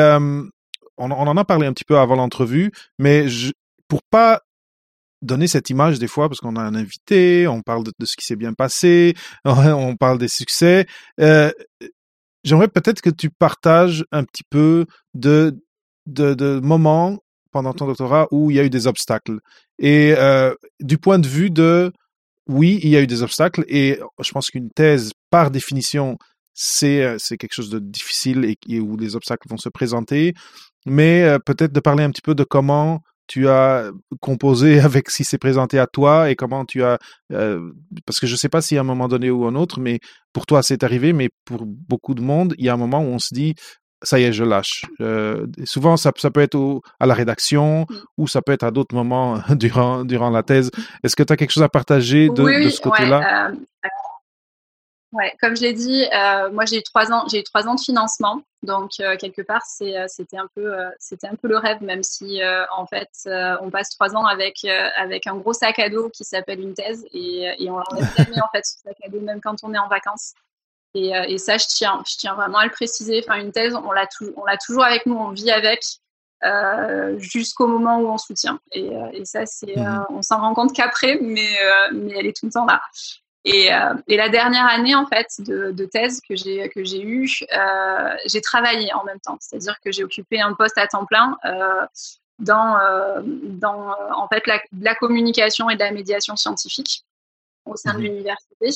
on, 0.98 1.12
on, 1.12 1.28
en 1.28 1.38
a 1.38 1.46
parlé 1.46 1.68
un 1.68 1.74
petit 1.74 1.84
peu 1.84 1.98
avant 1.98 2.16
l'entrevue, 2.16 2.72
mais 3.00 3.28
je, 3.28 3.52
pour 3.88 4.02
pas 4.10 4.42
donner 5.22 5.48
cette 5.48 5.70
image 5.70 6.00
des 6.00 6.08
fois 6.08 6.30
parce 6.30 6.40
qu'on 6.40 6.56
a 6.56 6.62
un 6.62 6.76
invité, 6.76 7.48
on 7.48 7.62
parle 7.62 7.84
de, 7.84 7.92
de 7.98 8.06
ce 8.06 8.16
qui 8.16 8.26
s'est 8.26 8.36
bien 8.36 8.54
passé, 8.54 9.16
on 9.46 9.96
parle 9.96 10.18
des 10.18 10.28
succès. 10.28 10.86
Euh, 11.20 11.52
j'aimerais 12.44 12.68
peut-être 12.68 13.02
que 13.02 13.10
tu 13.10 13.30
partages 13.30 14.06
un 14.12 14.24
petit 14.24 14.44
peu 14.50 14.86
de, 15.16 15.58
de, 16.06 16.60
moments 16.60 17.18
pendant 17.52 17.74
ton 17.74 17.88
doctorat 17.88 18.28
où 18.32 18.52
il 18.52 18.58
y 18.58 18.60
a 18.60 18.64
eu 18.64 18.70
des 18.70 18.86
obstacles. 18.86 19.40
Et 19.80 20.14
euh, 20.18 20.54
du 20.82 20.98
point 20.98 21.20
de 21.20 21.28
vue 21.28 21.50
de, 21.50 21.92
oui, 22.48 22.80
il 22.84 22.90
y 22.90 22.98
a 22.98 23.02
eu 23.02 23.08
des 23.08 23.24
obstacles 23.24 23.64
et 23.68 24.00
je 24.22 24.32
pense 24.32 24.50
qu'une 24.52 24.70
thèse, 24.70 25.14
par 25.30 25.52
définition, 25.52 26.18
c'est 26.54 27.04
euh, 27.04 27.18
quelque 27.40 27.54
chose 27.54 27.70
de 27.70 27.80
difficile 27.80 28.56
et, 28.68 28.80
où 28.80 28.98
les 28.98 29.16
obstacles 29.16 29.48
vont 29.50 29.58
se 29.58 29.70
présenter. 29.70 30.34
Mais 30.86 31.24
euh, 31.24 31.40
peut-être 31.40 31.72
de 31.72 31.80
parler 31.80 32.04
un 32.04 32.12
petit 32.12 32.22
peu 32.22 32.36
de 32.36 32.44
comment 32.44 33.02
tu 33.28 33.48
as 33.48 33.90
composé 34.20 34.80
avec 34.82 35.10
ce 35.10 35.18
qui 35.18 35.24
s'est 35.24 35.38
présenté 35.38 35.80
à 35.80 35.88
toi 35.88 36.30
et 36.30 36.36
comment 36.36 36.66
tu 36.66 36.84
as 36.84 37.00
parce 38.06 38.20
que 38.20 38.28
je 38.28 38.36
sais 38.36 38.50
pas 38.50 38.62
si 38.62 38.78
à 38.78 38.82
un 38.82 38.84
moment 38.84 39.08
donné 39.08 39.32
ou 39.32 39.46
un 39.46 39.56
autre 39.56 39.80
mais 39.80 40.00
pour 40.32 40.46
toi 40.46 40.62
c'est 40.62 40.84
arrivé 40.84 41.12
mais 41.12 41.30
pour 41.44 41.66
beaucoup 41.66 42.14
de 42.14 42.22
monde 42.22 42.54
il 42.60 42.66
y 42.66 42.70
a 42.70 42.74
un 42.74 42.78
moment 42.78 43.00
où 43.00 43.08
on 43.08 43.18
se 43.18 43.34
dit 43.34 43.56
ça 44.06 44.20
y 44.20 44.24
est 44.24 44.34
je 44.34 44.44
lâche. 44.44 44.86
Euh, 45.02 45.48
souvent 45.66 45.98
ça, 45.98 46.12
ça 46.16 46.32
peut 46.32 46.42
être 46.42 46.56
au, 46.56 46.82
à 47.00 47.06
la 47.06 47.14
rédaction 47.14 47.86
mmh. 47.90 47.96
ou 48.18 48.28
ça 48.28 48.42
peut 48.42 48.52
être 48.52 48.64
à 48.64 48.72
d'autres 48.72 48.96
moments 48.96 49.40
durant 49.52 50.04
durant 50.04 50.30
la 50.30 50.44
thèse. 50.44 50.72
Est-ce 51.04 51.16
que 51.16 51.24
tu 51.24 51.34
as 51.34 51.38
quelque 51.38 51.52
chose 51.52 51.64
à 51.64 51.70
partager 51.70 52.30
de, 52.30 52.44
oui, 52.44 52.66
de 52.66 52.70
ce 52.70 52.82
côté-là? 52.82 53.20
ouais, 53.20 53.58
euh, 53.86 53.90
Ouais, 55.12 55.34
comme 55.40 55.56
je 55.56 55.62
l'ai 55.62 55.72
dit, 55.72 56.06
euh, 56.14 56.52
moi 56.52 56.66
j'ai 56.66 56.80
eu 56.80 56.84
trois 56.84 57.10
ans, 57.14 57.26
j'ai 57.30 57.40
eu 57.40 57.44
trois 57.44 57.70
ans 57.70 57.76
de 57.76 57.80
financement, 57.80 58.42
donc 58.64 59.00
euh, 59.00 59.16
quelque 59.16 59.42
part 59.42 59.62
c'était 59.66 60.38
un 60.38 60.48
peu, 60.54 60.74
c'était 61.00 61.28
un 61.28 61.36
peu 61.36 61.48
le 61.48 61.58
rêve, 61.58 61.82
même 61.82 62.04
si 62.04 62.42
en 62.76 62.86
fait 62.86 63.10
on 63.62 63.70
passe 63.70 63.92
trois 63.92 64.14
ans 64.14 64.26
avec 64.26 64.66
avec 64.98 65.26
un 65.28 65.36
gros 65.36 65.54
sac 65.54 65.80
à 65.80 65.90
dos 65.90 66.10
qui 66.10 66.26
s'appelle 66.26 66.60
une 66.60 66.74
thèse 66.74 67.06
et, 67.14 67.46
et 67.58 67.70
on 67.70 67.78
l'enlève 67.78 68.14
jamais 68.18 68.42
en 68.44 68.50
fait 68.54 68.66
ce 68.66 68.80
sac 68.84 68.98
à 69.06 69.10
dos 69.10 69.22
même 69.22 69.40
quand 69.40 69.64
on 69.64 69.74
est 69.74 69.78
en 69.78 69.88
vacances. 69.88 70.34
Et, 70.96 71.12
et, 71.28 71.38
ça 71.38 71.58
je 71.58 71.66
tiens, 71.68 72.02
je 72.08 72.16
tiens 72.18 72.36
vraiment 72.36 72.60
à 72.60 72.66
le 72.66 72.72
préciser. 72.72 73.24
Enfin 73.28 73.40
une 73.40 73.52
thèse, 73.52 73.76
on 73.76 73.92
l'a 73.92 74.08
on 74.38 74.46
l'a 74.46 74.58
toujours 74.58 74.84
avec 74.84 75.06
nous, 75.06 75.16
on 75.16 75.32
vit 75.32 75.52
avec. 75.52 75.82
jusqu'au 77.18 77.68
moment 77.68 78.00
où 78.00 78.08
on 78.08 78.18
soutient 78.20 78.60
et, 78.72 78.92
et 79.14 79.26
ça 79.26 79.48
c'est 79.48 79.76
mmh. 79.76 80.06
on 80.10 80.22
s'en 80.22 80.40
rend 80.40 80.54
compte 80.54 80.74
qu'après 80.74 81.18
mais 81.20 81.50
mais 81.92 82.14
elle 82.20 82.28
est 82.28 82.38
tout 82.38 82.46
le 82.46 82.52
temps 82.52 82.68
là 82.68 82.82
et, 83.46 83.72
euh, 83.72 83.94
et, 84.08 84.18
la 84.18 84.28
dernière 84.28 84.66
année 84.66 84.96
en 84.96 85.06
fait 85.06 85.28
de, 85.40 85.70
de 85.70 85.86
thèse 85.86 86.20
que 86.28 86.36
j'ai 86.36 86.68
que 86.70 86.84
j'ai 86.84 87.02
eu, 87.02 87.30
euh, 87.56 88.16
j'ai 88.26 88.42
travaillé 88.42 88.92
en 88.94 89.04
même 89.04 89.20
temps, 89.20 89.38
c'est-à-dire 89.40 89.80
que 89.82 89.92
j'ai 89.92 90.04
occupé 90.04 90.42
un 90.42 90.56
poste 90.56 90.80
à 90.80 90.88
temps 90.88 91.06
plein 91.06 91.38
euh, 91.46 91.86
dans 92.40 92.80
euh, 92.80 93.22
dans 93.24 93.92
euh, 93.92 94.12
en 94.16 94.28
fait 94.28 94.48
la, 94.48 94.60
la, 94.82 94.96
communication 94.96 95.70
et 95.70 95.76
de 95.76 95.80
la 95.80 95.92
médiation 95.92 96.36
scientifique 96.36 97.06
au 97.66 97.76
sein 97.76 97.94
mmh. 97.94 97.98
de 97.98 98.02
l'université. 98.02 98.70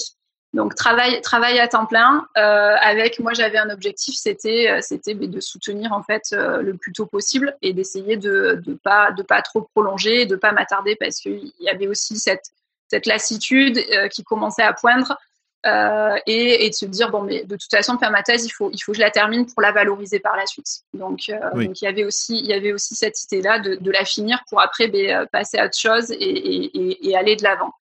Donc 0.54 0.74
travail 0.74 1.22
travail 1.22 1.60
à 1.60 1.68
temps 1.68 1.86
plein 1.86 2.28
euh, 2.38 2.76
avec 2.82 3.20
moi 3.20 3.34
j'avais 3.34 3.60
un 3.60 3.70
objectif 3.70 4.16
c'était 4.16 4.80
c'était 4.82 5.14
de 5.14 5.40
soutenir 5.40 5.94
en 5.94 6.02
fait 6.02 6.32
le 6.32 6.74
plus 6.74 6.92
tôt 6.92 7.06
possible 7.06 7.56
et 7.62 7.72
d'essayer 7.72 8.18
de 8.18 8.60
de 8.66 8.74
pas 8.74 9.12
de 9.12 9.22
pas 9.22 9.44
trop 9.44 9.62
prolonger 9.76 10.26
de 10.26 10.36
pas 10.36 10.52
m'attarder 10.52 10.96
parce 10.96 11.18
qu'il 11.20 11.52
y 11.60 11.70
avait 11.70 11.88
aussi 11.88 12.18
cette 12.18 12.52
cette 12.90 13.06
lassitude 13.06 13.78
euh, 13.78 14.08
qui 14.08 14.24
commençait 14.24 14.64
à 14.64 14.74
poindre 14.74 15.18
euh, 15.66 16.16
et, 16.26 16.66
et, 16.66 16.70
de 16.70 16.74
se 16.74 16.86
dire 16.86 17.12
bon 17.12 17.22
mais 17.22 17.44
de 17.44 17.56
toute 17.58 17.70
façon 17.70 17.98
faire 17.98 18.12
ma 18.12 18.24
thèse 18.24 18.46
il 18.46 18.50
faut 18.50 18.72
il 18.72 18.80
faut 18.80 18.94
que 18.94 18.98
je 18.98 19.02
la 19.02 19.12
termine 19.12 19.46
pour 19.46 19.62
la 19.62 19.74
valoriser 19.74 20.20
par 20.20 20.38
la 20.38 20.46
suite 20.46 20.84
donc, 20.94 21.24
euh, 21.28 21.36
oui. 21.54 21.68
donc 21.68 21.82
il 21.82 21.86
y 21.86 21.88
avait 21.88 22.06
aussi 22.06 22.40
il 22.40 22.46
y 22.46 22.54
avait 22.54 22.72
aussi 22.72 22.96
cette 22.96 23.22
idée 23.24 23.42
là 23.42 23.60
de, 23.60 23.76
de 23.76 23.92
la 23.92 24.06
finir 24.06 24.40
pour 24.50 24.62
après 24.62 24.88
ben, 24.88 25.28
passer 25.32 25.58
à 25.58 25.66
autre 25.66 25.78
chose 25.78 26.12
et, 26.12 26.16
et, 26.18 27.10
et 27.10 27.18
aller 27.18 27.36
de 27.36 27.44
l'avant 27.44 27.74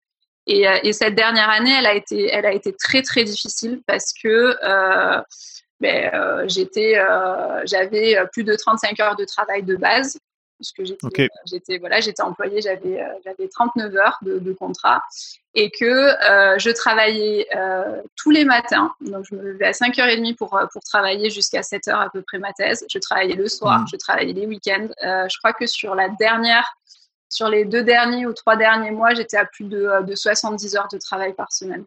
et, 0.49 0.67
et, 0.83 0.93
cette 0.93 1.15
dernière 1.15 1.51
année 1.51 1.75
elle 1.79 1.87
a 1.87 1.95
été 1.95 2.29
elle 2.33 2.47
a 2.47 2.53
été 2.53 2.73
très 2.73 3.03
très 3.03 3.25
difficile 3.25 3.83
parce 3.87 4.13
que 4.13 4.57
euh, 4.63 5.23
ben, 5.81 6.11
euh, 6.15 6.45
j'étais 6.49 6.99
euh, 6.99 7.63
j'avais 7.67 8.17
plus 8.33 8.45
de 8.45 8.55
35 8.55 8.99
heures 9.01 9.17
de 9.17 9.25
travail 9.25 9.63
de 9.63 9.77
base 9.77 10.19
puisque 10.59 10.85
j'étais 10.85 11.07
okay. 11.07 11.29
j'étais 11.47 11.79
voilà 11.79 12.01
j'étais 12.01 12.23
employée 12.23 12.61
j'avais 12.61 13.01
euh, 13.01 13.09
j'avais 13.25 13.49
39 13.49 13.95
heures 13.97 14.19
de, 14.23 14.39
de, 14.39 14.53
contrat 14.53 15.03
et 15.55 15.71
que 15.71 15.85
euh, 15.85 16.59
je 16.59 16.71
travaillais 16.71 17.47
euh, 17.57 18.03
tous 18.17 18.31
les 18.31 18.45
matins 18.45 18.93
donc 19.01 19.25
je 19.31 19.37
me 19.37 19.43
levais 19.43 19.67
à 19.67 19.71
5h30 19.71 20.35
pour 20.37 20.57
euh, 20.57 20.67
pour 20.73 20.83
travailler 20.83 21.31
jusqu'à 21.31 21.61
7h 21.61 21.93
à 21.93 22.11
peu 22.11 22.23
près 22.23 22.39
ma 22.39 22.53
thèse 22.53 22.85
je 22.91 22.99
travaillais 22.99 23.37
le 23.37 23.49
soir 23.49 23.81
mmh. 23.81 23.87
je 23.93 23.97
travaillais 23.97 24.33
les 24.33 24.47
week-ends 24.47 24.89
euh, 25.05 25.27
je 25.31 25.39
crois 25.39 25.53
que 25.53 25.67
sur 25.67 25.95
la 25.95 26.09
dernière 26.09 26.77
sur 27.29 27.49
les 27.49 27.65
deux 27.65 27.83
derniers 27.83 28.27
ou 28.27 28.33
trois 28.33 28.57
derniers 28.57 28.91
mois 28.91 29.15
j'étais 29.15 29.37
à 29.37 29.45
plus 29.45 29.65
de, 29.65 30.03
de 30.03 30.15
70 30.15 30.77
heures 30.77 30.89
de 30.93 30.99
travail 30.99 31.35
par 31.35 31.53
semaine 31.53 31.85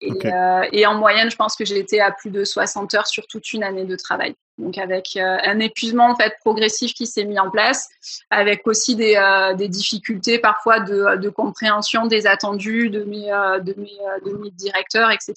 et, 0.00 0.12
okay. 0.12 0.32
euh, 0.32 0.62
et, 0.72 0.86
en 0.86 0.94
moyenne, 0.94 1.30
je 1.30 1.36
pense 1.36 1.56
que 1.56 1.64
j'ai 1.64 1.78
été 1.78 2.00
à 2.00 2.12
plus 2.12 2.30
de 2.30 2.44
60 2.44 2.94
heures 2.94 3.06
sur 3.06 3.26
toute 3.26 3.52
une 3.52 3.64
année 3.64 3.84
de 3.84 3.96
travail. 3.96 4.34
Donc 4.58 4.76
avec 4.78 5.16
euh, 5.16 5.36
un 5.44 5.60
épuisement 5.60 6.10
en 6.10 6.16
fait 6.16 6.34
progressif 6.40 6.92
qui 6.92 7.06
s'est 7.06 7.24
mis 7.24 7.38
en 7.38 7.50
place, 7.50 7.88
avec 8.30 8.66
aussi 8.66 8.96
des, 8.96 9.16
euh, 9.16 9.54
des 9.54 9.68
difficultés 9.68 10.38
parfois 10.38 10.80
de, 10.80 11.16
de, 11.16 11.28
compréhension 11.28 12.06
des 12.06 12.26
attendus 12.26 12.90
de 12.90 13.04
mes, 13.04 13.32
euh, 13.32 13.60
de 13.60 13.74
mes, 13.76 13.96
euh, 14.00 14.30
de 14.30 14.36
mes 14.36 14.50
directeurs, 14.50 15.10
etc. 15.10 15.34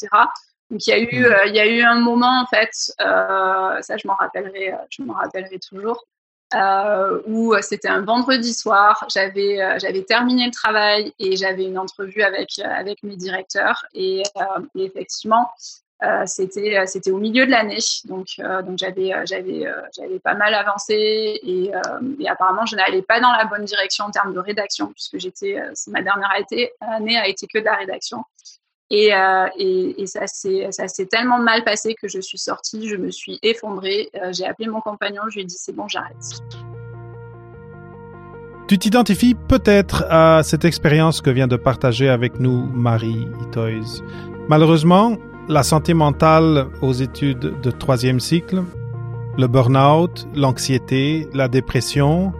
Donc 0.71 0.88
il 0.88 0.89
y 0.89 0.93
a 0.93 0.99
eu, 0.99 1.19
mmh. 1.19 1.36
il 1.47 1.55
y 1.55 1.60
a 1.60 1.67
eu 1.67 1.81
un 1.81 1.99
moment 1.99 2.41
en 2.41 2.45
fait, 2.47 2.71
ça 2.73 3.97
je 3.97 4.07
m'en 4.07 4.15
rappellerai, 4.15 4.73
je 4.89 5.03
m'en 5.03 5.13
rappellerai 5.13 5.60
toujours, 5.60 6.05
euh, 6.53 7.21
où 7.27 7.55
c'était 7.61 7.87
un 7.87 8.01
vendredi 8.01 8.53
soir, 8.53 9.05
j'avais 9.13 9.61
euh, 9.61 9.79
j'avais 9.79 10.03
terminé 10.03 10.45
le 10.45 10.51
travail 10.51 11.13
et 11.19 11.35
j'avais 11.35 11.63
une 11.63 11.77
entrevue 11.77 12.23
avec 12.23 12.59
avec 12.59 13.03
mes 13.03 13.15
directeurs. 13.15 13.85
Et, 13.93 14.23
euh, 14.37 14.59
et 14.75 14.85
effectivement 14.85 15.49
c'était 16.25 16.83
c'était 16.87 17.11
au 17.11 17.19
milieu 17.19 17.45
de 17.45 17.51
l'année, 17.51 17.77
donc 18.05 18.29
donc 18.39 18.79
j'avais 18.79 19.13
j'avais 19.27 19.71
j'avais 19.95 20.19
pas 20.19 20.33
mal 20.33 20.55
avancé 20.55 20.95
et, 20.95 21.71
et 22.19 22.27
apparemment 22.27 22.65
je 22.65 22.75
n'allais 22.75 23.03
pas 23.03 23.19
dans 23.19 23.31
la 23.31 23.45
bonne 23.45 23.65
direction 23.65 24.05
en 24.05 24.09
termes 24.09 24.33
de 24.33 24.39
rédaction 24.39 24.87
puisque 24.87 25.19
j'étais 25.19 25.61
ma 25.89 26.01
dernière 26.01 26.33
année 26.81 27.17
a 27.17 27.27
été 27.27 27.45
que 27.45 27.59
de 27.59 27.65
la 27.65 27.75
rédaction 27.75 28.23
et, 28.91 29.12
et 29.97 30.06
ça 30.06 30.27
s'est 30.27 31.06
tellement 31.06 31.39
mal 31.39 31.63
passé 31.63 31.95
que 31.95 32.08
je 32.08 32.19
suis 32.19 32.38
sortie, 32.38 32.88
je 32.88 32.95
me 32.95 33.10
suis 33.10 33.39
effondrée, 33.41 34.10
j'ai 34.32 34.45
appelé 34.45 34.67
mon 34.67 34.82
compagnon, 34.82 35.23
je 35.30 35.36
lui 35.36 35.41
ai 35.41 35.45
dit 35.45 35.58
c'est 35.58 35.75
bon 35.75 35.88
j'arrête. 35.88 36.41
Tu 38.67 38.77
t'identifies 38.77 39.36
peut-être 39.36 40.06
à 40.10 40.43
cette 40.43 40.63
expérience 40.63 41.19
que 41.19 41.30
vient 41.30 41.47
de 41.47 41.58
partager 41.58 42.08
avec 42.08 42.39
nous 42.39 42.67
Marie 42.67 43.27
Itoys. 43.41 44.01
Malheureusement, 44.47 45.17
la 45.49 45.63
santé 45.63 45.93
mentale 45.93 46.67
aux 46.82 46.93
études 46.93 47.60
de 47.62 47.71
troisième 47.71 48.21
cycle, 48.21 48.63
le 49.38 49.47
burn-out, 49.47 50.27
l'anxiété, 50.36 51.27
la 51.34 51.47
dépression, 51.49 52.32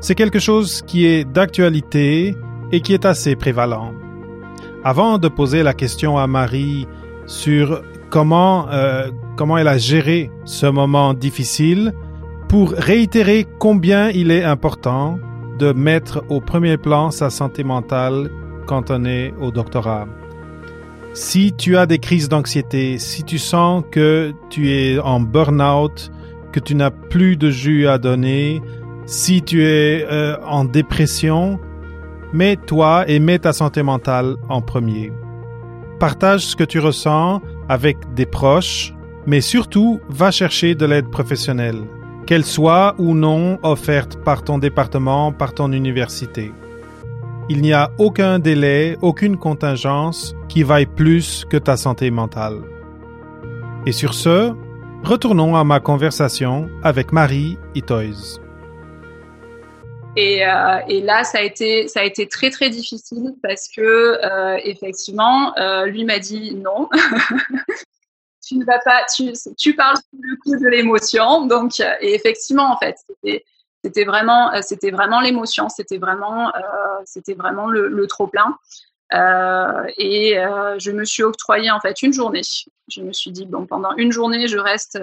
c'est 0.00 0.14
quelque 0.14 0.38
chose 0.38 0.82
qui 0.82 1.06
est 1.06 1.24
d'actualité 1.24 2.34
et 2.72 2.80
qui 2.82 2.92
est 2.92 3.06
assez 3.06 3.34
prévalent. 3.36 3.92
Avant 4.82 5.18
de 5.18 5.28
poser 5.28 5.62
la 5.62 5.74
question 5.74 6.16
à 6.16 6.26
Marie 6.26 6.86
sur 7.26 7.82
comment, 8.08 8.68
euh, 8.70 9.10
comment 9.36 9.58
elle 9.58 9.68
a 9.68 9.78
géré 9.78 10.30
ce 10.44 10.66
moment 10.66 11.12
difficile, 11.12 11.92
pour 12.48 12.70
réitérer 12.70 13.46
combien 13.58 14.08
il 14.10 14.30
est 14.30 14.42
important 14.42 15.18
de 15.58 15.72
mettre 15.72 16.24
au 16.30 16.40
premier 16.40 16.78
plan 16.78 17.10
sa 17.10 17.30
santé 17.30 17.62
mentale 17.62 18.30
quand 18.66 18.90
on 18.90 19.04
est 19.04 19.34
au 19.40 19.50
doctorat. 19.50 20.08
Si 21.12 21.52
tu 21.52 21.76
as 21.76 21.86
des 21.86 21.98
crises 21.98 22.28
d'anxiété, 22.28 22.98
si 22.98 23.22
tu 23.22 23.38
sens 23.38 23.84
que 23.90 24.32
tu 24.48 24.70
es 24.70 24.98
en 24.98 25.20
burn-out, 25.20 26.10
que 26.52 26.60
tu 26.60 26.74
n'as 26.74 26.90
plus 26.90 27.36
de 27.36 27.50
jus 27.50 27.86
à 27.86 27.98
donner, 27.98 28.62
si 29.06 29.42
tu 29.42 29.62
es 29.64 30.06
euh, 30.10 30.36
en 30.46 30.64
dépression, 30.64 31.60
mets 32.32 32.56
toi 32.56 33.04
et 33.08 33.18
mets 33.18 33.38
ta 33.38 33.52
santé 33.52 33.82
mentale 33.82 34.36
en 34.48 34.60
premier. 34.60 35.12
Partage 35.98 36.46
ce 36.46 36.56
que 36.56 36.64
tu 36.64 36.78
ressens 36.78 37.42
avec 37.68 37.98
des 38.14 38.26
proches, 38.26 38.94
mais 39.26 39.40
surtout 39.40 40.00
va 40.08 40.30
chercher 40.30 40.74
de 40.74 40.86
l'aide 40.86 41.10
professionnelle 41.10 41.84
qu'elle 42.26 42.44
soit 42.44 42.94
ou 42.98 43.14
non 43.14 43.58
offerte 43.64 44.16
par 44.22 44.44
ton 44.44 44.58
département, 44.58 45.32
par 45.32 45.52
ton 45.52 45.72
université. 45.72 46.52
Il 47.48 47.60
n'y 47.60 47.72
a 47.72 47.90
aucun 47.98 48.38
délai, 48.38 48.96
aucune 49.02 49.36
contingence 49.36 50.36
qui 50.48 50.62
vaille 50.62 50.86
plus 50.86 51.44
que 51.50 51.56
ta 51.56 51.76
santé 51.76 52.10
mentale. 52.12 52.58
Et 53.84 53.90
sur 53.90 54.14
ce, 54.14 54.52
retournons 55.02 55.56
à 55.56 55.64
ma 55.64 55.80
conversation 55.80 56.68
avec 56.84 57.12
Marie 57.12 57.58
Itoys. 57.74 58.38
Et, 60.16 60.44
euh, 60.44 60.78
et, 60.88 61.02
là, 61.02 61.22
ça 61.22 61.38
a 61.38 61.42
été 61.42 62.28
très 62.28 62.50
très 62.50 62.68
difficile 62.68 63.34
parce 63.42 63.68
que 63.68 63.80
euh, 63.80 64.58
effectivement, 64.64 65.56
euh, 65.56 65.86
lui 65.86 66.04
m'a 66.04 66.18
dit 66.18 66.54
non. 66.56 66.88
tu 68.44 68.56
ne 68.56 68.64
vas 68.64 68.80
pas, 68.80 69.04
tu, 69.56 69.76
parles 69.76 69.96
sous 69.96 70.20
le 70.20 70.36
coup 70.42 70.56
de 70.56 70.68
l'émotion. 70.68 71.46
Donc, 71.46 71.78
et 71.78 72.14
effectivement, 72.14 72.72
en 72.72 72.76
fait, 72.76 72.96
c'était, 73.84 74.04
vraiment, 74.04 74.50
l'émotion, 75.20 75.68
c'était 75.68 75.98
vraiment, 75.98 76.50
le, 77.68 78.06
trop 78.08 78.26
plein. 78.26 78.58
Et 79.12 80.34
je 80.78 80.90
me 80.90 81.04
suis 81.04 81.22
octroyé 81.22 81.70
en 81.70 81.78
fait 81.78 82.02
une 82.02 82.12
journée. 82.12 82.42
Je 82.88 83.02
me 83.02 83.12
suis 83.12 83.30
dit 83.30 83.46
bon, 83.46 83.66
pendant 83.66 83.94
une 83.96 84.10
journée, 84.10 84.48
je 84.48 84.58
reste. 84.58 84.98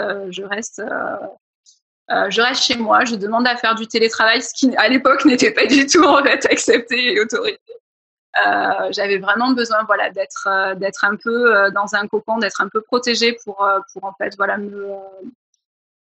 Je 2.10 2.41
reste 2.41 2.63
chez 2.63 2.78
moi, 2.78 3.06
je 3.06 3.15
demande 3.15 3.48
à 3.48 3.56
faire 3.56 3.76
du 3.76 3.88
télétravail, 3.88 4.41
ce 4.41 4.54
qui 4.54 4.76
à 4.78 4.88
l'époque 4.88 5.26
n'était 5.26 5.52
pas 5.52 5.65
du 5.65 5.86
tout 5.86 6.04
en 6.04 6.24
fait 6.24 6.46
accepté 6.46 7.13
et 7.13 7.20
autorisé. 7.20 7.60
Euh, 8.46 8.89
j'avais 8.91 9.17
vraiment 9.17 9.52
besoin 9.52 9.84
voilà 9.86 10.10
d'être 10.12 10.48
euh, 10.48 10.76
d'être 10.76 11.06
un 11.06 11.15
peu 11.15 11.56
euh, 11.56 11.72
dans 11.72 11.96
un 11.96 12.08
cocon 12.08 12.38
d'être 12.38 12.62
un 12.62 12.67
peu 12.67 12.82
protégée 12.82 13.38
pour 13.43 13.67
pour 13.93 14.04
en 14.04 14.13
fait 14.13 14.36
voilà 14.38 14.58
me 14.58 14.96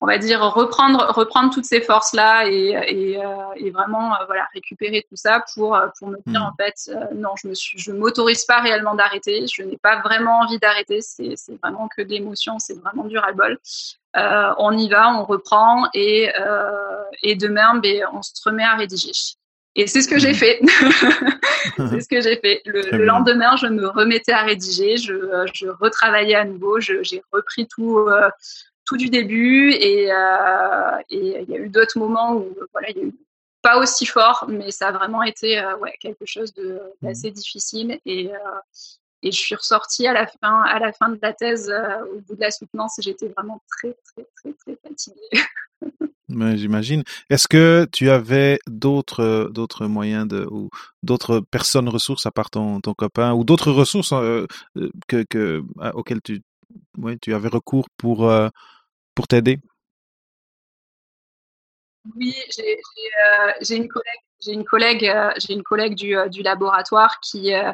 on 0.02 0.06
va 0.06 0.18
dire 0.18 0.42
reprendre 0.42 1.14
reprendre 1.14 1.54
toutes 1.54 1.66
ces 1.66 1.80
forces 1.80 2.14
là 2.14 2.46
et, 2.48 2.76
et, 2.88 3.20
et 3.56 3.72
vraiment 3.72 4.14
voilà 4.26 4.48
récupérer 4.54 5.06
tout 5.08 5.16
ça 5.16 5.44
pour 5.54 5.80
pour 5.98 6.10
me 6.10 6.18
dire 6.26 6.42
mmh. 6.42 6.44
en 6.44 6.54
fait 6.58 6.92
non 7.14 7.30
je 7.42 7.48
me 7.48 7.54
suis 7.54 7.80
je 7.80 7.92
m'autorise 7.92 8.46
pas 8.46 8.60
réellement 8.60 8.96
d'arrêter 8.96 9.46
je 9.48 9.64
n'ai 9.64 9.78
pas 9.78 10.02
vraiment 10.02 10.40
envie 10.40 10.60
d'arrêter 10.60 11.02
c'est 11.02 11.34
c'est 11.36 11.56
vraiment 11.62 11.88
que 11.88 12.02
de 12.02 12.10
l'émotion 12.10 12.60
c'est 12.60 12.80
vraiment 12.80 13.06
du 13.06 13.18
ras-le-bol 13.18 13.58
on 14.58 14.78
y 14.78 14.90
va 14.90 15.14
on 15.14 15.26
reprend 15.26 15.88
et 15.94 16.30
et 17.24 17.36
demain 17.36 17.76
ben, 17.76 18.06
on 18.14 18.22
se 18.22 18.32
remet 18.44 18.64
à 18.64 18.76
rédiger 18.76 19.12
et 19.78 19.86
c'est 19.86 20.02
ce 20.02 20.08
que 20.08 20.18
j'ai 20.18 20.30
mhm. 20.30 20.36
fait. 20.36 20.60
c'est 21.78 22.02
ce 22.02 22.10
que 22.10 22.20
j'ai 22.20 22.36
fait. 22.38 22.62
Le, 22.66 23.06
lendemain, 23.06 23.56
je 23.58 23.68
me 23.68 23.88
remettais 23.88 24.32
à 24.32 24.42
rédiger, 24.42 24.98
je, 24.98 25.14
je 25.54 25.68
retravaillais 25.68 26.36
à 26.36 26.46
nouveau, 26.46 26.80
j'ai 26.80 27.22
repris 27.32 27.68
tout, 27.68 28.00
euh, 28.00 28.28
tout 28.86 28.98
du 28.98 29.10
début. 29.10 29.72
Et, 29.74 30.12
euh, 30.12 30.98
et 31.12 31.44
il 31.44 31.50
y 31.50 31.56
a 31.56 31.60
eu 31.60 31.70
d'autres 31.70 32.00
moments 32.00 32.34
où 32.34 32.58
voilà, 32.74 32.90
il 32.90 32.98
y 32.98 33.02
a 33.02 33.04
eu 33.04 33.14
pas 33.62 33.78
aussi 33.78 34.08
fort, 34.08 34.46
mais 34.48 34.72
ça 34.72 34.88
a 34.88 34.92
vraiment 34.92 35.22
été 35.22 35.60
euh, 35.60 35.78
ouais, 35.78 35.94
quelque 36.00 36.26
chose 36.26 36.52
mhm. 36.58 36.80
d'assez 37.04 37.30
difficile. 37.30 38.00
Et, 38.08 38.32
et 39.28 39.32
je 39.32 39.40
suis 39.40 39.56
ressortie 39.56 40.08
à 40.08 40.14
la 40.14 40.28
fin, 40.28 40.62
à 40.64 40.80
la 40.80 40.94
fin 40.94 41.10
de 41.10 41.20
la 41.22 41.34
thèse, 41.34 41.72
au 42.14 42.20
bout 42.22 42.36
de 42.36 42.42
la 42.42 42.52
soutenance, 42.52 42.96
j'étais 43.00 43.28
vraiment 43.28 43.62
très, 43.70 43.96
très, 44.06 44.26
très, 44.36 44.54
très 44.54 44.78
fatiguée. 44.82 45.30
J'imagine. 46.30 47.04
Est-ce 47.30 47.48
que 47.48 47.88
tu 47.92 48.10
avais 48.10 48.60
d'autres 48.68 49.50
d'autres 49.52 49.88
moyens 49.88 50.28
de 50.28 50.46
ou 50.52 50.70
d'autres 51.02 51.40
personnes 51.40 51.88
ressources 51.88 52.26
à 52.26 52.32
part 52.32 52.50
ton, 52.50 52.82
ton 52.82 52.94
copain 52.94 53.34
ou 53.34 53.46
d'autres 53.46 53.72
ressources 53.72 54.12
euh, 54.12 54.46
euh, 54.78 54.90
que, 55.08 55.24
que 55.30 55.64
auxquelles 55.94 56.22
tu 56.22 56.42
ouais, 56.98 57.18
tu 57.22 57.34
avais 57.34 57.48
recours 57.48 57.88
pour 57.98 58.30
euh, 58.30 58.50
pour 59.16 59.28
t'aider? 59.28 59.60
Oui, 62.16 62.36
j'ai 63.62 63.76
une 63.76 63.88
collègue 63.88 64.27
j'ai 64.40 64.54
une 64.54 64.66
collègue, 64.66 65.06
euh, 65.06 65.32
j'ai 65.38 65.54
une 65.54 65.64
collègue 65.64 65.96
du, 65.96 66.16
euh, 66.16 66.28
du 66.28 66.44
laboratoire 66.44 67.20
qui, 67.22 67.54
euh, 67.54 67.72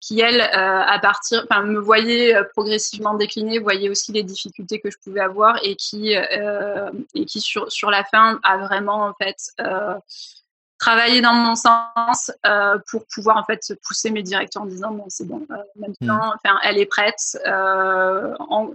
qui 0.00 0.20
elle, 0.20 0.40
à 0.40 0.98
partir, 1.00 1.44
enfin, 1.50 1.62
me 1.62 1.80
voyait 1.80 2.36
progressivement 2.52 3.14
décliner, 3.14 3.58
voyait 3.58 3.88
aussi 3.88 4.12
les 4.12 4.22
difficultés 4.22 4.78
que 4.80 4.88
je 4.88 4.96
pouvais 5.02 5.20
avoir 5.20 5.58
et 5.64 5.74
qui, 5.74 6.12
et 6.12 7.24
qui 7.24 7.40
sur, 7.40 7.72
sur 7.72 7.90
la 7.90 8.04
fin 8.04 8.38
a 8.44 8.56
vraiment 8.58 9.06
en 9.06 9.14
fait 9.14 9.36
travaillé 10.78 11.22
dans 11.22 11.34
mon 11.34 11.56
sens 11.56 12.30
pour 12.88 13.04
pouvoir 13.12 13.36
en 13.36 13.42
fait 13.42 13.74
pousser 13.84 14.10
mes 14.10 14.22
directeurs 14.22 14.62
en 14.62 14.66
disant 14.66 14.92
bon 14.92 15.06
c'est 15.08 15.26
bon 15.26 15.44
maintenant, 15.74 16.28
mmh. 16.28 16.38
enfin, 16.44 16.60
elle 16.62 16.78
est 16.78 16.86
prête. 16.86 17.36
En, 17.44 18.70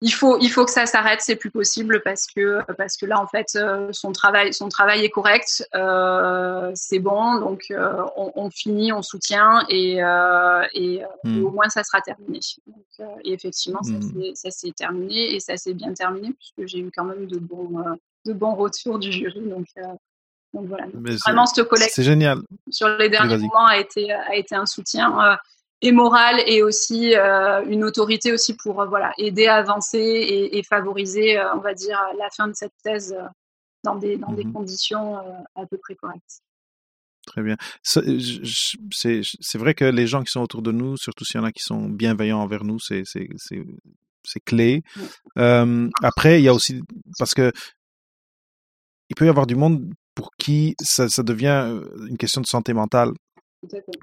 il 0.00 0.12
faut, 0.12 0.38
il 0.38 0.48
faut 0.48 0.64
que 0.64 0.70
ça 0.70 0.86
s'arrête, 0.86 1.20
c'est 1.22 1.34
plus 1.34 1.50
possible 1.50 2.00
parce 2.04 2.26
que, 2.26 2.60
parce 2.76 2.96
que 2.96 3.04
là, 3.04 3.20
en 3.20 3.26
fait, 3.26 3.46
euh, 3.56 3.88
son 3.92 4.12
travail, 4.12 4.54
son 4.54 4.68
travail 4.68 5.04
est 5.04 5.10
correct, 5.10 5.66
euh, 5.74 6.70
c'est 6.74 7.00
bon, 7.00 7.40
donc 7.40 7.64
euh, 7.70 8.04
on, 8.16 8.30
on, 8.36 8.50
finit, 8.50 8.92
on 8.92 9.02
soutient 9.02 9.64
et, 9.68 10.02
euh, 10.02 10.62
et, 10.72 11.02
hmm. 11.24 11.44
au 11.44 11.50
moins 11.50 11.68
ça 11.68 11.82
sera 11.82 12.00
terminé. 12.00 12.38
Donc, 12.66 13.08
et 13.24 13.32
effectivement, 13.32 13.80
hmm. 13.82 14.34
ça 14.34 14.50
s'est 14.50 14.72
terminé 14.72 15.34
et 15.34 15.40
ça 15.40 15.56
s'est 15.56 15.74
bien 15.74 15.92
terminé 15.92 16.32
puisque 16.32 16.70
j'ai 16.70 16.78
eu 16.78 16.92
quand 16.94 17.04
même 17.04 17.26
de 17.26 17.38
bons, 17.38 17.84
de 18.24 18.32
bons 18.32 18.54
retours 18.54 19.00
du 19.00 19.10
jury. 19.10 19.40
Donc, 19.40 19.66
donc 20.54 20.66
voilà. 20.68 20.86
Vraiment, 20.94 21.46
ce 21.46 22.02
génial. 22.02 22.38
sur 22.70 22.88
les 22.88 23.08
derniers 23.08 23.36
moments 23.36 23.66
a 23.66 23.78
été, 23.78 24.12
a 24.12 24.36
été 24.36 24.54
un 24.54 24.66
soutien 24.66 25.38
et 25.80 25.92
morale 25.92 26.42
et 26.46 26.62
aussi 26.62 27.14
euh, 27.14 27.64
une 27.66 27.84
autorité 27.84 28.32
aussi 28.32 28.54
pour 28.54 28.80
euh, 28.80 28.86
voilà 28.86 29.12
aider 29.18 29.46
à 29.46 29.56
avancer 29.56 29.98
et, 29.98 30.58
et 30.58 30.62
favoriser 30.62 31.38
euh, 31.38 31.54
on 31.54 31.60
va 31.60 31.74
dire 31.74 32.00
la 32.18 32.28
fin 32.30 32.48
de 32.48 32.54
cette 32.54 32.74
thèse 32.82 33.16
dans 33.84 33.94
des 33.94 34.16
dans 34.16 34.32
des 34.32 34.44
mmh 34.44 34.52
conditions 34.52 35.16
à 35.54 35.66
peu 35.66 35.78
près 35.78 35.94
correctes. 35.94 36.42
Très 37.26 37.42
bien. 37.42 37.56
C'est 37.82 39.58
vrai 39.58 39.74
que 39.74 39.84
les 39.84 40.06
gens 40.06 40.24
qui 40.24 40.32
sont 40.32 40.40
autour 40.40 40.62
de 40.62 40.72
nous, 40.72 40.96
surtout 40.96 41.26
s'il 41.26 41.38
y 41.38 41.42
en 41.42 41.44
a 41.44 41.52
qui 41.52 41.62
sont 41.62 41.86
bienveillants 41.88 42.40
envers 42.40 42.64
nous, 42.64 42.78
c'est 42.80 43.04
clé. 44.46 44.82
Après, 45.36 46.40
il 46.40 46.44
y 46.44 46.48
a 46.48 46.54
aussi 46.54 46.80
parce 47.18 47.34
que 47.34 47.52
il 49.10 49.14
peut 49.14 49.26
y 49.26 49.28
avoir 49.28 49.46
du 49.46 49.54
monde 49.54 49.92
pour 50.14 50.30
qui 50.38 50.74
ça, 50.80 51.08
ça 51.08 51.22
devient 51.22 51.80
une 52.08 52.16
question 52.16 52.40
de 52.40 52.46
santé 52.46 52.72
mentale 52.72 53.12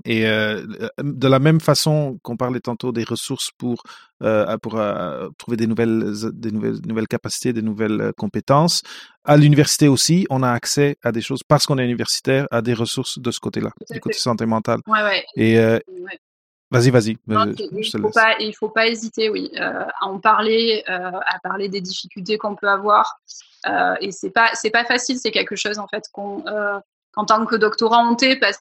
et 0.04 0.28
euh, 0.28 0.66
de 1.00 1.28
la 1.28 1.40
même 1.40 1.60
façon 1.60 2.20
qu'on 2.24 2.38
parlait 2.38 2.60
tantôt 2.60 2.92
des 2.92 3.04
ressources 3.04 3.52
pour, 3.58 3.84
euh, 4.22 4.58
pour 4.58 4.78
euh, 4.78 5.30
trouver 5.38 5.58
des 5.58 5.68
nouvelles, 5.68 6.14
des 6.34 6.52
nouvelles, 6.52 6.80
nouvelles 6.86 7.08
capacités, 7.08 7.54
des 7.54 7.62
nouvelles 7.62 8.12
compétences, 8.18 8.84
à 9.24 9.38
l'université 9.38 9.88
aussi, 9.88 10.28
on 10.30 10.44
a 10.44 10.52
accès 10.52 10.98
à 11.04 11.12
des 11.12 11.22
choses, 11.22 11.42
parce 11.44 11.66
qu'on 11.66 11.78
est 11.78 11.86
universitaire, 11.86 12.48
à 12.52 12.62
des 12.62 12.74
ressources 12.74 13.20
de 13.20 13.32
ce 13.32 13.40
côté-là, 13.40 13.72
du 13.90 14.00
côté 14.00 14.18
santé 14.18 14.46
mentale. 14.46 14.80
Ouais, 14.88 15.04
ouais. 15.04 15.26
Et, 15.36 15.80
Vas-y, 16.72 16.90
vas-y. 16.90 17.18
il 17.28 18.38
il 18.40 18.54
faut 18.54 18.70
pas 18.70 18.88
hésiter, 18.88 19.30
oui, 19.30 19.52
à 19.56 19.88
en 20.02 20.20
parler, 20.20 20.84
à 20.88 21.40
parler 21.42 21.70
des 21.70 21.80
difficultés 21.80 22.38
qu'on 22.38 22.56
peut 22.56 22.68
avoir. 22.68 23.20
et 24.02 24.12
c'est 24.12 24.32
pas, 24.32 24.50
c'est 24.56 24.72
pas 24.72 24.84
facile. 24.84 25.18
C'est 25.20 25.32
quelque 25.32 25.56
chose 25.56 25.78
en 25.80 25.88
fait 25.88 26.04
qu'on, 26.12 26.44
qu'en 27.14 27.26
tant 27.26 27.46
que 27.46 27.56
doctorant 27.56 28.12
honté, 28.12 28.36
parce 28.36 28.60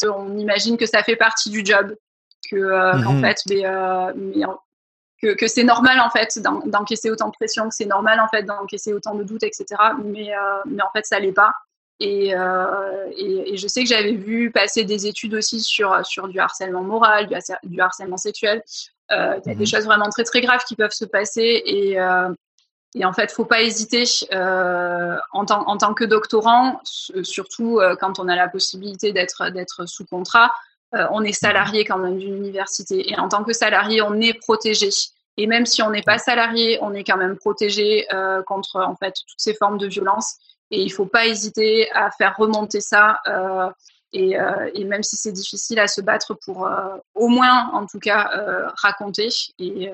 qu'on 0.00 0.36
imagine 0.36 0.76
que 0.76 0.86
ça 0.86 1.02
fait 1.02 1.16
partie 1.16 1.50
du 1.50 1.64
job, 1.64 1.94
que 2.50 3.04
en 3.06 3.12
mhm. 3.14 3.20
fait, 3.20 3.38
mais, 3.48 3.62
mais 4.16 4.44
que, 5.20 5.34
que 5.34 5.46
c'est 5.46 5.64
normal 5.64 6.00
en 6.00 6.10
fait 6.10 6.38
d'encaisser 6.66 7.10
autant 7.10 7.28
de 7.28 7.32
pression, 7.32 7.68
que 7.68 7.74
c'est 7.74 7.86
normal 7.86 8.20
en 8.20 8.28
fait 8.28 8.44
d'encaisser 8.44 8.92
autant 8.92 9.14
de 9.14 9.24
doutes, 9.24 9.42
etc. 9.42 9.66
Mais, 10.04 10.34
euh, 10.34 10.60
mais 10.66 10.82
en 10.82 10.90
fait, 10.92 11.04
ça 11.04 11.18
l'est 11.18 11.32
pas. 11.32 11.52
Et, 12.00 12.32
euh, 12.34 13.10
et, 13.16 13.54
et, 13.54 13.56
je 13.56 13.66
sais 13.66 13.82
que 13.82 13.88
j'avais 13.88 14.12
vu 14.12 14.52
passer 14.52 14.84
des 14.84 15.08
études 15.08 15.34
aussi 15.34 15.60
sur, 15.60 16.06
sur 16.06 16.28
du 16.28 16.38
harcèlement 16.38 16.82
moral, 16.82 17.28
du, 17.64 17.80
harcèlement 17.80 18.16
sexuel. 18.16 18.62
Euh, 19.10 19.40
il 19.44 19.48
y 19.48 19.52
a 19.52 19.54
des 19.54 19.60
mhm. 19.60 19.66
choses 19.66 19.84
vraiment 19.84 20.08
très 20.08 20.22
très 20.22 20.40
graves 20.40 20.62
qui 20.68 20.76
peuvent 20.76 20.92
se 20.92 21.04
passer 21.04 21.62
et, 21.66 21.98
euh, 22.00 22.28
et 22.94 23.04
en 23.04 23.12
fait, 23.12 23.30
faut 23.30 23.44
pas 23.44 23.62
hésiter 23.62 24.04
euh, 24.32 25.16
en, 25.32 25.44
tant, 25.44 25.94
que 25.94 26.04
doctorant, 26.04 26.80
surtout 27.22 27.80
euh, 27.80 27.96
quand 27.96 28.18
on 28.18 28.28
a 28.28 28.36
la 28.36 28.48
possibilité 28.48 29.12
d'être 29.12 29.86
sous 29.86 30.06
contrat, 30.06 30.52
euh, 30.94 31.06
on 31.10 31.22
est 31.22 31.32
salarié 31.32 31.84
quand 31.84 31.98
même 31.98 32.18
d'une 32.18 32.36
université. 32.36 33.10
Et 33.10 33.18
en 33.18 33.28
tant 33.28 33.44
que 33.44 33.52
salarié, 33.52 34.00
on 34.00 34.14
est 34.20 34.32
protégé. 34.32 34.88
Et 35.36 35.46
même 35.46 35.66
si 35.66 35.82
on 35.82 35.90
n'est 35.90 36.02
pas 36.02 36.18
salarié, 36.18 36.78
on 36.80 36.94
est 36.94 37.04
quand 37.04 37.18
même 37.18 37.36
protégé 37.36 38.08
contre 38.46 38.80
en 38.80 38.96
fait 38.96 39.12
toutes 39.12 39.38
ces 39.38 39.54
formes 39.54 39.78
de 39.78 39.86
violence. 39.86 40.34
Et 40.72 40.82
il 40.82 40.90
faut 40.90 41.06
pas 41.06 41.26
hésiter 41.26 41.88
à 41.92 42.10
faire 42.10 42.34
remonter 42.36 42.80
ça. 42.80 43.20
Et, 44.12 44.34
même 44.84 45.04
si 45.04 45.14
c'est 45.14 45.30
difficile 45.30 45.78
à 45.78 45.86
se 45.86 46.00
battre 46.00 46.34
pour 46.44 46.68
au 47.14 47.28
moins, 47.28 47.70
en 47.72 47.86
tout 47.86 48.00
cas, 48.00 48.72
raconter 48.82 49.28
et, 49.60 49.92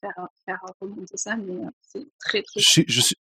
faire, 0.00 0.60
remonter 0.80 1.16
ça. 1.16 1.36
Mais 1.36 1.54
c'est 1.82 2.06
très, 2.18 2.42
très. 2.42 2.60
je 2.60 3.00
suis, 3.00 3.16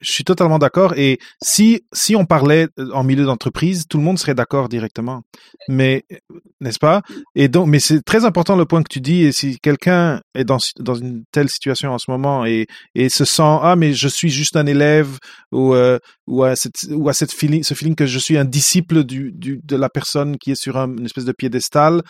je 0.00 0.12
suis 0.12 0.24
totalement 0.24 0.58
d'accord. 0.58 0.94
Et 0.96 1.18
si, 1.42 1.82
si 1.92 2.14
on 2.16 2.24
parlait 2.24 2.68
euh, 2.78 2.90
en 2.92 3.04
milieu 3.04 3.24
d'entreprise, 3.24 3.86
tout 3.88 3.98
le 3.98 4.04
monde 4.04 4.18
serait 4.18 4.34
d'accord 4.34 4.68
directement. 4.68 5.22
Mais, 5.68 6.04
n'est-ce 6.60 6.78
pas? 6.78 7.02
Et 7.34 7.48
donc, 7.48 7.68
mais 7.68 7.80
c'est 7.80 8.02
très 8.02 8.24
important 8.24 8.56
le 8.56 8.64
point 8.64 8.82
que 8.82 8.92
tu 8.92 9.00
dis. 9.00 9.22
Et 9.22 9.32
si 9.32 9.58
quelqu'un 9.58 10.20
est 10.34 10.44
dans, 10.44 10.58
dans 10.78 10.94
une 10.94 11.24
telle 11.32 11.48
situation 11.48 11.92
en 11.92 11.98
ce 11.98 12.10
moment 12.10 12.46
et, 12.46 12.66
et 12.94 13.08
se 13.08 13.24
sent, 13.24 13.42
ah, 13.62 13.74
mais 13.76 13.92
je 13.92 14.08
suis 14.08 14.30
juste 14.30 14.56
un 14.56 14.66
élève 14.66 15.18
ou, 15.52 15.74
euh, 15.74 15.98
ou 16.26 16.44
à 16.44 16.56
cette, 16.56 16.86
ou 16.90 17.08
à 17.08 17.12
cette 17.12 17.32
feeling, 17.32 17.62
ce 17.62 17.74
feeling 17.74 17.94
que 17.94 18.06
je 18.06 18.18
suis 18.18 18.38
un 18.38 18.44
disciple 18.44 19.04
du, 19.04 19.32
du, 19.32 19.60
de 19.62 19.76
la 19.76 19.88
personne 19.88 20.36
qui 20.38 20.52
est 20.52 20.60
sur 20.60 20.76
un, 20.76 20.96
une 20.96 21.06
espèce 21.06 21.24
de 21.24 21.32
piédestal. 21.32 22.02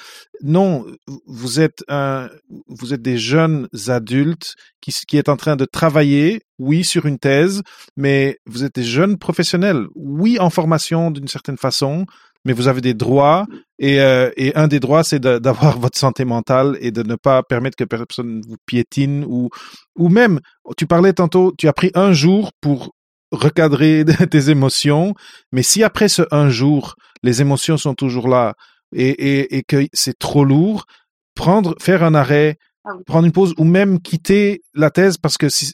Non, 0.42 0.84
vous 1.26 1.60
êtes 1.60 1.82
un, 1.88 2.28
vous 2.68 2.92
êtes 2.92 3.02
des 3.02 3.18
jeunes 3.18 3.68
adultes 3.86 4.54
qui, 4.80 4.92
qui 5.06 5.16
est 5.16 5.28
en 5.28 5.36
train 5.36 5.56
de 5.56 5.64
travailler 5.64 6.40
oui, 6.58 6.84
sur 6.84 7.06
une 7.06 7.18
thèse, 7.18 7.62
mais 7.96 8.38
vous 8.46 8.64
êtes 8.64 8.74
des 8.74 8.84
jeunes 8.84 9.18
professionnels, 9.18 9.86
oui, 9.94 10.38
en 10.38 10.50
formation 10.50 11.10
d'une 11.10 11.28
certaine 11.28 11.56
façon, 11.56 12.06
mais 12.44 12.52
vous 12.52 12.68
avez 12.68 12.80
des 12.80 12.94
droits 12.94 13.46
et, 13.78 14.00
euh, 14.00 14.30
et 14.36 14.54
un 14.56 14.68
des 14.68 14.80
droits, 14.80 15.04
c'est 15.04 15.20
d'avoir 15.20 15.78
votre 15.80 15.98
santé 15.98 16.24
mentale 16.24 16.76
et 16.80 16.90
de 16.90 17.02
ne 17.02 17.14
pas 17.14 17.42
permettre 17.42 17.76
que 17.76 17.84
personne 17.84 18.40
vous 18.46 18.56
piétine 18.66 19.24
ou, 19.28 19.50
ou 19.96 20.08
même, 20.08 20.40
tu 20.76 20.86
parlais 20.86 21.12
tantôt, 21.12 21.52
tu 21.56 21.68
as 21.68 21.72
pris 21.72 21.90
un 21.94 22.12
jour 22.12 22.52
pour 22.60 22.94
recadrer 23.30 24.04
tes 24.30 24.50
émotions, 24.50 25.14
mais 25.52 25.62
si 25.62 25.82
après 25.82 26.08
ce 26.08 26.22
un 26.30 26.48
jour, 26.48 26.94
les 27.22 27.40
émotions 27.40 27.76
sont 27.76 27.94
toujours 27.94 28.28
là 28.28 28.54
et, 28.94 29.08
et, 29.08 29.58
et 29.58 29.62
que 29.62 29.86
c'est 29.92 30.18
trop 30.18 30.44
lourd, 30.44 30.86
prendre, 31.34 31.74
faire 31.80 32.02
un 32.02 32.14
arrêt, 32.14 32.56
ah 32.84 32.92
prendre 33.06 33.26
une 33.26 33.32
pause 33.32 33.54
ou 33.58 33.64
même 33.64 34.00
quitter 34.00 34.62
la 34.74 34.90
thèse 34.90 35.18
parce 35.18 35.36
que 35.36 35.48
si, 35.48 35.72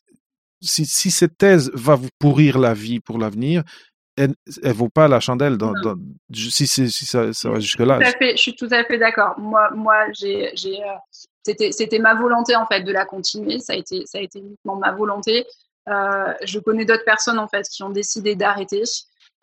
si, 0.66 0.86
si, 0.86 1.10
cette 1.10 1.36
thèse 1.36 1.70
va 1.74 1.94
vous 1.94 2.08
pourrir 2.18 2.58
la 2.58 2.74
vie 2.74 3.00
pour 3.00 3.18
l'avenir, 3.18 3.62
elle 4.16 4.34
ne 4.62 4.72
vaut 4.72 4.88
pas 4.88 5.08
la 5.08 5.20
chandelle 5.20 5.56
dans, 5.56 5.72
dans, 5.72 5.96
si, 6.32 6.66
si, 6.66 6.90
si 6.90 7.06
ça, 7.06 7.32
ça 7.32 7.50
va 7.50 7.58
jusque-là. 7.58 7.98
Je 8.20 8.36
suis 8.36 8.54
tout 8.54 8.68
à 8.70 8.84
fait 8.84 8.98
d'accord. 8.98 9.34
Moi, 9.38 9.70
moi 9.74 10.06
j'ai, 10.12 10.50
j'ai, 10.54 10.80
euh, 10.82 10.94
c'était, 11.42 11.72
c'était 11.72 11.98
ma 11.98 12.14
volonté 12.14 12.54
en 12.54 12.66
fait 12.66 12.82
de 12.82 12.92
la 12.92 13.04
continuer. 13.04 13.58
Ça 13.58 13.72
a 13.72 13.76
été, 13.76 14.04
ça 14.06 14.18
a 14.18 14.20
été 14.20 14.38
uniquement 14.38 14.76
ma 14.76 14.92
volonté. 14.92 15.46
Euh, 15.88 16.32
je 16.44 16.58
connais 16.60 16.84
d'autres 16.84 17.04
personnes 17.04 17.38
en 17.38 17.48
fait 17.48 17.66
qui 17.68 17.82
ont 17.82 17.90
décidé 17.90 18.36
d'arrêter. 18.36 18.84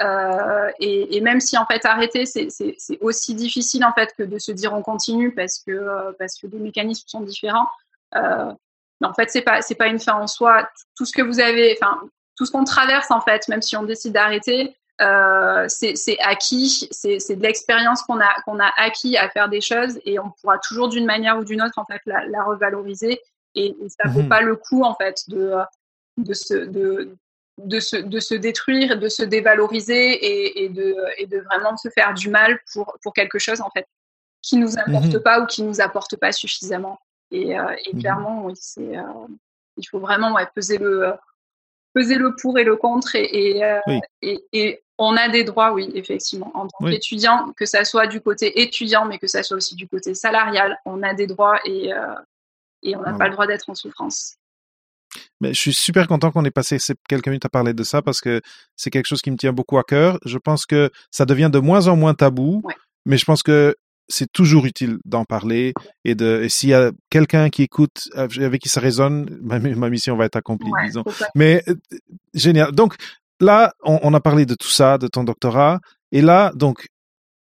Euh, 0.02 0.72
et, 0.80 1.18
et, 1.18 1.22
même 1.22 1.40
si 1.40 1.58
en 1.58 1.66
fait 1.66 1.86
arrêter 1.86 2.26
c'est, 2.26 2.48
aussi 3.02 3.36
difficile 3.36 3.86
en 3.86 3.94
fait 3.94 4.16
que 4.18 4.24
de 4.24 4.40
se 4.40 4.52
dire 4.52 4.74
on 4.74 4.82
continue 4.82 5.32
parce 5.32 5.60
que 5.60 6.16
parce 6.18 6.40
que 6.40 6.48
les 6.48 6.60
mécanismes 6.60 7.08
sont 7.08 7.22
différents. 7.22 7.68
Euh, 8.16 8.52
mais 9.02 9.08
en 9.08 9.14
fait, 9.14 9.30
c'est 9.30 9.42
pas 9.42 9.62
c'est 9.62 9.76
pas 9.76 9.88
une 9.88 10.00
fin 10.00 10.14
en 10.14 10.28
soi. 10.28 10.70
Tout 10.96 11.06
ce 11.06 11.12
que 11.12 11.22
vous 11.22 11.40
avez, 11.40 11.78
enfin 11.82 12.00
tout 12.38 12.46
ce 12.46 12.52
qu'on 12.52 12.64
traverse 12.64 13.12
en 13.12 13.22
fait, 13.22 13.48
même 13.50 13.62
si 13.62 13.76
on 13.76 13.84
décide 13.84 14.14
d'arrêter, 14.14 14.76
euh, 15.02 15.66
c'est 15.68 16.20
acquis, 16.20 16.88
c'est 16.92 17.36
de 17.36 17.42
l'expérience 17.42 18.04
qu'on 18.04 18.20
a 18.20 18.34
qu'on 18.46 18.60
a 18.60 18.72
acquis 18.78 19.18
à 19.18 19.30
faire 19.30 19.50
des 19.50 19.62
choses 19.62 20.00
et 20.06 20.20
on 20.20 20.30
pourra 20.30 20.60
toujours 20.60 20.90
d'une 20.90 21.06
manière 21.06 21.38
ou 21.38 21.44
d'une 21.44 21.62
autre 21.62 21.78
en 21.80 21.86
fait 21.86 22.02
la, 22.06 22.26
la 22.28 22.44
revaloriser 22.44 23.20
et, 23.56 23.76
ça 23.90 24.08
vaut 24.10 24.22
mhm. 24.22 24.30
pas 24.30 24.42
le 24.42 24.56
coup 24.56 24.84
en 24.84 24.96
fait 24.96 25.24
de 25.28 25.56
de 26.18 26.34
se 26.34 26.54
de 26.54 27.16
de 27.58 27.80
se, 27.80 27.96
de 27.96 28.20
se 28.20 28.34
détruire, 28.34 28.98
de 28.98 29.08
se 29.10 29.22
dévaloriser 29.22 30.14
et, 30.14 30.64
et, 30.64 30.70
de, 30.70 30.96
et 31.18 31.28
de 31.28 31.40
vraiment 31.40 31.78
se 31.78 31.90
faire 31.90 32.14
du 32.14 32.30
mal 32.30 32.60
pour, 32.74 32.98
pour 33.04 33.14
quelque 33.14 33.38
chose 33.38 33.62
en 33.62 33.70
fait 33.70 33.86
qui 34.42 34.58
nous 34.58 34.80
apporte 34.80 35.14
mhm. 35.14 35.22
pas 35.22 35.42
ou 35.42 35.46
qui 35.46 35.62
nous 35.62 35.80
apporte 35.82 36.16
pas 36.16 36.32
suffisamment. 36.32 37.00
Et, 37.32 37.58
euh, 37.58 37.76
et 37.86 37.96
mmh 37.96 38.00
clairement, 38.00 38.46
oui, 38.46 38.54
c'est, 38.56 38.98
euh, 38.98 39.04
il 39.78 39.88
faut 39.88 40.00
vraiment 40.00 40.34
ouais, 40.34 40.48
peser, 40.54 40.78
le, 40.78 41.13
peser 41.94 42.15
le 42.15 42.36
pour 42.36 42.60
et 42.60 42.63
le 42.63 42.76
contre. 42.76 43.15
Et, 43.15 43.63
euh, 43.63 43.80
et, 44.22 44.39
et, 44.54 44.84
on 44.98 45.17
a 45.17 45.30
des 45.30 45.44
droits, 45.44 45.74
oui, 45.74 45.89
effectivement. 45.96 46.52
En 46.54 46.67
tant 46.67 46.86
qu'étudiant, 46.86 47.54
que 47.58 47.65
ça 47.65 47.84
soit 47.86 48.06
du 48.06 48.22
côté 48.22 48.62
étudiant, 48.62 49.06
mais 49.06 49.17
que 49.17 49.26
ça 49.26 49.41
soit 49.41 49.58
aussi 49.58 49.74
du 49.74 49.88
côté 49.88 50.13
salarial, 50.13 50.78
on 50.86 51.02
a 51.02 51.15
des 51.15 51.26
droits 51.26 51.60
et, 51.65 51.89
et 52.84 52.96
on 52.96 53.02
n'a 53.02 53.13
pas 53.13 53.26
le 53.26 53.32
droit 53.32 53.48
d'être 53.48 53.67
en 53.72 53.74
souffrance. 53.74 54.36
Mais 55.39 55.56
je 55.56 55.60
suis 55.60 55.74
super 55.74 56.08
content 56.08 56.32
qu'on 56.32 56.46
ait 56.46 56.52
passé 56.52 56.78
quelques 57.10 57.28
minutes 57.28 57.46
à 57.46 57.50
parler 57.50 57.74
de 57.74 57.84
ça 57.84 58.04
parce 58.04 58.22
que 58.22 58.41
c'est 58.76 58.91
quelque 58.91 59.08
chose 59.08 59.22
qui 59.22 59.32
me 59.32 59.38
tient 59.38 59.54
beaucoup 59.54 59.80
à 59.80 59.84
cœur. 59.84 60.20
Je 60.24 60.38
pense 60.38 60.67
que 60.67 60.91
ça 61.10 61.26
devient 61.26 61.50
de 61.52 61.58
moins 61.60 61.88
en 61.88 61.96
moins 61.96 62.13
tabou, 62.13 62.62
mais 63.06 63.17
je 63.17 63.26
pense 63.26 63.41
que 63.41 63.76
c'est 64.12 64.32
toujours 64.32 64.65
utile 64.65 64.97
d'en 65.06 65.26
parler 65.26 65.74
et 66.06 66.15
de 66.15 66.47
s'il 66.50 66.69
y 66.69 66.74
a 66.74 66.91
quelqu'un 67.10 67.50
qui 67.50 67.63
écoute 67.63 68.10
avec 68.13 68.62
qui 68.62 68.69
ça 68.69 68.80
résonne, 68.80 69.39
ma, 69.41 69.89
mission 69.89 70.15
va 70.15 70.26
être 70.26 70.36
accomplie, 70.36 70.71
disons. 70.86 71.04
Mais 71.36 71.63
euh, 71.67 71.76
génial. 72.34 72.71
Donc 72.71 72.95
là, 73.39 73.74
on, 73.84 74.13
a 74.13 74.19
parlé 74.19 74.45
de 74.45 74.56
tout 74.56 74.69
ça, 74.69 74.97
de 74.97 75.08
ton 75.08 75.24
doctorat, 75.24 75.80
et 76.12 76.21
là, 76.21 76.52
donc 76.56 76.88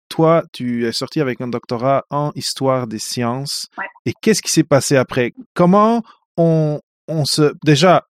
toi, 0.09 0.45
tu 0.53 0.87
es 0.87 0.93
sorti 0.93 1.21
avec 1.21 1.41
un 1.41 1.49
doctorat 1.49 2.05
en 2.11 2.33
histoire 2.35 2.87
des 2.87 2.99
sciences. 2.99 3.67
Et 4.05 4.13
qu'est-ce 4.21 4.43
qui 4.43 4.53
s'est 4.53 4.65
passé 4.65 4.97
après? 4.97 5.33
Comment 5.55 6.03
on, 6.37 6.81
on 7.09 7.25
se 7.25 7.53
déjà 7.65 8.05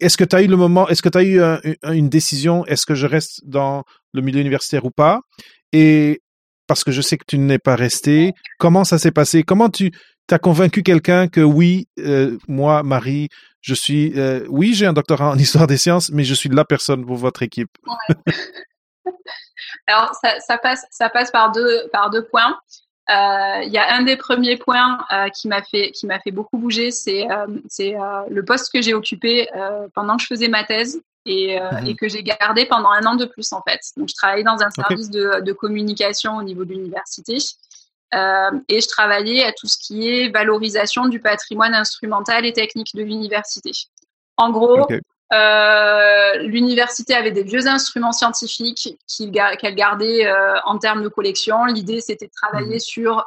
est-ce 0.00 0.16
que 0.16 0.24
tu 0.24 0.36
as 0.36 0.42
eu 0.42 0.46
le 0.46 0.56
moment, 0.56 0.88
est-ce 0.88 1.02
que 1.02 1.08
tu 1.08 1.18
as 1.18 1.24
eu 1.24 1.40
une 1.92 2.08
décision, 2.08 2.64
est-ce 2.66 2.86
que 2.86 2.94
je 2.94 3.06
reste 3.06 3.40
dans 3.44 3.84
le 4.12 4.22
milieu 4.22 4.40
universitaire 4.40 4.84
ou 4.84 4.90
pas? 4.90 5.20
Et 5.72 6.22
parce 6.68 6.84
que 6.84 6.92
je 6.92 7.00
sais 7.00 7.16
que 7.16 7.24
tu 7.26 7.38
n'es 7.38 7.58
pas 7.58 7.74
resté. 7.74 8.34
Comment 8.58 8.84
ça 8.84 8.98
s'est 8.98 9.10
passé? 9.10 9.42
Comment 9.42 9.70
tu 9.70 9.90
as 10.30 10.38
convaincu 10.38 10.84
quelqu'un 10.84 11.26
que 11.26 11.40
oui, 11.40 11.88
euh, 11.98 12.36
moi, 12.46 12.84
Marie, 12.84 13.28
je 13.60 13.74
suis, 13.74 14.12
euh, 14.16 14.46
oui, 14.48 14.74
j'ai 14.74 14.86
un 14.86 14.92
doctorat 14.92 15.30
en 15.30 15.38
histoire 15.38 15.66
des 15.66 15.78
sciences, 15.78 16.10
mais 16.12 16.22
je 16.22 16.34
suis 16.34 16.48
la 16.50 16.64
personne 16.64 17.04
pour 17.04 17.16
votre 17.16 17.42
équipe. 17.42 17.70
Alors 19.86 20.12
ça, 20.46 20.58
passe, 20.58 20.84
ça 20.90 21.08
passe 21.08 21.30
par 21.30 21.50
deux, 21.50 21.88
par 21.92 22.10
deux 22.10 22.24
points. 22.26 22.58
Euh, 23.10 23.62
il 23.64 23.72
y 23.72 23.78
a 23.78 23.94
un 23.94 24.02
des 24.02 24.18
premiers 24.18 24.58
points 24.58 24.98
qui 25.34 25.48
m'a 25.48 25.62
fait, 25.62 25.92
qui 25.92 26.06
m'a 26.06 26.20
fait 26.20 26.30
beaucoup 26.30 26.58
bouger, 26.58 26.90
c'est, 26.90 27.26
c'est 27.68 27.94
le 28.28 28.44
poste 28.44 28.70
que 28.70 28.82
j'ai 28.82 28.92
occupé 28.92 29.48
pendant 29.94 30.18
que 30.18 30.22
je 30.22 30.26
faisais 30.26 30.48
ma 30.48 30.64
thèse 30.64 31.00
et, 31.28 31.60
euh, 31.60 31.70
mhm. 31.72 31.86
et, 31.86 31.94
que 31.94 32.08
j'ai 32.08 32.22
gardé 32.22 32.66
pendant 32.66 32.90
un 32.90 33.04
an 33.06 33.14
de 33.14 33.24
plus 33.24 33.52
en 33.52 33.62
fait. 33.68 33.80
Donc 33.96 34.08
je 34.08 34.14
travaillais 34.14 34.44
dans 34.44 34.60
un 34.62 34.70
service 34.70 35.10
de, 35.10 35.40
de, 35.40 35.52
communication 35.52 36.36
au 36.36 36.42
niveau 36.42 36.64
de 36.64 36.72
l'université 36.72 37.38
euh, 38.14 38.50
et 38.68 38.80
je 38.80 38.88
travaillais 38.88 39.44
à 39.44 39.52
tout 39.52 39.66
ce 39.66 39.76
qui 39.78 40.08
est 40.08 40.28
valorisation 40.30 41.06
du 41.06 41.20
patrimoine 41.20 41.74
instrumental 41.74 42.46
et 42.46 42.52
technique 42.52 42.94
de 42.94 43.02
l'université. 43.02 43.72
En 44.36 44.50
gros, 44.50 44.86
euh, 45.34 46.38
l'université 46.38 47.14
avait 47.14 47.32
des 47.32 47.42
vieux 47.42 47.66
instruments 47.66 48.12
scientifiques 48.12 48.96
qu'elle 49.08 49.74
gardait 49.74 50.32
en 50.64 50.78
termes 50.78 51.02
de 51.02 51.08
collection. 51.08 51.66
L'idée, 51.66 52.00
c'était 52.00 52.26
de 52.26 52.32
travailler 52.32 52.76
mmh. 52.76 52.80
sur 52.80 53.26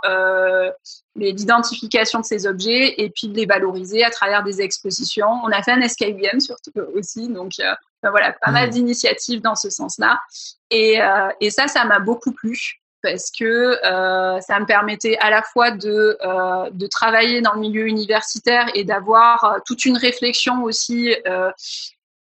l'identification 1.15 2.19
de 2.19 2.25
ces 2.25 2.47
objets 2.47 2.95
et 2.97 3.09
puis 3.09 3.27
de 3.27 3.35
les 3.35 3.45
valoriser 3.45 4.03
à 4.03 4.09
travers 4.09 4.43
des 4.43 4.61
expositions. 4.61 5.29
On 5.43 5.51
a 5.51 5.61
fait 5.61 5.71
un 5.71 5.87
SKUM 5.87 6.39
surtout 6.39 6.71
aussi, 6.95 7.27
donc 7.27 7.53
euh, 7.59 7.73
voilà, 8.09 8.33
pas 8.33 8.51
mal 8.51 8.67
mmh. 8.67 8.71
d'initiatives 8.71 9.41
dans 9.41 9.55
ce 9.55 9.69
sens-là. 9.69 10.19
Et, 10.69 11.01
euh, 11.01 11.29
et, 11.39 11.51
ça, 11.51 11.67
ça 11.67 11.85
m'a 11.85 11.99
beaucoup 11.99 12.31
plu. 12.31 12.79
parce 13.03 13.31
que 13.31 13.77
ça 13.81 14.59
me 14.59 14.65
permettait 14.65 15.17
à 15.17 15.29
la 15.29 15.41
fois 15.41 15.71
de, 15.71 16.17
de 16.71 16.87
travailler 16.87 17.41
dans 17.41 17.53
le 17.53 17.59
milieu 17.59 17.87
universitaire 17.87 18.67
et 18.75 18.83
d'avoir 18.83 19.57
toute 19.65 19.85
une 19.85 19.97
réflexion 19.97 20.63
aussi 20.63 21.15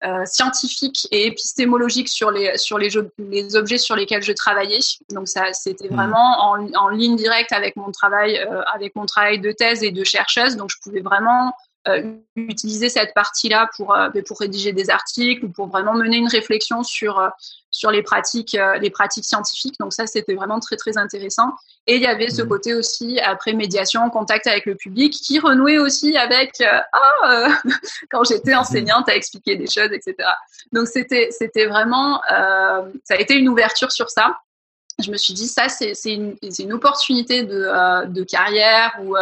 euh, 0.06 0.26
scientifique 0.26 1.10
et 1.12 1.28
épistémologique 1.28 2.08
sur 2.08 2.32
les 2.32 2.58
sur 2.58 2.78
les, 2.78 2.88
les, 3.18 3.58
objets 3.58 3.78
sur 3.78 3.98
lesquels 3.98 4.24
je 4.24 4.32
travaillais. 4.32 4.80
Donc 5.10 5.28
ça, 5.28 5.52
c'était 5.52 5.90
mmh. 5.90 5.94
vraiment 5.94 6.40
en, 6.40 6.74
en, 6.74 6.88
ligne 6.88 7.18
directe 7.18 7.52
avec 7.52 7.76
mon 7.76 7.92
travail 7.92 8.38
euh, 8.38 8.62
avec 8.74 8.96
mon 8.96 9.06
travail 9.06 9.40
de 9.40 9.52
thèse 9.52 9.84
et 9.84 9.92
de 9.92 10.06
chercheuse. 10.06 10.56
Donc 10.56 10.70
je 10.70 10.78
pouvais 10.82 11.02
vraiment 11.02 11.48
euh, 11.50 11.52
utiliser 12.36 12.90
cette 12.90 13.14
partie-là 13.14 13.70
pour, 13.76 13.94
euh, 13.94 14.10
pour 14.28 14.40
rédiger 14.40 14.74
des 14.74 14.90
articles 14.90 15.46
ou 15.46 15.50
pour 15.50 15.68
vraiment 15.68 15.94
mener 15.94 16.18
une 16.18 16.28
réflexion 16.28 16.84
sur, 16.84 17.20
euh, 17.20 17.30
sur 17.72 17.92
les, 17.92 18.02
pratiques, 18.02 18.58
les 18.82 18.90
pratiques 18.90 19.26
scientifiques. 19.26 19.76
Donc 19.80 19.94
ça, 19.94 20.08
c'était 20.08 20.34
vraiment 20.34 20.60
très, 20.60 20.76
très 20.76 20.98
intéressant. 20.98 21.54
Et 21.88 21.96
il 21.96 22.02
y 22.02 22.08
avait 22.08 22.30
ce 22.30 22.42
mmh. 22.42 22.48
côté 22.48 22.74
aussi, 22.74 23.20
après 23.20 23.54
médiation, 23.54 24.10
contact 24.10 24.48
avec 24.48 24.66
le 24.66 24.76
public, 24.76 25.14
qui 25.14 25.40
renouait 25.40 25.78
aussi 25.78 26.18
avec 26.18 26.62
ah, 26.62 27.48
quand 28.10 28.24
j'étais 28.24 28.54
mmh. 28.54 28.60
enseignante 28.60 29.10
à 29.10 29.16
expliquer 29.16 29.56
des 29.56 29.68
choses, 29.68 29.92
etc. 29.92 30.16
Donc 30.72 30.88
c'était, 30.88 31.30
c'était 31.32 31.68
vraiment, 31.68 32.22
ça 32.28 33.14
a 33.14 33.18
été 33.18 33.36
une 33.36 33.50
ouverture 33.50 33.92
sur 33.92 34.10
ça 34.10 34.38
je 35.02 35.12
me 35.12 35.18
suis 35.18 35.34
dit 35.34 35.48
ça 35.48 35.70
c'est 35.70 35.94
une, 36.04 36.36
une, 36.42 36.74
opportunité 36.74 37.44
de, 37.44 38.06
de 38.08 38.24
carrière 38.26 38.98
ou, 39.02 39.16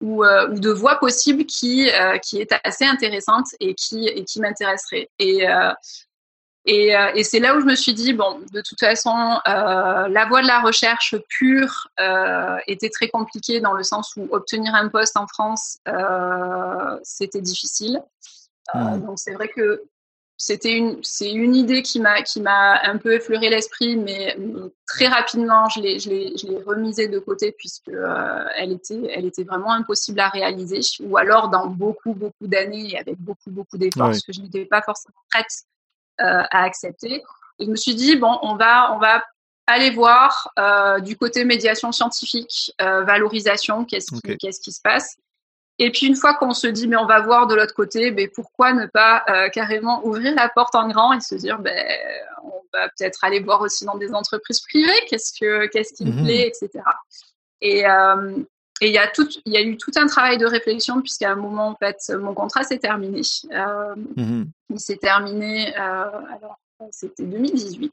ou, 0.00 0.24
euh, 0.24 0.48
ou 0.50 0.60
de 0.60 0.70
voix 0.70 0.96
possibles 0.96 1.44
qui, 1.44 1.90
euh, 1.90 2.18
qui 2.18 2.40
est 2.40 2.54
assez 2.64 2.84
intéressante 2.84 3.46
et 3.60 3.74
qui, 3.74 4.06
et 4.06 4.24
qui 4.24 4.40
m'intéresserait. 4.40 5.10
Et, 5.18 5.48
euh, 5.48 5.72
et, 6.64 6.94
et 7.14 7.24
c'est 7.24 7.38
là 7.38 7.56
où 7.56 7.60
je 7.60 7.64
me 7.64 7.74
suis 7.74 7.94
dit, 7.94 8.12
bon, 8.12 8.40
de 8.52 8.60
toute 8.60 8.78
façon, 8.78 9.40
la 9.46 10.26
voie 10.28 10.42
de 10.42 10.46
la 10.46 10.60
recherche 10.60 11.16
pure 11.30 11.88
était 12.66 12.90
très 12.90 13.08
compliquée 13.08 13.60
dans 13.60 13.72
le 13.72 13.82
sens 13.82 14.12
où 14.18 14.28
obtenir 14.32 14.74
un 14.74 14.88
poste 14.88 15.16
en 15.16 15.26
France, 15.26 15.78
c'était 17.04 17.40
difficile. 17.40 18.02
Mmh. 18.74 18.98
donc 18.98 19.18
c'est 19.18 19.32
vrai 19.32 19.48
que 19.48 19.82
c'était 20.40 20.76
une, 20.76 21.02
c'est 21.02 21.32
une 21.32 21.56
idée 21.56 21.82
qui 21.82 21.98
m'a, 21.98 22.22
qui 22.22 22.40
m'a 22.40 22.80
un 22.84 22.96
peu 22.96 23.12
effleuré 23.12 23.50
l'esprit, 23.50 23.96
mais 23.96 24.38
très 24.86 25.08
rapidement, 25.08 25.68
je 25.68 25.80
l'ai, 25.80 25.98
je 25.98 26.08
l'ai, 26.08 26.32
je 26.38 26.46
l'ai 26.46 26.62
remisée 26.62 27.08
de 27.08 27.18
côté 27.18 27.50
puisque 27.50 27.88
euh, 27.88 28.44
elle 28.56 28.70
était, 28.70 29.00
elle 29.10 29.26
était 29.26 29.42
vraiment 29.42 29.72
impossible 29.72 30.20
à 30.20 30.28
réaliser, 30.28 30.78
ou 31.00 31.16
alors 31.16 31.48
dans 31.48 31.66
beaucoup, 31.66 32.14
beaucoup 32.14 32.46
d'années 32.46 32.92
et 32.92 32.98
avec 32.98 33.18
beaucoup, 33.18 33.50
beaucoup 33.50 33.76
d'efforts, 33.76 34.14
ce 34.14 34.24
que 34.24 34.32
je 34.32 34.40
n'étais 34.40 34.64
pas 34.64 34.80
forcément 34.80 35.16
prête 35.28 35.64
euh, 36.20 36.44
à 36.52 36.62
accepter. 36.62 37.24
Et 37.58 37.64
je 37.64 37.70
me 37.70 37.76
suis 37.76 37.96
dit 37.96 38.14
bon, 38.14 38.38
on 38.42 38.54
va, 38.54 38.94
on 38.94 38.98
va 38.98 39.24
aller 39.66 39.90
voir 39.90 40.52
euh, 40.60 41.00
du 41.00 41.16
côté 41.16 41.44
médiation 41.44 41.90
scientifique, 41.90 42.72
euh, 42.80 43.02
valorisation, 43.02 43.84
qu'est-ce 43.84 44.12
qui, 44.12 44.38
qu'est-ce 44.38 44.60
qui 44.60 44.70
se 44.70 44.80
passe. 44.80 45.16
Et 45.78 45.90
puis 45.90 46.06
une 46.06 46.16
fois 46.16 46.34
qu'on 46.34 46.52
se 46.54 46.66
dit 46.66 46.88
mais 46.88 46.96
on 46.96 47.06
va 47.06 47.20
voir 47.20 47.46
de 47.46 47.54
l'autre 47.54 47.74
côté, 47.74 48.10
mais 48.10 48.28
pourquoi 48.28 48.72
ne 48.72 48.86
pas 48.86 49.24
euh, 49.28 49.48
carrément 49.48 50.04
ouvrir 50.04 50.34
la 50.34 50.48
porte 50.48 50.74
en 50.74 50.88
grand 50.88 51.12
et 51.12 51.20
se 51.20 51.36
dire 51.36 51.58
ben 51.60 51.86
on 52.42 52.60
va 52.72 52.88
peut-être 52.88 53.22
aller 53.22 53.40
voir 53.40 53.60
aussi 53.60 53.84
dans 53.84 53.96
des 53.96 54.12
entreprises 54.12 54.60
privées, 54.60 54.90
qu'est-ce 55.08 55.38
que 55.38 55.66
qu'est-ce 55.66 55.94
qui 55.94 56.04
me 56.04 56.12
mhm. 56.12 56.24
plaît, 56.24 56.48
etc. 56.48 56.84
Et 57.60 57.86
euh, 57.86 58.36
et 58.80 58.86
il 58.86 58.92
y 58.92 58.98
a 58.98 59.08
tout, 59.08 59.28
il 59.44 59.52
y 59.52 59.56
a 59.56 59.60
eu 59.60 59.76
tout 59.76 59.90
un 59.96 60.06
travail 60.06 60.38
de 60.38 60.46
réflexion 60.46 61.00
puisqu'à 61.00 61.32
un 61.32 61.36
moment 61.36 61.68
en 61.68 61.76
fait 61.76 61.96
mon 62.16 62.34
contrat 62.34 62.64
s'est 62.64 62.78
terminé. 62.78 63.20
Euh, 63.52 63.94
mhm. 64.16 64.50
Il 64.70 64.80
s'est 64.80 64.96
terminé 64.96 65.74
alors 65.74 66.58
c'était 66.90 67.24
2018 67.24 67.92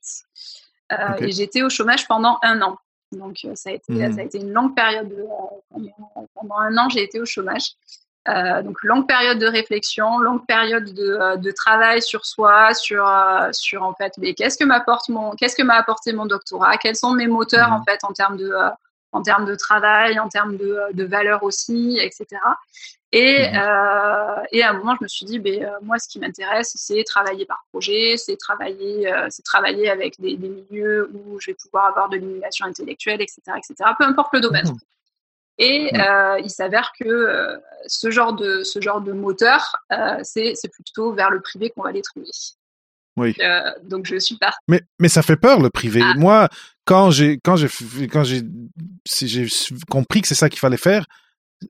et 1.19 1.31
j'étais 1.31 1.61
au 1.61 1.69
chômage 1.69 2.07
pendant 2.07 2.39
un 2.41 2.61
an. 2.61 2.77
Donc, 3.15 3.39
euh, 3.45 3.55
ça 3.55 3.69
a, 3.69 3.73
été, 3.73 4.13
ça 4.13 4.21
a 4.21 4.23
été 4.23 4.39
une 4.39 4.51
longue 4.51 4.75
période. 4.75 5.11
Euh, 5.11 5.79
pendant, 6.33 6.57
un 6.57 6.77
an, 6.77 6.89
j'ai 6.89 7.03
été 7.03 7.19
au 7.19 7.25
chômage. 7.25 7.73
Euh, 8.27 8.63
donc 8.63 8.81
longue 8.81 9.07
période 9.07 9.37
de 9.37 9.45
réflexion, 9.45 10.17
longue 10.17 10.47
période 10.47 10.85
de, 10.95 11.37
de 11.37 11.51
travail 11.51 12.01
sur 12.01 12.25
soi, 12.25 12.73
sur 12.73 13.07
sur 13.51 13.83
en 13.83 13.93
fait, 13.93 14.13
mais 14.17 14.33
qu'est-ce 14.33 14.57
que 14.57 14.63
m'apporte 14.63 15.09
mon, 15.09 15.29
qu'est-ce 15.33 15.55
que 15.55 15.61
m'a 15.61 15.75
apporté 15.75 16.11
mon 16.11 16.25
doctorat, 16.25 16.77
quels 16.77 16.95
sont 16.95 17.11
mes 17.11 17.27
moteurs 17.27 17.69
mmh. 17.69 17.73
en 17.73 17.83
fait 17.83 17.99
en 18.01 18.13
termes 18.13 18.37
de 18.37 18.51
en 19.11 19.21
termes 19.21 19.45
de 19.45 19.53
travail, 19.53 20.17
en 20.17 20.27
termes 20.27 20.57
de, 20.57 20.79
de 20.93 21.03
valeur 21.03 21.43
aussi, 21.43 21.99
etc. 22.01 22.25
Et, 23.15 23.49
mmh 23.49 23.55
euh, 23.55 24.43
et 24.51 24.61
à 24.61 24.71
un 24.71 24.73
moment, 24.73 24.93
je 24.99 25.03
me 25.03 25.07
suis 25.07 25.25
dit, 25.25 25.39
ben, 25.39 25.63
euh, 25.63 25.69
moi, 25.81 25.97
ce 25.99 26.09
qui 26.09 26.19
m'intéresse, 26.19 26.73
c'est 26.75 27.01
travailler 27.05 27.45
par 27.45 27.65
projet, 27.71 28.15
c'est 28.17 28.35
travailler, 28.35 29.09
euh, 29.11 29.27
c'est 29.29 29.41
travailler 29.41 29.89
avec 29.89 30.19
des, 30.19 30.35
des, 30.35 30.49
milieux 30.49 31.09
où 31.13 31.39
je 31.39 31.51
vais 31.51 31.55
pouvoir 31.55 31.85
avoir 31.85 32.09
de 32.09 32.17
l'émulation 32.17 32.65
intellectuelle, 32.65 33.21
etc., 33.21 33.39
etc. 33.55 33.89
Peu 33.97 34.03
importe 34.03 34.33
le 34.33 34.41
domaine. 34.41 34.67
Mmh 34.67 34.79
et 35.57 35.89
euh, 35.97 36.37
il 36.43 36.49
s'avère 36.49 36.91
que 36.99 37.57
ce 37.87 38.11
genre 38.11 38.33
de 38.33 38.63
ce 38.63 38.81
genre 38.81 38.99
de 38.99 39.13
moteur, 39.13 39.77
c'est 40.23 40.69
plutôt 40.69 41.13
vers 41.13 41.29
le 41.29 41.39
privé 41.39 41.69
qu'on 41.69 41.83
va 41.83 41.93
les 41.93 42.01
trouver. 42.01 42.27
Oui. 43.15 43.33
donc 43.83 44.05
je 44.05 44.19
suis 44.19 44.35
partie. 44.35 44.57
Mais 44.67 44.81
mais 44.99 45.07
ça 45.07 45.21
fait 45.21 45.37
peur 45.37 45.61
le 45.61 45.69
privé. 45.69 46.01
Ah. 46.03 46.13
Moi, 46.17 46.49
quand 46.83 47.09
j'ai 47.09 47.39
quand 47.41 47.55
j'ai 47.55 47.69
quand 48.09 48.25
j'ai 48.25 48.41
j'ai 49.05 49.47
compris 49.89 50.21
que 50.21 50.27
c'est 50.27 50.35
ça 50.35 50.49
qu'il 50.49 50.59
fallait 50.59 50.75
faire, 50.75 51.05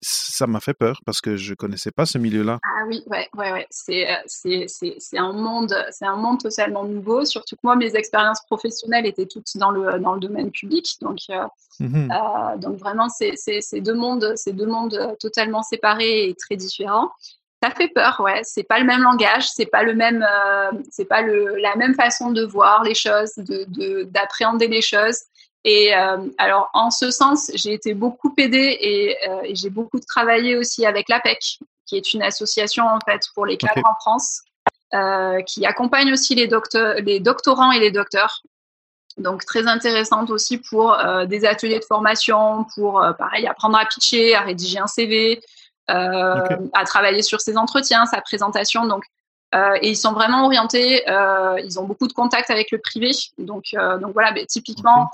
ça 0.02 0.48
m'a 0.48 0.60
fait 0.60 0.74
peur 0.74 1.02
parce 1.06 1.22
que 1.22 1.38
je 1.38 1.54
connaissais 1.54 1.92
pas 1.92 2.06
ce 2.06 2.18
milieu-là. 2.18 2.60
Ah 2.64 2.84
oui, 2.88 3.04
ouais, 3.08 3.28
ouais, 3.36 3.52
ouais. 3.52 3.68
C'est, 3.70 4.10
euh, 4.10 4.16
c'est, 4.26 4.66
c'est, 4.68 4.96
c'est 5.00 5.18
un 5.18 5.34
monde, 5.34 5.76
c'est 5.92 6.06
un 6.06 6.16
monde 6.16 6.42
totalement 6.42 6.84
nouveau. 6.84 7.26
Surtout 7.26 7.56
que 7.56 7.62
moi, 7.64 7.76
mes 7.76 7.96
expériences 7.96 8.42
professionnelles 8.48 9.06
étaient 9.06 9.28
toutes 9.28 9.56
dans 9.56 9.72
le 9.72 10.00
dans 10.00 10.14
le 10.14 10.20
domaine 10.20 10.52
public, 10.52 10.96
donc 11.02 11.20
euh, 11.30 11.46
mmh 11.80 12.12
euh, 12.12 12.58
donc 12.58 12.78
vraiment, 12.78 13.10
c'est, 13.10 13.34
c'est, 13.36 13.62
c'est 13.62 13.82
deux 13.82 13.94
mondes, 13.94 14.34
c'est 14.36 14.54
deux 14.54 14.66
mondes 14.66 15.16
totalement 15.20 15.64
séparés 15.64 16.30
et 16.30 16.36
très 16.36 16.56
différents. 16.56 17.12
Ça 17.64 17.72
fait 17.72 17.88
peur, 17.88 18.20
ouais. 18.20 18.42
C'est 18.44 18.64
pas 18.64 18.80
le 18.80 18.86
même 18.86 19.02
langage, 19.02 19.48
c'est 19.50 19.66
pas 19.66 19.84
le 19.84 19.96
même, 19.96 20.24
euh, 20.24 20.72
c'est 20.92 21.06
pas 21.06 21.22
le, 21.22 21.56
la 21.58 21.76
même 21.76 21.96
façon 21.96 22.32
de 22.32 22.44
voir 22.44 22.84
les 22.84 22.94
choses, 22.96 23.34
de, 23.38 23.66
de 23.70 24.04
d'appréhender 24.04 24.68
les 24.68 24.82
choses. 24.82 25.20
Et 25.66 25.96
euh, 25.96 26.18
alors, 26.38 26.70
en 26.74 26.92
ce 26.92 27.10
sens, 27.10 27.50
j'ai 27.56 27.74
été 27.74 27.96
beaucoup 27.96 28.32
aidée 28.38 28.78
et, 28.80 29.18
euh, 29.28 29.42
et 29.44 29.56
j'ai 29.56 29.72
beaucoup 29.72 30.00
travaillé 30.00 30.56
aussi 30.56 30.86
avec 30.86 31.10
l'APEC, 31.10 31.58
qui 31.88 31.98
est 31.98 32.14
une 32.14 32.22
association 32.22 32.88
en 32.88 33.00
fait 33.00 33.22
pour 33.34 33.48
les 33.48 33.58
cadres 33.58 33.82
en 33.84 33.96
France, 34.00 34.44
euh, 34.94 35.42
qui 35.42 35.66
accompagne 35.66 36.14
aussi 36.14 36.36
les, 36.36 36.48
docteurs, 36.48 36.94
les 37.02 37.20
doctorants 37.20 37.72
et 37.72 37.80
les 37.80 37.90
docteurs. 37.90 38.44
Donc 39.18 39.44
très 39.44 39.66
intéressante 39.66 40.30
aussi 40.30 40.60
pour 40.60 40.96
des 41.26 41.46
ateliers 41.46 41.80
de 41.80 41.86
formation, 41.86 42.66
pour 42.76 43.02
pareil 43.18 43.48
apprendre 43.48 43.78
à 43.78 43.86
pitcher, 43.86 44.36
à 44.36 44.42
rédiger 44.42 44.78
un 44.78 44.88
CV, 44.88 45.42
okay. 45.88 46.56
à 46.74 46.84
travailler 46.84 47.22
sur 47.22 47.40
ses 47.40 47.58
entretiens, 47.58 48.06
sa 48.08 48.20
présentation. 48.20 48.86
Donc 48.86 49.06
et 49.54 49.90
ils 49.90 49.96
sont 49.96 50.12
vraiment 50.12 50.46
orientés, 50.46 51.10
euh, 51.10 51.58
ils 51.64 51.80
ont 51.80 51.86
beaucoup 51.86 52.08
de 52.08 52.14
contacts 52.14 52.50
avec 52.50 52.72
le 52.72 52.78
privé. 52.78 53.12
Donc, 53.38 53.68
euh, 53.74 53.98
donc 53.98 54.14
voilà, 54.14 54.34
typiquement, 54.46 55.10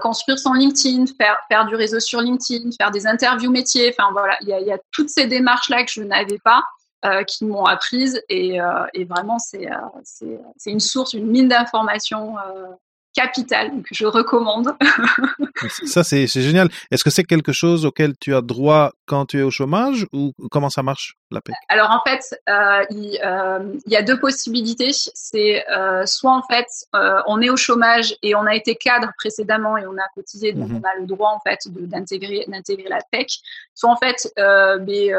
construire 0.00 0.38
son 0.38 0.54
LinkedIn, 0.54 1.04
faire, 1.18 1.36
faire 1.48 1.66
du 1.66 1.76
réseau 1.76 2.00
sur 2.00 2.20
LinkedIn, 2.20 2.70
faire 2.78 2.90
des 2.90 3.06
interviews 3.06 3.50
métiers. 3.50 3.94
Enfin 3.96 4.10
voilà, 4.12 4.36
il 4.40 4.48
y 4.48 4.52
a, 4.52 4.60
y 4.60 4.72
a 4.72 4.78
toutes 4.92 5.10
ces 5.10 5.26
démarches-là 5.26 5.84
que 5.84 5.90
je 5.90 6.02
n'avais 6.02 6.38
pas. 6.38 6.62
Euh, 7.04 7.22
qui 7.24 7.44
m'ont 7.44 7.66
apprises 7.66 8.20
et, 8.30 8.58
euh, 8.58 8.84
et 8.94 9.04
vraiment 9.04 9.38
c'est 9.38 9.68
c'est 10.56 10.70
une 10.70 10.80
source, 10.80 11.12
une 11.12 11.26
mine 11.26 11.46
d'informations 11.46 12.36
capital 13.16 13.82
que 13.82 13.94
je 13.94 14.06
recommande. 14.06 14.76
ça, 15.86 16.04
c'est 16.04 16.26
génial. 16.26 16.68
Est-ce 16.90 17.02
que 17.02 17.10
c'est 17.10 17.24
quelque 17.24 17.52
chose 17.52 17.86
auquel 17.86 18.12
tu 18.20 18.34
as 18.34 18.42
droit 18.42 18.92
quand 19.06 19.26
tu 19.26 19.38
es 19.38 19.42
au 19.42 19.50
chômage 19.50 20.06
ou 20.12 20.32
comment 20.50 20.70
ça 20.70 20.82
marche? 20.82 21.16
Paix 21.30 21.52
Alors 21.68 21.90
en 21.90 22.00
fait, 22.08 22.38
euh, 22.48 22.84
il, 22.90 23.18
euh, 23.24 23.58
il, 23.86 23.92
y 23.92 23.96
a 23.96 24.02
deux 24.02 24.18
possibilités. 24.18 24.90
C'est 24.92 25.64
euh, 25.70 26.06
soit 26.06 26.32
en 26.32 26.42
fait 26.42 26.66
on 27.26 27.40
est 27.40 27.50
au 27.50 27.56
chômage 27.56 28.16
et 28.22 28.34
on 28.34 28.46
a 28.46 28.54
été 28.54 28.76
cadre 28.76 29.10
précédemment 29.18 29.76
et 29.76 29.86
on 29.86 29.96
a 29.96 30.08
cotisé, 30.14 30.52
donc 30.52 30.68
mm 30.68 30.76
-hmm. 30.76 30.80
on 30.84 30.88
a 30.88 31.00
le 31.00 31.06
droit 31.06 31.30
en 31.30 31.40
fait 31.40 31.60
d'intégrer 31.66 32.44
d'intégrer 32.48 32.88
la 32.88 33.00
PEC. 33.10 33.28
Soit 33.74 33.90
en 33.90 33.96
fait, 33.96 34.18
mais 34.86 35.10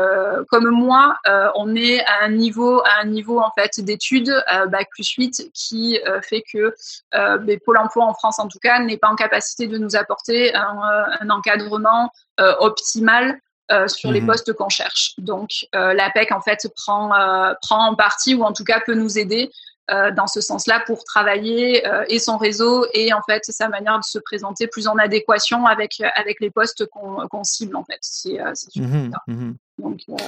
comme 0.51 0.69
moi, 0.69 1.17
on 1.55 1.75
est 1.75 1.99
à 2.05 2.25
un 2.25 2.29
niveau 2.29 2.81
à 2.91 3.01
un 3.01 3.05
niveau 3.17 3.39
en 3.39 3.51
fait 3.57 3.79
d'études 3.87 4.33
bac 4.73 4.87
plus 4.89 5.09
8 5.09 5.51
qui 5.53 5.99
fait 6.29 6.43
que 6.51 6.73
mais 7.45 7.57
Pôle 7.57 7.77
emploi 7.77 8.03
en 8.05 8.13
France 8.13 8.39
en 8.39 8.47
tout 8.47 8.59
cas 8.67 8.79
n'est 8.79 8.97
pas 9.03 9.09
en 9.09 9.15
capacité 9.15 9.67
de 9.67 9.77
nous 9.77 9.95
apporter 9.95 10.39
un, 10.55 10.79
un 11.21 11.29
encadrement 11.29 12.11
optimal 12.69 13.39
euh, 13.69 13.87
sur 13.89 14.11
mmh 14.11 14.13
les 14.13 14.21
postes 14.21 14.53
qu'on 14.53 14.69
cherche. 14.69 15.13
Donc 15.17 15.67
euh, 15.75 15.93
l'APEC 15.93 16.31
en 16.31 16.39
fait 16.39 16.69
prend 16.73 17.13
euh, 17.13 17.53
prend 17.61 17.89
en 17.89 17.95
partie 17.95 18.33
ou 18.33 18.43
en 18.43 18.53
tout 18.53 18.63
cas 18.63 18.79
peut 18.85 18.95
nous 18.95 19.19
aider 19.19 19.51
dans 20.17 20.27
ce 20.27 20.41
sens-là 20.41 20.83
pour 20.85 21.05
travailler 21.05 21.81
et 22.09 22.19
son 22.19 22.35
réseau 22.35 22.85
et 22.93 23.13
en 23.13 23.21
fait 23.21 23.45
sa 23.45 23.69
manière 23.69 23.97
de 23.97 24.03
se 24.03 24.19
présenter 24.19 24.67
plus 24.67 24.85
en 24.85 24.97
adéquation 24.97 25.65
avec 25.65 26.01
avec 26.17 26.41
les 26.41 26.49
postes 26.49 26.85
qu'on 26.87 27.43
cible 27.45 27.77
en 27.77 27.85
fait. 27.85 27.99
C'est 28.01 28.37
mmh 28.75 29.11
mmh 29.27 29.53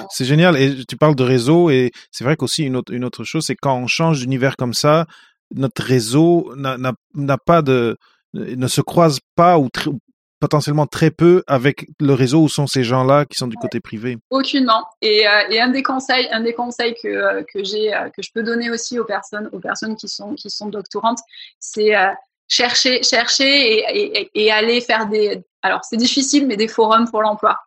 c'est 0.08 0.24
génial 0.24 0.56
et 0.56 0.86
tu 0.86 0.96
parles 0.96 1.14
de 1.14 1.24
réseau 1.24 1.68
et 1.68 1.92
c'est 2.10 2.24
vrai 2.24 2.36
qu'aussi 2.36 2.64
une 2.64 2.74
autre 2.74 2.94
une 2.94 3.04
autre 3.04 3.22
chose 3.24 3.44
c'est 3.44 3.54
quand 3.54 3.76
on 3.76 3.86
change 3.86 4.20
d'univers 4.20 4.56
comme 4.56 4.72
ça 4.72 5.04
notre 5.54 5.82
réseau 5.82 6.54
n'a 6.56 7.38
pas 7.38 7.60
de 7.60 7.98
ne 8.32 8.66
se 8.66 8.80
croise 8.80 9.18
pas 9.34 9.58
ou 9.58 9.68
potentiellement 10.40 10.86
très 10.86 11.10
peu 11.10 11.44
avec 11.46 11.86
le 12.00 12.14
réseau 12.14 12.42
où 12.42 12.48
sont 12.48 12.66
ces 12.66 12.82
gens-là 12.82 13.26
qui 13.26 13.36
sont 13.36 13.46
du 13.46 13.56
côté 13.56 13.78
privé. 13.78 14.16
Aucunement. 14.30 14.84
Et, 15.02 15.28
euh, 15.28 15.42
et, 15.50 15.60
un 15.60 15.68
des 15.68 15.82
conseils, 15.82 16.28
un 16.32 16.40
des 16.40 16.54
conseils 16.54 16.94
que, 17.00 17.08
euh, 17.08 17.42
que 17.42 17.62
j'ai, 17.62 17.94
euh, 17.94 18.08
que 18.08 18.22
je 18.22 18.30
peux 18.34 18.42
donner 18.42 18.70
aussi 18.70 18.98
aux 18.98 19.04
personnes, 19.04 19.48
aux 19.52 19.60
personnes 19.60 19.96
qui 19.96 20.08
sont 20.08 20.34
qui 20.34 20.50
sont 20.50 20.68
doctorantes, 20.68 21.20
c'est 21.60 21.92
chercher, 22.48 23.02
chercher 23.02 23.44
et, 23.44 24.20
et, 24.20 24.30
et, 24.34 24.50
aller 24.50 24.80
faire 24.80 25.06
des. 25.06 25.42
Alors 25.62 25.84
c'est 25.84 25.98
difficile, 25.98 26.46
mais 26.46 26.56
des 26.56 26.68
forums 26.68 27.08
pour 27.08 27.22
l'emploi. 27.22 27.58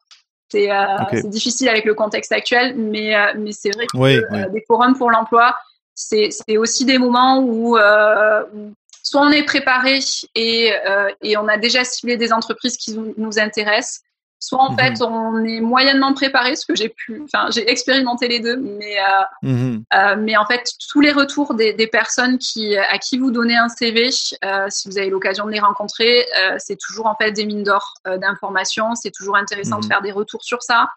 C'est 0.50 1.30
difficile 1.30 1.68
avec 1.68 1.86
le 1.86 1.96
contexte 1.96 2.32
actuel, 2.32 2.76
mais 2.76 3.16
mais 3.36 3.52
c'est 3.52 3.72
vrai 3.72 3.88
que 3.88 4.52
des 4.52 4.64
forums 4.68 4.96
pour 4.96 5.10
l'emploi, 5.10 5.56
c'est 5.96 6.30
c'est 6.32 6.58
aussi 6.58 6.86
des 6.86 7.00
moments 7.00 7.40
où, 7.40 7.78
où 7.78 8.74
soit 9.04 9.22
on 9.22 9.32
est 9.32 9.43
préparé 9.43 9.99
et, 10.34 10.74
euh, 10.88 11.10
et 11.22 11.38
on 11.38 11.47
a 11.47 11.58
déjà 11.58 11.84
ciblé 11.84 12.18
des 12.18 12.32
entreprises 12.32 12.78
qui 12.78 12.97
nous 13.18 13.38
intéressent, 13.38 14.01
soit 14.39 14.62
en 14.62 14.76
fait 14.76 14.99
mhm. 14.99 15.06
on 15.06 15.43
est 15.43 15.60
moyennement 15.60 16.14
préparé, 16.14 16.56
ce 16.56 16.66
que 16.66 16.76
j'ai 16.76 16.89
pu, 16.89 17.22
enfin 17.24 17.49
j'ai 17.51 17.70
expérimenté 17.70 18.30
les 18.30 18.39
deux, 18.39 18.56
mais 18.56 18.97
euh, 18.97 19.49
mhm. 19.49 19.84
euh, 19.93 20.16
mais 20.18 20.38
en 20.38 20.45
fait 20.45 20.72
tous 20.89 21.01
les 21.01 21.12
retours 21.12 21.54
des, 21.54 21.74
des, 21.74 21.88
personnes 21.88 22.38
qui 22.38 22.78
à 22.78 22.97
qui 22.97 23.18
vous 23.18 23.32
donnez 23.32 23.58
un 23.58 23.70
CV, 23.70 24.10
si 24.12 24.89
vous 24.89 24.97
avez 24.97 25.10
l'occasion 25.10 25.45
de 25.45 25.51
les 25.51 25.60
rencontrer, 25.60 26.26
c'est 26.58 26.78
toujours 26.78 27.08
en 27.08 27.16
fait 27.16 27.32
des 27.32 27.45
mines 27.45 27.64
d'or 27.64 27.95
d'informations. 28.06 28.95
C'est 28.95 29.12
toujours 29.12 29.36
intéressant 29.36 29.80
de 29.80 29.86
mhm. 29.86 29.91
faire 29.91 30.01
des 30.01 30.12
retours 30.12 30.43
sur 30.43 30.64
ça. 30.64 30.88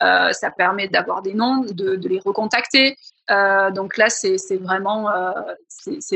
ça 0.00 0.50
permet 0.56 0.88
d'avoir 0.88 1.22
des 1.22 1.34
noms, 1.34 1.58
de, 1.58 1.96
de 1.96 2.08
les 2.08 2.20
recontacter. 2.20 2.96
Euh, 3.30 3.70
donc 3.70 3.96
là, 3.96 4.08
c'est 4.08 4.36
vraiment, 4.56 5.10
euh, 5.10 5.32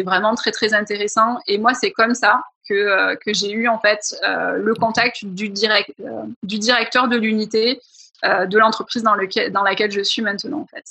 vraiment 0.04 0.34
très 0.34 0.50
très 0.50 0.74
intéressant. 0.74 1.38
Et 1.46 1.58
moi, 1.58 1.74
c'est 1.74 1.90
comme 1.90 2.14
ça 2.14 2.42
que, 2.68 2.74
euh, 2.74 3.16
que 3.16 3.32
j'ai 3.32 3.52
eu 3.52 3.68
en 3.68 3.78
fait 3.78 4.14
le 4.22 4.74
contact 4.74 5.24
du, 5.24 5.48
direct, 5.48 5.92
du 6.42 6.58
directeur 6.58 7.08
de 7.08 7.16
l'unité 7.16 7.80
de 8.22 8.58
l'entreprise 8.58 9.02
dans, 9.02 9.16
dans 9.50 9.62
laquelle 9.62 9.90
je 9.90 10.02
suis 10.02 10.22
maintenant 10.22 10.60
en 10.60 10.66
fait. 10.66 10.84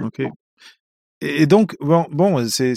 Ok. 0.00 0.22
Et 1.22 1.46
donc 1.46 1.76
bon, 1.80 2.06
bon 2.10 2.46
c'est 2.48 2.74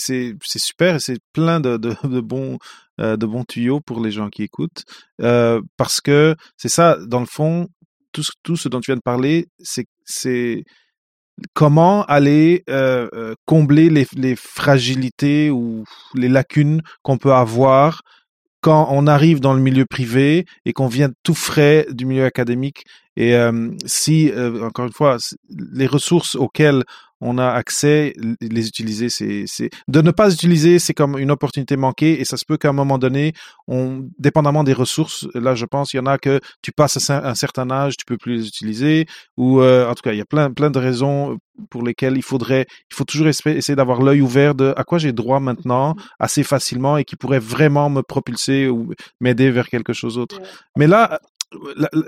super, 0.57 0.99
c'est 0.99 1.19
plein 1.31 1.59
de, 1.59 1.77
de, 1.77 1.95
de 2.03 2.19
bons 2.19 2.57
de 2.97 3.25
bons 3.25 3.43
tuyaux 3.43 3.79
pour 3.79 4.01
les 4.01 4.11
gens 4.11 4.29
qui 4.29 4.43
écoutent 4.43 4.83
parce 5.17 6.01
que 6.01 6.35
c'est 6.57 6.69
ça 6.69 6.97
dans 7.05 7.19
le 7.19 7.27
fond 7.27 7.67
tout, 8.11 8.23
tout 8.41 8.57
ce 8.57 8.67
dont 8.67 8.79
tu 8.79 8.91
viens 8.91 8.97
de 8.97 9.01
parler, 9.01 9.47
c'est 9.59 10.63
comment 11.53 12.03
aller 12.05 12.63
euh, 12.69 13.09
euh, 13.13 13.35
combler 13.45 13.89
les, 13.89 14.07
les, 14.15 14.35
fragilités 14.35 15.49
ou 15.49 15.83
les 16.15 16.29
lacunes 16.29 16.81
qu'on 17.01 17.17
peut 17.17 17.33
avoir 17.33 18.01
quand 18.61 18.87
on 18.91 19.07
arrive 19.07 19.41
dans 19.41 19.53
le 19.53 19.59
milieu 19.59 19.85
privé 19.85 20.45
et 20.65 20.73
qu'on 20.73 20.87
vient 20.87 21.09
tout 21.23 21.35
frais 21.35 21.85
du 21.89 22.05
milieu 22.05 22.25
académique. 22.25 22.85
Et 23.15 23.35
euh, 23.35 23.71
si, 23.85 24.31
encore 24.61 24.85
une 24.85 24.93
fois, 24.93 25.17
les 25.49 25.87
ressources 25.87 26.35
auxquelles 26.35 26.83
on 27.23 27.37
a 27.37 27.47
accès, 27.47 28.13
les 28.41 28.67
utiliser, 28.67 29.09
c'est, 29.09 29.45
c'est, 29.47 29.69
de 29.87 30.01
ne 30.01 30.11
pas 30.11 30.31
utiliser, 30.31 30.77
c'est 30.77 30.93
comme 30.93 31.17
une 31.17 31.31
opportunité 31.31 31.77
manquée 31.77 32.19
et 32.19 32.25
ça 32.25 32.35
se 32.35 32.43
peut 32.45 32.57
qu'à 32.57 32.69
un 32.69 32.73
moment 32.73 32.97
donné, 32.97 33.31
on, 33.67 34.09
dépendamment 34.19 34.65
des 34.65 34.73
ressources, 34.73 35.25
là, 35.33 35.55
je 35.55 35.65
pense, 35.65 35.93
il 35.93 35.97
y 35.97 35.99
en 36.01 36.05
a 36.05 36.17
que 36.17 36.41
tu 36.61 36.73
passes 36.73 37.09
à 37.09 37.29
un 37.29 37.35
certain 37.35 37.71
âge, 37.71 37.95
tu 37.95 38.05
peux 38.05 38.17
plus 38.17 38.35
les 38.35 38.47
utiliser 38.47 39.05
ou, 39.37 39.61
euh, 39.61 39.89
en 39.89 39.95
tout 39.95 40.01
cas, 40.03 40.11
il 40.11 40.17
y 40.17 40.21
a 40.21 40.25
plein, 40.25 40.51
plein 40.51 40.69
de 40.69 40.79
raisons 40.79 41.37
pour 41.69 41.83
lesquelles 41.83 42.17
il 42.17 42.23
faudrait, 42.23 42.65
il 42.91 42.95
faut 42.95 43.05
toujours 43.05 43.27
essayer 43.27 43.75
d'avoir 43.75 44.01
l'œil 44.01 44.21
ouvert 44.21 44.53
de 44.53 44.73
à 44.75 44.83
quoi 44.83 44.97
j'ai 44.97 45.13
droit 45.13 45.39
maintenant 45.39 45.95
assez 46.19 46.43
facilement 46.43 46.97
et 46.97 47.05
qui 47.05 47.15
pourrait 47.15 47.39
vraiment 47.39 47.89
me 47.89 48.01
propulser 48.01 48.67
ou 48.67 48.93
m'aider 49.21 49.49
vers 49.51 49.69
quelque 49.69 49.93
chose 49.93 50.15
d'autre. 50.15 50.41
Mais 50.77 50.87
là, 50.87 51.19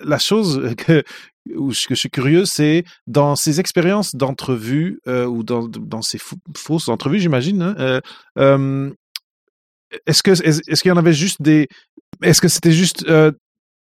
la, 0.04 0.18
chose 0.18 0.74
que, 0.78 1.04
je, 1.48 1.93
suis 1.93 2.10
curieux, 2.10 2.46
c'est 2.46 2.84
dans 3.08 3.36
ces 3.36 3.60
expériences 3.60 4.16
d'entrevue 4.16 5.00
euh, 5.08 5.26
ou 5.26 5.43
dans, 5.43 5.68
dans 5.68 6.02
ces 6.02 6.20
fausses 6.56 6.89
entrevues, 6.89 7.20
j'imagine. 7.20 7.62
Hein, 7.62 7.76
euh, 7.80 8.02
euh, 8.39 8.91
est-ce 10.06 10.24
que 10.24 10.32
est-ce 10.32 10.82
qu'il 10.82 10.89
y 10.89 10.91
en 10.91 10.98
avait 10.98 11.14
juste 11.14 11.41
des 11.41 11.68
Est-ce 12.24 12.41
que 12.41 12.48
c'était 12.48 12.72
juste 12.72 13.06
euh, 13.08 13.32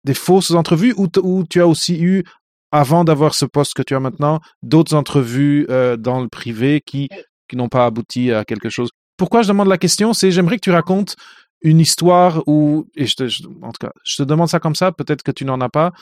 des 0.04 0.14
fausses 0.14 0.50
entrevues 0.50 0.94
ou, 0.96 1.08
ou 1.22 1.44
tu 1.48 1.60
as 1.60 1.66
aussi 1.66 2.00
eu 2.02 2.24
avant 2.72 3.04
d'avoir 3.04 3.34
ce 3.34 3.44
poste 3.44 3.74
que 3.74 3.82
tu 3.82 3.94
as 3.94 4.00
maintenant 4.00 4.40
d'autres 4.62 4.94
entrevues 4.94 5.66
dans 5.98 6.20
le 6.20 6.28
privé 6.28 6.82
qui 6.84 7.08
qui 7.48 7.56
n'ont 7.56 7.68
pas 7.68 7.86
abouti 7.86 8.32
à 8.32 8.44
quelque 8.44 8.68
chose? 8.68 8.90
Pourquoi 9.16 9.42
je 9.42 9.48
demande 9.48 9.68
la 9.68 9.78
question, 9.78 10.12
c'est 10.12 10.30
j'aimerais 10.30 10.56
que 10.56 10.62
tu 10.62 10.70
racontes 10.70 11.16
une 11.62 11.80
histoire 11.80 12.42
où, 12.46 12.86
et 12.94 13.06
je 13.06 13.16
te, 13.16 13.24
en 13.62 13.72
tout 13.72 13.80
cas, 13.80 13.92
je 14.04 14.16
te 14.16 14.22
demande 14.22 14.48
ça 14.48 14.60
comme 14.60 14.74
ça, 14.74 14.92
peut-être 14.92 15.22
que 15.22 15.32
tu 15.32 15.44
n'en 15.44 15.60
as 15.60 15.68
pas, 15.68 15.92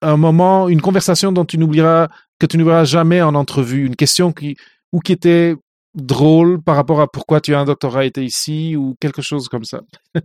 un 0.00 0.16
moment, 0.16 0.68
une 0.68 0.80
conversation 0.80 1.32
dont 1.32 1.44
tu 1.44 1.58
n'oublieras, 1.58 2.08
que 2.38 2.46
tu 2.46 2.58
n'oublieras 2.58 2.84
jamais 2.84 3.22
en 3.22 3.34
entrevue, 3.34 3.86
une 3.86 3.96
question 3.96 4.32
qui, 4.32 4.56
ou 4.92 5.00
qui 5.00 5.12
était 5.12 5.56
drôle 5.94 6.62
par 6.62 6.76
rapport 6.76 7.00
à 7.00 7.06
pourquoi 7.06 7.40
tu 7.40 7.54
as 7.54 7.60
un 7.60 7.64
doctorat 7.64 8.04
été 8.04 8.24
ici 8.24 8.76
ou 8.76 8.96
quelque 9.00 9.22
chose 9.22 9.48
comme 9.48 9.64
ça. 9.64 9.80
Euh, 10.16 10.20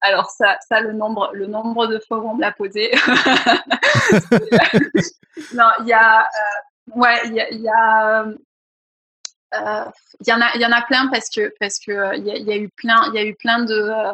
alors 0.00 0.30
ça, 0.30 0.56
ça 0.68 0.80
le 0.80 0.92
nombre, 0.92 1.30
le 1.34 1.46
nombre 1.46 1.86
de 1.88 2.00
fois 2.06 2.20
où 2.20 2.28
on 2.28 2.36
me 2.36 2.40
l'a 2.40 2.52
posé. 2.52 2.92
non, 5.54 5.66
il 5.80 5.88
y 5.88 5.92
a, 5.92 6.20
euh, 6.20 6.94
ouais, 6.94 7.16
il 7.26 7.34
y 7.34 7.40
a, 7.40 7.50
il 7.50 7.60
y 7.60 7.68
a 7.68 8.22
euh, 8.22 8.34
il 10.20 10.28
y 10.28 10.32
en 10.32 10.40
a, 10.40 10.54
il 10.54 10.60
y 10.60 10.66
en 10.66 10.72
a 10.72 10.82
plein 10.82 11.08
parce 11.08 11.28
que 11.28 11.52
parce 11.60 11.78
que 11.78 11.92
euh, 11.92 12.16
il 12.16 12.26
y, 12.26 12.52
a 12.52 12.56
eu 12.56 12.68
plein, 12.68 13.08
il 13.08 13.14
y 13.14 13.18
a 13.18 13.24
eu 13.24 13.34
plein 13.34 13.64
de 13.64 13.74
euh, 13.74 14.12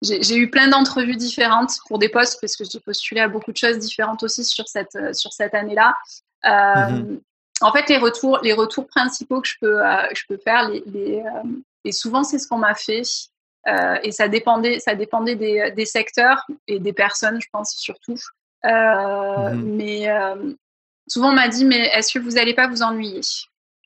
j'ai 0.00 0.36
eu 0.36 0.48
plein 0.48 0.68
d'entrevues 0.68 1.16
différentes 1.16 1.72
pour 1.88 1.98
des 1.98 2.08
postes 2.08 2.38
parce 2.40 2.56
que 2.56 2.64
j'ai 2.64 2.78
postulé 2.78 3.20
à 3.20 3.28
beaucoup 3.28 3.50
de 3.50 3.56
choses 3.56 3.78
différentes 3.78 4.22
aussi 4.22 4.44
sur 4.44 4.68
cette 4.68 4.96
sur 5.14 5.32
cette 5.32 5.54
année-là. 5.54 5.96
Mm-hmm. 6.44 7.20
En 7.60 7.72
fait, 7.72 7.88
les 7.88 7.98
retours 7.98 8.38
les 8.42 8.52
retours 8.52 8.86
principaux 8.86 9.40
que 9.40 9.48
je 9.48 9.56
peux 9.60 9.80
je 10.14 10.22
peux 10.28 10.36
faire 10.36 10.68
les, 10.68 10.84
les 10.86 11.24
et 11.84 11.90
souvent 11.90 12.22
c'est 12.22 12.38
ce 12.38 12.46
qu'on 12.46 12.58
m'a 12.58 12.76
fait 12.76 13.02
et 13.66 14.12
ça 14.12 14.28
dépendait 14.28 14.78
ça 14.78 14.94
dépendait 14.94 15.34
des, 15.34 15.72
des, 15.72 15.84
secteurs 15.84 16.46
et 16.68 16.78
des 16.78 16.92
personnes, 16.92 17.40
je 17.40 17.48
pense 17.50 17.74
surtout. 17.76 18.20
Mm-hmm. 18.62 19.54
Mais 19.64 20.08
souvent 21.08 21.30
on 21.30 21.34
m'a 21.34 21.48
dit 21.48 21.64
mais 21.64 21.88
est-ce 21.88 22.16
que 22.16 22.20
vous 22.20 22.32
n'allez 22.32 22.54
pas 22.54 22.68
vous 22.68 22.82
ennuyer? 22.82 23.20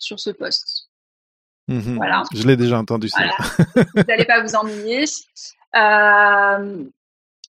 Sur 0.03 0.21
ce 0.21 0.31
poste. 0.31 0.89
Mmh 1.69 1.97
voilà. 1.97 2.25
Je 2.35 2.47
l'ai 2.47 2.57
déjà 2.57 2.79
entendu 2.79 3.09
ça. 3.09 3.21
vous 3.95 4.03
n'allez 4.09 4.25
pas 4.25 4.43
vous 4.43 4.55
ennuyer. 4.57 5.05
Euh, 5.77 6.85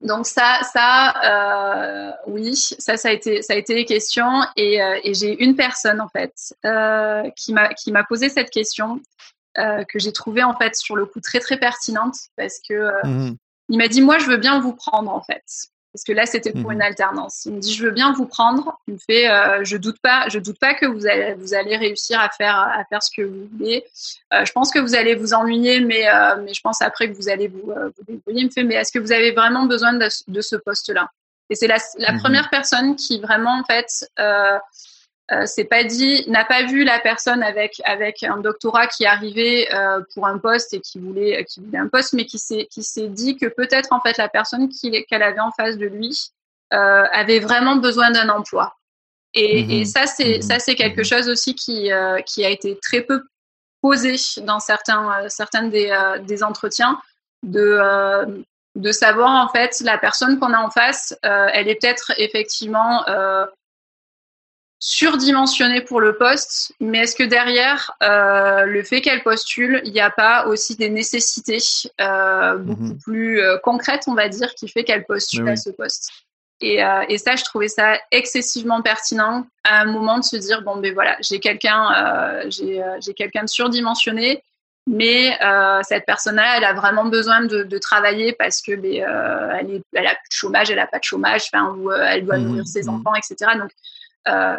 donc 0.01 0.25
ça, 0.25 0.59
ça, 0.63 1.13
euh, 1.25 2.11
oui, 2.27 2.55
ça, 2.55 2.97
ça 2.97 3.09
a 3.09 3.11
été, 3.11 3.41
ça 3.41 3.53
a 3.53 3.55
été 3.55 3.75
les 3.75 3.85
questions 3.85 4.43
et, 4.55 4.81
euh, 4.81 4.99
et 5.03 5.13
j'ai 5.13 5.43
une 5.43 5.55
personne 5.55 6.01
en 6.01 6.09
fait 6.09 6.33
qui 7.35 7.53
m'a 7.53 7.73
qui 7.73 7.91
m'a 7.91 8.03
posé 8.03 8.29
cette 8.29 8.49
question 8.49 9.01
que 9.55 9.99
j'ai 9.99 10.13
trouvée 10.13 10.43
en 10.43 10.55
fait 10.55 10.75
sur 10.75 10.95
le 10.95 11.05
coup 11.05 11.19
très 11.19 11.39
très 11.39 11.57
pertinente 11.57 12.15
parce 12.37 12.59
que 12.67 13.05
mmh 13.05 13.35
il 13.69 13.77
m'a 13.77 13.87
dit 13.87 14.01
moi 14.01 14.17
je 14.17 14.25
veux 14.25 14.37
bien 14.37 14.59
vous 14.59 14.73
prendre 14.73 15.11
en 15.11 15.21
fait 15.21 15.43
parce 15.93 16.03
que 16.03 16.11
là 16.11 16.25
c'était 16.25 16.51
pour 16.51 16.71
une 16.71 16.77
mhm. 16.77 16.83
alternance. 16.83 17.45
Il 17.45 17.53
me 17.53 17.59
dit 17.59 17.73
je 17.73 17.83
veux 17.83 17.91
bien 17.91 18.13
vous 18.13 18.25
prendre. 18.25 18.79
Il 18.87 18.95
me 18.95 18.99
fait 18.99 19.29
euh, 19.29 19.63
je 19.63 19.77
doute 19.77 19.99
pas, 20.01 20.27
je 20.29 20.39
doute 20.39 20.59
pas 20.59 20.73
que 20.73 20.85
vous 20.85 21.07
allez 21.07 21.33
vous 21.33 21.53
allez 21.53 21.77
réussir 21.77 22.19
à 22.19 22.29
faire 22.29 22.55
à 22.57 22.83
faire 22.89 23.01
ce 23.01 23.09
que 23.15 23.23
vous 23.23 23.47
voulez. 23.57 23.83
Euh, 24.33 24.45
je 24.45 24.51
pense 24.51 24.71
que 24.71 24.79
vous 24.79 24.95
allez 24.95 25.15
vous 25.15 25.33
ennuyer, 25.33 25.79
mais 25.79 26.07
euh, 26.07 26.35
mais 26.43 26.53
je 26.53 26.61
pense 26.61 26.81
après 26.81 27.09
que 27.09 27.15
vous 27.15 27.29
allez 27.29 27.47
vous 27.47 27.73
vous 27.73 28.03
débrouiller. 28.07 28.41
Il 28.41 28.45
me 28.45 28.51
fait 28.51 28.63
mais 28.63 28.75
est-ce 28.75 28.91
que 28.91 28.99
vous 28.99 29.11
avez 29.11 29.31
vraiment 29.31 29.65
besoin 29.65 29.93
de, 29.93 30.07
de 30.27 30.41
ce 30.41 30.55
poste 30.55 30.89
là 30.89 31.09
Et 31.49 31.55
c'est 31.55 31.67
la, 31.67 31.77
la 31.97 32.13
mhm. 32.13 32.19
première 32.19 32.49
personne 32.49 32.95
qui 32.95 33.19
vraiment 33.19 33.59
en 33.59 33.63
fait 33.63 34.07
euh, 35.31 35.45
c'est 35.45 35.65
pas 35.65 35.83
dit, 35.83 36.23
n'a 36.27 36.43
pas 36.43 36.63
vu 36.63 36.83
la 36.83 36.99
personne 36.99 37.43
avec 37.43 37.81
avec 37.85 38.23
un 38.23 38.37
doctorat 38.37 38.87
qui 38.87 39.05
arrivait 39.05 39.67
euh, 39.73 40.01
pour 40.13 40.25
un 40.25 40.39
poste 40.39 40.73
et 40.73 40.79
qui 40.79 40.99
voulait 40.99 41.45
qui 41.45 41.59
voulait 41.59 41.77
un 41.77 41.87
poste, 41.87 42.13
mais 42.13 42.25
qui 42.25 42.39
s'est 42.39 42.67
qui 42.71 42.81
s'est 42.81 43.09
dit 43.09 43.37
que 43.37 43.45
peut-être 43.45 43.93
en 43.93 44.01
fait 44.01 44.17
la 44.17 44.27
personne 44.27 44.69
qu'elle 44.69 45.23
avait 45.23 45.39
en 45.39 45.51
face 45.51 45.77
de 45.77 45.85
lui 45.85 46.31
euh, 46.73 47.03
avait 47.11 47.39
vraiment 47.39 47.75
besoin 47.75 48.09
d'un 48.09 48.29
emploi. 48.29 48.75
Et, 49.35 49.63
mhm. 49.63 49.69
et 49.69 49.85
ça 49.85 50.07
c'est 50.07 50.37
mhm. 50.37 50.41
ça 50.41 50.57
c'est 50.57 50.75
quelque 50.75 51.01
mhm. 51.01 51.05
chose 51.05 51.29
aussi 51.29 51.53
qui 51.53 51.91
qui 52.25 52.45
a 52.45 52.49
été 52.49 52.79
très 52.81 53.01
peu 53.01 53.21
posé 53.81 54.15
dans 54.41 54.59
certains 54.59 55.29
certaines 55.29 55.69
des 55.69 55.95
des 56.23 56.41
entretiens 56.41 56.99
de 57.43 57.79
de 58.75 58.91
savoir 58.91 59.45
en 59.45 59.49
fait 59.49 59.79
la 59.81 59.99
personne 59.99 60.39
qu'on 60.39 60.53
a 60.53 60.59
en 60.59 60.71
face, 60.71 61.15
elle 61.21 61.67
est 61.67 61.75
peut-être 61.75 62.13
effectivement 62.17 63.03
surdimensionnée 64.79 65.81
pour 65.81 65.99
le 65.99 66.15
poste, 66.15 66.71
mais 66.79 66.99
est-ce 66.99 67.15
que 67.15 67.23
derrière 67.23 67.91
euh, 68.01 68.63
le 68.63 68.81
fait 68.83 69.01
qu'elle 69.01 69.21
postule, 69.23 69.81
il 69.83 69.91
n'y 69.91 69.99
a 69.99 70.09
pas 70.09 70.47
aussi 70.47 70.77
des 70.77 70.89
nécessités 70.89 71.59
euh, 71.99 72.57
beaucoup 72.57 72.83
mhm. 72.83 72.99
plus 72.99 73.41
euh, 73.41 73.57
concrètes, 73.57 74.03
on 74.07 74.13
va 74.13 74.29
dire, 74.29 74.55
qui 74.55 74.69
fait 74.69 74.85
qu'elle 74.85 75.05
postule 75.05 75.49
à 75.49 75.57
ce 75.57 75.69
poste? 75.69 76.09
Et, 76.61 76.81
et, 77.07 77.17
ça, 77.17 77.37
je 77.37 77.43
trouvais 77.45 77.69
ça 77.69 77.97
excessivement 78.11 78.81
pertinent 78.81 79.47
à 79.63 79.79
un 79.79 79.85
moment 79.85 80.17
de 80.17 80.25
se 80.25 80.35
dire 80.35 80.61
bon 80.61 80.75
ben 80.75 80.93
voilà, 80.93 81.15
j'ai 81.21 81.39
quelqu'un, 81.39 82.43
j'ai 82.49 83.13
quelqu'un 83.15 83.43
de 83.43 83.47
surdimensionné, 83.47 84.43
mais 84.85 85.39
cette 85.83 86.05
personne-là, 86.05 86.57
elle 86.57 86.65
a 86.65 86.73
vraiment 86.73 87.05
besoin 87.05 87.45
de, 87.45 87.77
travailler 87.77 88.33
parce 88.33 88.61
que 88.61 88.75
ben, 88.75 89.05
elle, 89.57 89.75
est, 89.75 89.81
elle 89.93 90.07
a 90.07 90.15
plus 90.15 90.27
de 90.29 90.33
chômage, 90.33 90.69
elle 90.69 90.79
a 90.79 90.87
pas 90.87 90.99
de 90.99 91.05
chômage, 91.05 91.43
enfin, 91.53 91.73
ou 91.77 91.93
elle 91.93 92.25
doit 92.25 92.37
nourrir 92.37 92.67
ses 92.67 92.89
enfants, 92.89 93.15
etc. 93.15 93.51
Donc 93.57 93.71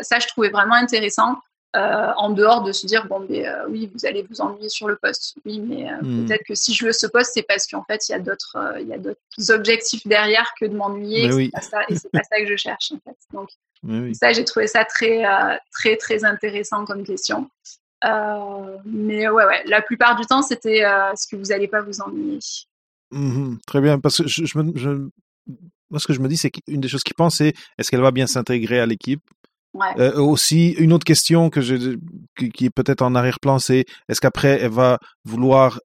ça, 0.03 0.19
je 0.19 0.27
trouvais 0.29 0.51
vraiment 0.51 0.75
intéressant. 0.75 1.37
Euh, 1.77 2.11
en 2.17 2.31
dehors 2.31 2.65
de 2.65 2.73
se 2.73 2.85
dire 2.85 3.07
bon 3.07 3.25
mais 3.29 3.47
euh, 3.47 3.69
oui 3.69 3.89
vous 3.95 4.05
allez 4.05 4.27
vous 4.29 4.41
ennuyer 4.41 4.69
sur 4.69 4.89
le 4.89 4.97
poste. 4.97 5.37
Oui 5.45 5.61
mais 5.61 5.89
euh, 5.89 6.03
hmm. 6.03 6.27
peut-être 6.27 6.43
que 6.43 6.57
si 6.57 6.75
je 6.75 6.85
veux 6.85 6.93
ce 6.93 7.07
poste 7.07 7.31
c'est 7.33 7.45
parce 7.45 7.69
qu'en 7.69 7.85
fait 7.85 8.09
il 8.09 8.13
y 8.13 8.15
a 8.17 8.19
d'autres 8.19 8.75
il 8.81 8.89
y 8.89 8.93
a 8.93 8.99
d'autres 8.99 9.51
objectifs 9.51 10.05
derrière 10.05 10.53
que 10.59 10.67
de 10.67 10.75
m'ennuyer. 10.75 11.27
Et 11.27 11.31
c'est 11.97 12.11
pas 12.11 12.23
ça 12.25 12.41
que 12.41 12.47
je 12.47 12.57
cherche 12.57 12.91
en 12.91 12.99
fait. 13.05 13.17
Donc 13.33 13.51
ça 14.17 14.33
j'ai 14.33 14.45
trouvé 14.45 14.67
ça 14.67 14.85
très 14.85 15.23
très 15.71 15.97
très 15.97 16.25
intéressant 16.25 16.85
comme 16.85 17.05
question. 17.05 17.49
Mais 18.03 19.29
ouais 19.29 19.45
ouais 19.45 19.63
la 19.67 19.81
plupart 19.81 20.17
du 20.17 20.27
temps 20.27 20.43
c'était 20.43 20.79
est-ce 20.79 21.29
que 21.29 21.37
vous 21.37 21.53
allez 21.53 21.69
pas 21.69 21.83
vous 21.83 22.01
ennuyer? 22.01 22.41
Mmh 23.13 23.59
très 23.65 23.81
bien. 23.81 24.01
Parce 24.01 24.17
que 24.17 24.27
je, 24.27 24.45
je, 24.45 24.59
me, 24.59 24.77
je 24.77 24.89
moi 25.89 26.01
ce 26.01 26.07
que 26.09 26.15
je 26.15 26.21
me 26.21 26.27
dis 26.27 26.37
c'est 26.37 26.51
qu'une 26.51 26.81
des 26.81 26.89
choses 26.89 27.05
qui 27.05 27.15
pense 27.15 27.37
c'est 27.37 27.55
est-ce 27.79 27.93
qu'elle 27.93 28.01
va 28.01 28.11
bien 28.11 28.27
s'intégrer 28.27 28.81
à 28.81 28.87
l'équipe? 28.87 29.23
Euh, 29.99 30.21
aussi, 30.21 30.71
une 30.71 30.93
autre 30.93 31.05
question 31.05 31.51
que 31.51 31.61
je, 31.61 31.97
qui, 32.55 32.67
est 32.67 32.71
peut-être 32.71 33.03
en 33.03 33.15
arrière-plan, 33.15 33.59
c'est 33.59 33.85
est-ce 34.09 34.21
qu'après 34.21 34.61
elle 34.61 34.71
va 34.71 34.99
vouloir 35.25 35.81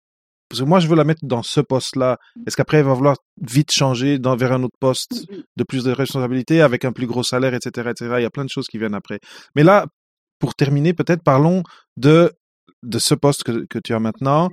parce 0.49 0.61
que 0.61 0.65
moi 0.65 0.79
je 0.79 0.87
veux 0.87 0.95
la 0.95 1.03
mettre 1.03 1.21
dans 1.23 1.41
ce 1.41 1.59
poste-là. 1.59 2.17
Mmh. 2.35 2.43
Est-ce 2.45 2.55
qu'après 2.55 2.77
elle 2.77 2.85
va 2.85 2.93
vouloir 2.93 3.17
vite 3.41 3.71
changer 3.71 4.19
dans, 4.19 4.35
vers 4.35 4.51
un 4.51 4.63
autre 4.63 4.77
poste 4.79 5.27
mmh 5.29 5.43
de 5.57 5.63
plus 5.63 5.83
de 5.85 5.91
responsabilité 5.91 6.61
avec 6.61 6.83
un 6.83 6.91
plus 6.91 7.07
gros 7.07 7.23
salaire, 7.23 7.53
etc., 7.53 7.89
etc. 7.91 8.15
Il 8.17 8.23
y 8.23 8.25
a 8.25 8.29
plein 8.29 8.43
de 8.43 8.49
choses 8.49 8.67
qui 8.67 8.77
viennent 8.77 8.93
après. 8.93 9.19
Mais 9.55 9.63
là, 9.63 9.87
pour 10.37 10.53
terminer, 10.53 10.93
peut-être 10.93 11.23
parlons 11.23 11.63
de 11.97 12.31
de 12.83 12.99
ce 12.99 13.15
poste 13.15 13.43
que, 13.43 13.65
que 13.65 13.79
tu 13.79 13.93
as 13.93 13.99
maintenant. 13.99 14.49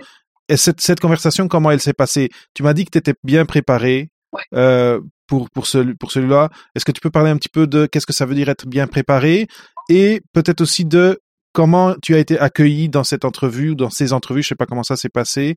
Et 0.49 0.57
cette, 0.57 0.81
cette 0.81 1.01
conversation, 1.01 1.49
comment 1.49 1.71
elle 1.71 1.81
s'est 1.81 1.93
passée? 1.93 2.31
Tu 2.55 2.63
m'as 2.63 2.73
dit 2.73 2.85
que 2.85 2.91
tu 2.91 2.99
étais 2.99 3.15
bien 3.25 3.45
préparé 3.45 4.11
euh, 4.55 5.01
pour, 5.33 5.49
pour, 5.49 5.67
pour 5.99 6.13
celui-là. 6.13 6.51
Est-ce 6.75 6.85
que 6.85 6.93
tu 6.93 7.01
peux 7.01 7.11
parler 7.11 7.31
un 7.31 7.39
petit 7.39 7.49
peu 7.49 7.67
de 7.67 7.87
qu'est-ce 7.87 8.05
que 8.05 8.13
ça 8.13 8.27
veut 8.27 8.35
dire 8.35 8.51
être 8.51 8.67
bien 8.67 8.87
préparé 8.87 9.47
et 9.89 10.21
peut-être 10.35 10.61
aussi 10.61 10.85
de 10.85 11.21
comment 11.55 11.95
tu 12.03 12.15
as 12.15 12.19
été 12.19 12.39
accueilli 12.39 12.91
dans 12.91 13.03
cette 13.03 13.25
entrevue 13.25 13.71
ou 13.71 13.75
dans 13.75 13.89
ces 13.89 14.13
entrevues, 14.13 14.43
je 14.43 14.49
sais 14.49 14.55
pas 14.55 14.67
comment 14.67 14.83
ça 14.83 14.97
s'est 14.97 15.09
passé, 15.09 15.55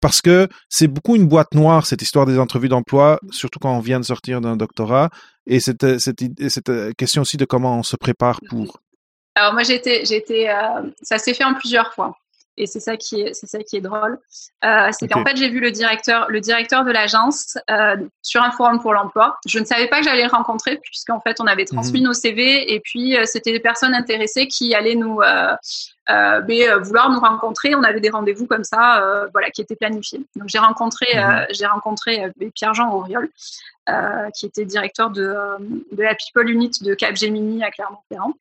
parce 0.00 0.20
que 0.20 0.46
c'est 0.68 0.86
beaucoup 0.86 1.16
une 1.16 1.26
boîte 1.26 1.54
noire 1.54 1.86
cette 1.86 2.02
histoire 2.02 2.24
des 2.24 2.38
entrevues 2.38 2.68
d'emploi, 2.68 3.18
surtout 3.30 3.58
quand 3.58 3.76
on 3.76 3.80
vient 3.80 3.98
de 3.98 4.04
sortir 4.04 4.40
d'un 4.40 4.56
doctorat, 4.56 5.10
et 5.48 5.58
cette, 5.58 5.98
cette, 5.98 6.22
cette, 6.48 6.68
euh, 6.68 6.92
question 6.96 7.22
aussi 7.22 7.36
de 7.36 7.44
comment 7.44 7.78
on 7.78 7.82
se 7.82 7.96
prépare 7.96 8.38
pour. 8.48 8.78
Alors 9.34 9.54
moi 9.54 9.64
j'ai 9.64 9.74
été, 9.74 10.04
j'ai 10.04 10.16
été, 10.16 10.48
euh, 10.48 10.82
ça 11.02 11.18
s'est 11.18 11.34
fait 11.34 11.44
en 11.44 11.54
plusieurs 11.54 11.92
fois 11.94 12.14
et 12.56 12.66
c'est 12.66 12.80
ça 12.80 12.96
qui 12.96 13.20
est 13.20 13.34
c'est 13.34 13.46
ça 13.46 13.58
qui 13.58 13.76
est 13.76 13.80
drôle. 13.80 14.18
Euh, 14.64 14.88
c'est 14.92 15.08
qu'en 15.08 15.24
fait 15.24 15.36
j'ai 15.36 15.48
vu 15.48 15.60
le 15.60 15.70
directeur 15.70 16.26
le 16.28 16.40
directeur 16.40 16.84
de 16.84 16.90
l'agence 16.90 17.58
euh, 17.70 17.96
sur 18.22 18.42
un 18.42 18.50
forum 18.50 18.80
pour 18.80 18.92
l'emploi. 18.92 19.38
Je 19.46 19.58
ne 19.58 19.64
savais 19.64 19.88
pas 19.88 19.98
que 19.98 20.04
j'allais 20.04 20.24
le 20.24 20.30
rencontrer 20.30 20.78
puisqu'en 20.78 21.20
fait 21.20 21.40
on 21.40 21.46
avait 21.46 21.64
transmis 21.64 22.00
mhm. 22.00 22.06
nos 22.06 22.12
CV 22.14 22.72
et 22.72 22.80
puis 22.80 23.16
euh, 23.16 23.24
c'était 23.26 23.52
des 23.52 23.60
personnes 23.60 23.94
intéressées 23.94 24.46
qui 24.46 24.74
allaient 24.74 24.94
nous 24.94 25.20
euh, 25.20 25.54
ben, 26.08 26.78
vouloir 26.82 27.10
nous 27.10 27.20
rencontrer. 27.20 27.74
On 27.74 27.82
avait 27.82 28.00
des 28.00 28.10
rendez-vous 28.10 28.46
comme 28.46 28.64
ça 28.64 29.26
voilà 29.32 29.50
qui 29.50 29.60
étaient 29.60 29.76
planifiés. 29.76 30.24
Donc 30.36 30.48
j'ai 30.48 30.58
rencontré 30.58 31.06
mhm. 31.14 31.46
j'ai 31.50 31.66
rencontré 31.66 32.30
ben, 32.36 32.50
Pierre-Jean 32.52 32.92
Auriol 32.92 33.28
qui 34.34 34.46
était 34.46 34.64
directeur 34.64 35.10
de, 35.10 35.34
de 35.92 36.02
la 36.02 36.14
People 36.14 36.48
Unit 36.50 36.72
de 36.80 36.94
Capgemini 36.94 37.62
à 37.62 37.70
Clermont-Ferrand. 37.70 38.32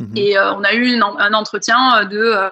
Mhm. 0.00 0.16
Et 0.16 0.38
on 0.38 0.62
a 0.64 0.74
eu 0.74 1.00
un 1.00 1.34
entretien 1.34 2.04
de 2.04 2.50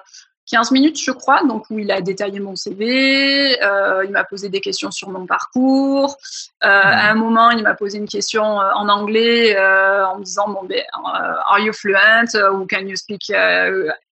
15 0.49 0.71
minutes, 0.71 0.99
je 1.01 1.11
crois, 1.11 1.43
donc 1.43 1.65
où 1.69 1.77
il 1.79 1.91
a 1.91 2.01
détaillé 2.01 2.39
mon 2.39 2.55
CV, 2.55 3.61
euh, 3.61 4.05
il 4.05 4.11
m'a 4.11 4.23
posé 4.23 4.49
des 4.49 4.61
questions 4.61 4.91
sur 4.91 5.09
mon 5.09 5.25
parcours. 5.25 6.17
Euh, 6.63 6.67
à 6.67 7.11
un 7.11 7.15
moment, 7.15 7.51
il 7.51 7.63
m'a 7.63 7.73
posé 7.73 7.97
une 7.97 8.07
question 8.07 8.61
euh, 8.61 8.69
en 8.75 8.87
anglais 8.87 9.57
en 9.57 10.17
me 10.17 10.23
disant 10.23 10.47
bon, 10.47 10.63
ben, 10.63 10.81
are 11.03 11.59
you 11.59 11.73
fluent? 11.73 12.35
Ou 12.53 12.65
can 12.65 12.85
you 12.87 12.95
speak 12.95 13.31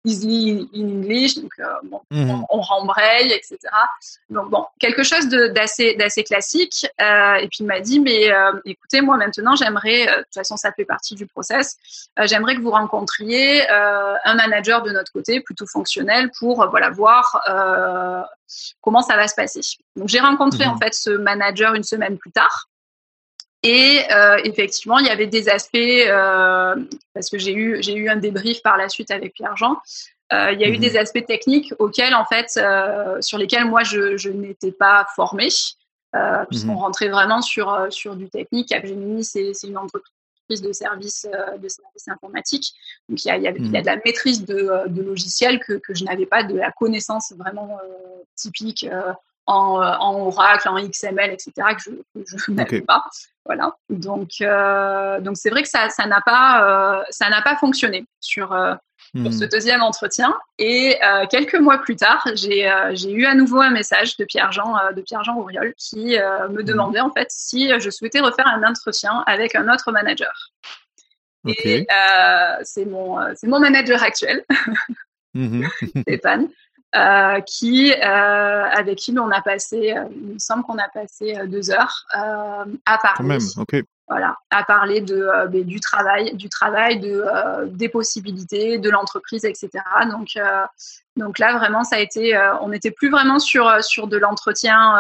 easily 0.04 0.68
in 0.74 0.88
English, 0.88 1.36
donc 1.36 1.52
euh, 1.58 1.64
bon, 1.84 2.00
mhm. 2.10 2.44
on, 2.48 2.60
rembraye, 2.60 3.32
etc. 3.32 3.58
Donc 4.30 4.50
bon, 4.50 4.64
quelque 4.78 5.02
chose 5.02 5.28
d'assez 5.28 5.94
d'assez 5.96 6.24
classique. 6.24 6.86
Euh, 7.00 7.34
et 7.34 7.48
puis 7.48 7.58
il 7.60 7.66
m'a 7.66 7.80
dit, 7.80 8.00
mais 8.00 8.30
euh, 8.30 8.52
écoutez, 8.64 9.00
moi 9.00 9.16
maintenant, 9.16 9.56
j'aimerais, 9.56 10.06
de 10.06 10.22
toute 10.22 10.34
façon, 10.34 10.56
ça 10.56 10.72
fait 10.72 10.84
partie 10.84 11.14
du 11.14 11.26
process. 11.26 11.76
j'aimerais 12.24 12.56
que 12.56 12.60
vous 12.60 12.70
rencontriez 12.70 13.68
un 13.68 14.34
manager 14.34 14.82
de 14.82 14.90
notre 14.90 15.12
côté, 15.12 15.40
plutôt 15.40 15.66
fonctionnel, 15.66 16.30
pour 16.38 16.68
voilà 16.70 16.90
voir 16.90 17.40
comment 18.80 19.02
ça 19.02 19.16
va 19.16 19.28
se 19.28 19.34
passer. 19.34 19.60
Donc 19.96 20.08
j'ai 20.08 20.20
rencontré 20.20 20.64
mhm. 20.64 20.72
en 20.72 20.78
fait 20.78 20.94
ce 20.94 21.10
manager 21.10 21.74
une 21.74 21.84
semaine 21.84 22.18
plus 22.18 22.32
tard. 22.32 22.68
Et 23.62 24.02
euh, 24.12 24.36
effectivement, 24.44 24.98
il 24.98 25.06
y 25.06 25.10
avait 25.10 25.26
des 25.26 25.48
aspects, 25.48 25.76
euh, 25.76 26.76
parce 27.12 27.28
que 27.28 27.38
j'ai 27.38 27.52
eu, 27.52 27.82
j'ai 27.82 27.94
eu 27.94 28.08
un 28.08 28.16
débrief 28.16 28.62
par 28.62 28.76
la 28.76 28.88
suite 28.88 29.10
avec 29.10 29.34
Pierre-Jean, 29.34 29.78
euh, 30.32 30.52
il 30.52 30.60
y 30.60 30.64
a 30.64 30.68
eu 30.68 30.74
mhm. 30.74 30.80
des 30.80 30.96
aspects 30.96 31.24
techniques 31.26 31.74
auxquels, 31.78 32.14
en 32.14 32.24
fait, 32.24 32.60
sur 33.20 33.38
lesquels 33.38 33.64
moi, 33.64 33.82
je, 33.82 34.16
je 34.16 34.30
n'étais 34.30 34.72
pas 34.72 35.06
formée, 35.16 35.48
puisqu'on 36.48 36.72
mhm. 36.72 36.76
rentrait 36.76 37.08
vraiment 37.08 37.42
sur, 37.42 37.86
sur 37.90 38.14
du 38.14 38.28
technique. 38.28 38.68
Capgemini, 38.68 39.24
c'est, 39.24 39.52
c'est 39.54 39.66
une 39.66 39.78
entreprise 39.78 40.62
de 40.62 40.72
services 40.72 41.26
de 41.26 41.68
services 41.68 42.08
informatiques. 42.08 42.72
Donc 43.08 43.22
il 43.22 43.28
y 43.28 43.30
a, 43.30 43.36
il 43.36 43.42
y 43.42 43.48
a, 43.48 43.50
il 43.50 43.72
y 43.72 43.76
a 43.76 43.80
mhm. 43.80 43.82
de 43.82 43.86
la 43.86 43.96
maîtrise 43.96 44.44
de, 44.44 44.88
de 44.88 45.02
logiciels 45.02 45.58
que, 45.58 45.74
que 45.74 45.94
je 45.94 46.04
n'avais 46.04 46.26
pas, 46.26 46.44
de 46.44 46.56
la 46.56 46.70
connaissance 46.70 47.32
vraiment 47.36 47.78
typique 48.36 48.86
en, 49.48 49.80
en, 49.80 50.26
Oracle, 50.26 50.68
en 50.68 50.76
XML, 50.76 51.30
etc. 51.32 51.52
que 51.74 51.82
je, 51.82 52.36
je 52.36 52.52
n'avais 52.52 52.82
pas. 52.82 53.04
Voilà. 53.46 53.74
Donc, 53.88 54.30
euh, 54.42 55.20
donc 55.20 55.36
c'est 55.38 55.48
vrai 55.48 55.62
que 55.62 55.68
ça, 55.68 55.88
ça 55.88 56.06
n'a 56.06 56.20
pas, 56.20 56.98
euh, 56.98 57.02
ça 57.08 57.30
n'a 57.30 57.40
pas 57.40 57.56
fonctionné 57.56 58.04
sur, 58.20 58.52
euh, 58.52 58.74
hmm. 59.14 59.32
ce 59.32 59.44
deuxième 59.46 59.82
entretien. 59.82 60.34
Et 60.58 60.98
euh, 61.02 61.24
quelques 61.30 61.54
mois 61.54 61.78
plus 61.78 61.96
tard, 61.96 62.22
j'ai, 62.34 62.70
euh, 62.70 62.94
j'ai 62.94 63.10
eu 63.10 63.24
à 63.24 63.34
nouveau 63.34 63.60
un 63.60 63.70
message 63.70 64.18
de 64.18 64.26
Pierre-Jean, 64.26 64.74
de 64.94 65.00
Pierre-Jean 65.00 65.38
Auriol, 65.38 65.72
qui 65.78 66.18
me 66.18 66.48
hmm. 66.48 66.62
demandait 66.62 67.00
en 67.00 67.10
fait 67.10 67.28
si 67.30 67.70
je 67.80 67.88
souhaitais 67.88 68.20
refaire 68.20 68.46
un 68.46 68.62
entretien 68.68 69.24
avec 69.26 69.54
un 69.54 69.72
autre 69.72 69.92
manager. 69.92 70.50
Et 71.46 71.86
c'est 72.64 72.84
mon, 72.84 73.18
c'est 73.34 73.46
mon 73.46 73.60
manager 73.60 74.02
actuel, 74.02 74.44
mmh 75.32 75.66
Stéphane. 76.02 76.48
Euh, 76.96 77.40
qui, 77.42 77.92
euh, 77.92 78.64
avec 78.72 78.96
qui 78.96 79.14
on 79.18 79.30
a 79.30 79.42
passé, 79.42 79.92
euh, 79.94 80.04
il 80.10 80.34
me 80.34 80.38
semble 80.38 80.62
qu'on 80.62 80.78
a 80.78 80.88
passé 80.88 81.36
deux 81.46 81.70
heures 81.70 82.06
à 82.14 82.98
parler. 83.02 83.28
même, 83.28 83.40
Voilà, 84.08 84.38
à 84.48 84.64
parler 84.64 85.02
de, 85.02 85.28
ben, 85.48 85.64
du 85.64 85.80
travail, 85.80 86.34
du 86.34 86.48
travail, 86.48 86.98
de, 86.98 87.26
des 87.66 87.90
possibilités, 87.90 88.78
de 88.78 88.88
l'entreprise, 88.88 89.44
etc. 89.44 89.68
Donc, 90.10 90.38
donc 91.16 91.38
là, 91.38 91.58
vraiment, 91.58 91.84
ça 91.84 91.96
a 91.96 91.98
été, 91.98 92.34
on 92.62 92.70
n'était 92.70 92.90
plus 92.90 93.10
vraiment 93.10 93.38
sur, 93.38 93.84
sur 93.84 94.06
de 94.06 94.16
l'entretien, 94.16 94.94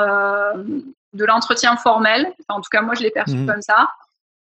de 1.14 1.24
l'entretien 1.24 1.78
formel. 1.78 2.30
en 2.48 2.60
tout 2.60 2.68
cas, 2.70 2.82
moi, 2.82 2.94
je 2.96 3.00
l'ai 3.00 3.10
perçu 3.10 3.34
mmh 3.34 3.46
comme 3.46 3.62
ça. 3.62 3.90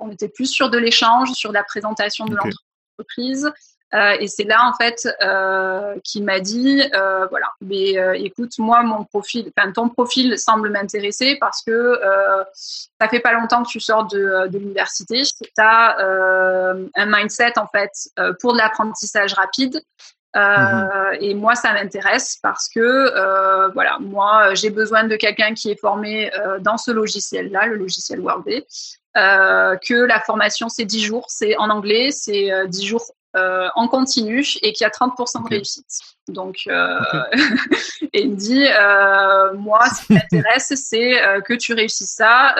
On 0.00 0.10
était 0.10 0.28
plus 0.28 0.46
sur 0.46 0.68
de 0.68 0.78
l'échange, 0.78 1.30
sur 1.30 1.52
la 1.52 1.62
présentation 1.62 2.24
de 2.24 2.34
l'entreprise. 2.34 3.52
Euh, 3.94 4.16
et 4.18 4.26
c'est 4.26 4.44
là 4.44 4.68
en 4.68 4.72
fait 4.74 5.08
euh, 5.22 5.94
qu'il 6.02 6.24
m'a 6.24 6.40
dit 6.40 6.82
euh, 6.94 7.26
voilà. 7.26 7.46
Mais 7.60 7.96
euh, 7.96 8.14
écoute 8.14 8.58
moi 8.58 8.82
mon 8.82 9.04
profil 9.04 9.52
enfin 9.56 9.70
ton 9.70 9.88
profil 9.88 10.36
semble 10.38 10.70
m'intéresser 10.70 11.36
parce 11.38 11.62
que 11.62 12.00
ça 12.54 13.08
fait 13.08 13.20
pas 13.20 13.32
longtemps 13.32 13.62
que 13.62 13.68
tu 13.68 13.80
sors 13.80 14.06
de, 14.06 14.48
de 14.48 14.58
l'université. 14.58 15.22
Tu 15.22 15.48
as 15.58 15.98
un 15.98 17.06
mindset 17.06 17.58
en 17.58 17.66
fait 17.68 17.92
pour 18.40 18.52
de 18.54 18.58
l'apprentissage 18.58 19.34
rapide. 19.34 19.80
Euh, 20.34 21.16
et 21.18 21.32
moi, 21.32 21.54
ça 21.54 21.72
m'intéresse 21.72 22.38
parce 22.42 22.68
que, 22.68 23.70
voilà, 23.72 23.98
moi, 24.00 24.54
j'ai 24.54 24.70
besoin 24.70 25.04
de 25.04 25.16
quelqu'un 25.16 25.54
qui 25.54 25.70
est 25.70 25.80
formé 25.80 26.30
dans 26.60 26.76
ce 26.76 26.90
logiciel-là, 26.90 27.66
le 27.66 27.76
logiciel 27.76 28.20
Workday, 28.20 28.66
que 29.14 29.94
la 30.04 30.20
formation, 30.20 30.68
c'est 30.68 30.84
10 30.84 31.04
jours, 31.04 31.24
c'est 31.28 31.56
en 31.56 31.70
anglais, 31.70 32.10
c'est 32.10 32.50
10 32.68 32.84
jours 32.84 33.04
euh, 33.34 33.68
en 33.74 33.86
continu 33.86 34.46
et 34.62 34.72
qui 34.72 34.82
a 34.84 34.88
30% 34.88 35.44
de 35.44 35.48
réussite. 35.48 35.84
Donc, 36.28 36.60
euh, 36.68 36.98
et 38.14 38.22
il 38.22 38.30
me 38.30 38.36
dit, 38.36 38.64
euh, 38.66 39.52
moi, 39.54 39.86
ce 39.90 40.06
qui 40.06 40.14
m'intéresse, 40.14 40.72
c'est 40.74 41.20
que 41.44 41.52
tu 41.52 41.74
réussisses 41.74 42.14
ça. 42.14 42.54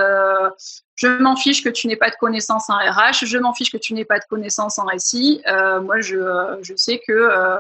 je 0.97 1.07
m'en 1.07 1.37
fiche 1.37 1.65
que 1.65 1.71
tu 1.71 1.87
n'aies 1.87 1.97
pas 1.97 2.11
de 2.11 2.17
connaissances 2.17 2.69
en 2.69 2.77
RH, 2.77 3.25
je 3.25 3.39
m'en 3.39 3.55
fiche 3.55 3.71
que 3.71 3.79
tu 3.79 3.95
n'aies 3.95 4.05
pas 4.05 4.19
de 4.19 4.25
connaissances 4.29 4.79
en 4.79 4.87
SI. 4.99 5.41
moi, 5.83 6.01
je, 6.01 6.59
je, 6.61 6.75
sais 6.77 7.01
que 7.07 7.59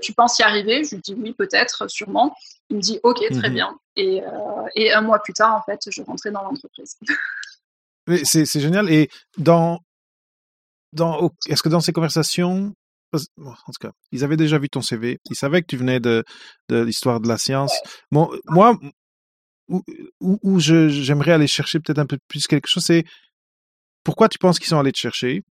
tu 0.00 0.14
penses 0.14 0.38
y 0.38 0.42
arriver. 0.42 0.84
Je 0.84 0.94
lui 0.94 1.02
dis 1.02 1.14
oui, 1.14 1.34
peut-être, 1.34 1.90
sûrement. 1.90 2.34
Il 2.70 2.76
me 2.76 2.80
dit 2.80 2.98
ok, 3.02 3.18
très 3.30 3.48
mhm. 3.48 3.54
bien. 3.54 3.78
Et, 3.96 4.22
et, 4.74 4.90
un 4.90 5.02
mois 5.02 5.18
plus 5.18 5.34
tard, 5.34 5.54
en 5.54 5.62
fait, 5.70 5.80
je 5.86 6.02
rentrais 6.02 6.30
dans 6.30 6.42
l'entreprise. 6.42 6.96
c'est 8.24 8.60
génial. 8.60 8.90
Et 8.90 9.10
dans, 9.36 9.80
est-ce 11.48 11.62
que 11.62 11.68
dans 11.68 11.80
ces 11.80 11.92
conversations, 11.92 12.74
en 13.12 13.18
tout 13.18 13.80
cas, 13.80 13.92
ils 14.10 14.24
avaient 14.24 14.36
déjà 14.36 14.58
vu 14.58 14.68
ton 14.68 14.82
CV, 14.82 15.18
ils 15.30 15.36
savaient 15.36 15.62
que 15.62 15.66
tu 15.66 15.76
venais 15.76 16.00
de, 16.00 16.24
de 16.68 16.82
l'histoire 16.82 17.20
de 17.20 17.28
la 17.28 17.38
science. 17.38 17.74
Bon, 18.10 18.30
moi, 18.46 18.78
où, 19.68 19.82
où, 20.20 20.58
j'aimerais 20.60 21.32
aller 21.32 21.46
chercher 21.46 21.80
peut-être 21.80 21.98
un 21.98 22.06
peu 22.06 22.18
plus 22.28 22.46
quelque 22.46 22.68
chose, 22.68 22.84
c'est 22.84 23.04
pourquoi 24.04 24.28
tu 24.28 24.38
penses 24.38 24.58
qu'ils 24.58 24.68
sont 24.68 24.78
allés 24.78 24.92
te 24.92 24.98
chercher 24.98 25.42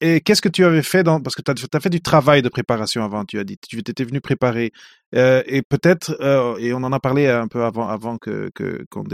et 0.00 0.20
qu'est-ce 0.20 0.42
que 0.42 0.48
tu 0.48 0.64
avais 0.64 0.82
fait 0.82 1.02
dans 1.02 1.20
parce 1.20 1.34
que 1.36 1.42
tu 1.42 1.50
as, 1.50 1.80
fait 1.80 1.90
du 1.90 2.00
travail 2.00 2.42
de 2.42 2.48
préparation 2.48 3.04
avant 3.04 3.24
tu 3.24 3.38
as 3.38 3.44
dit 3.44 3.56
tu 3.58 3.78
étais 3.78 4.04
venu 4.04 4.20
préparer 4.20 4.72
euh, 5.14 5.42
et 5.46 5.62
peut-être 5.62 6.16
euh, 6.20 6.56
et 6.58 6.72
on 6.74 6.78
en 6.78 6.92
a 6.92 6.98
parlé 6.98 7.28
un 7.28 7.46
peu 7.46 7.64
avant 7.64 7.88
avant 7.88 8.18
que 8.18 8.50
qu'on 8.90 9.04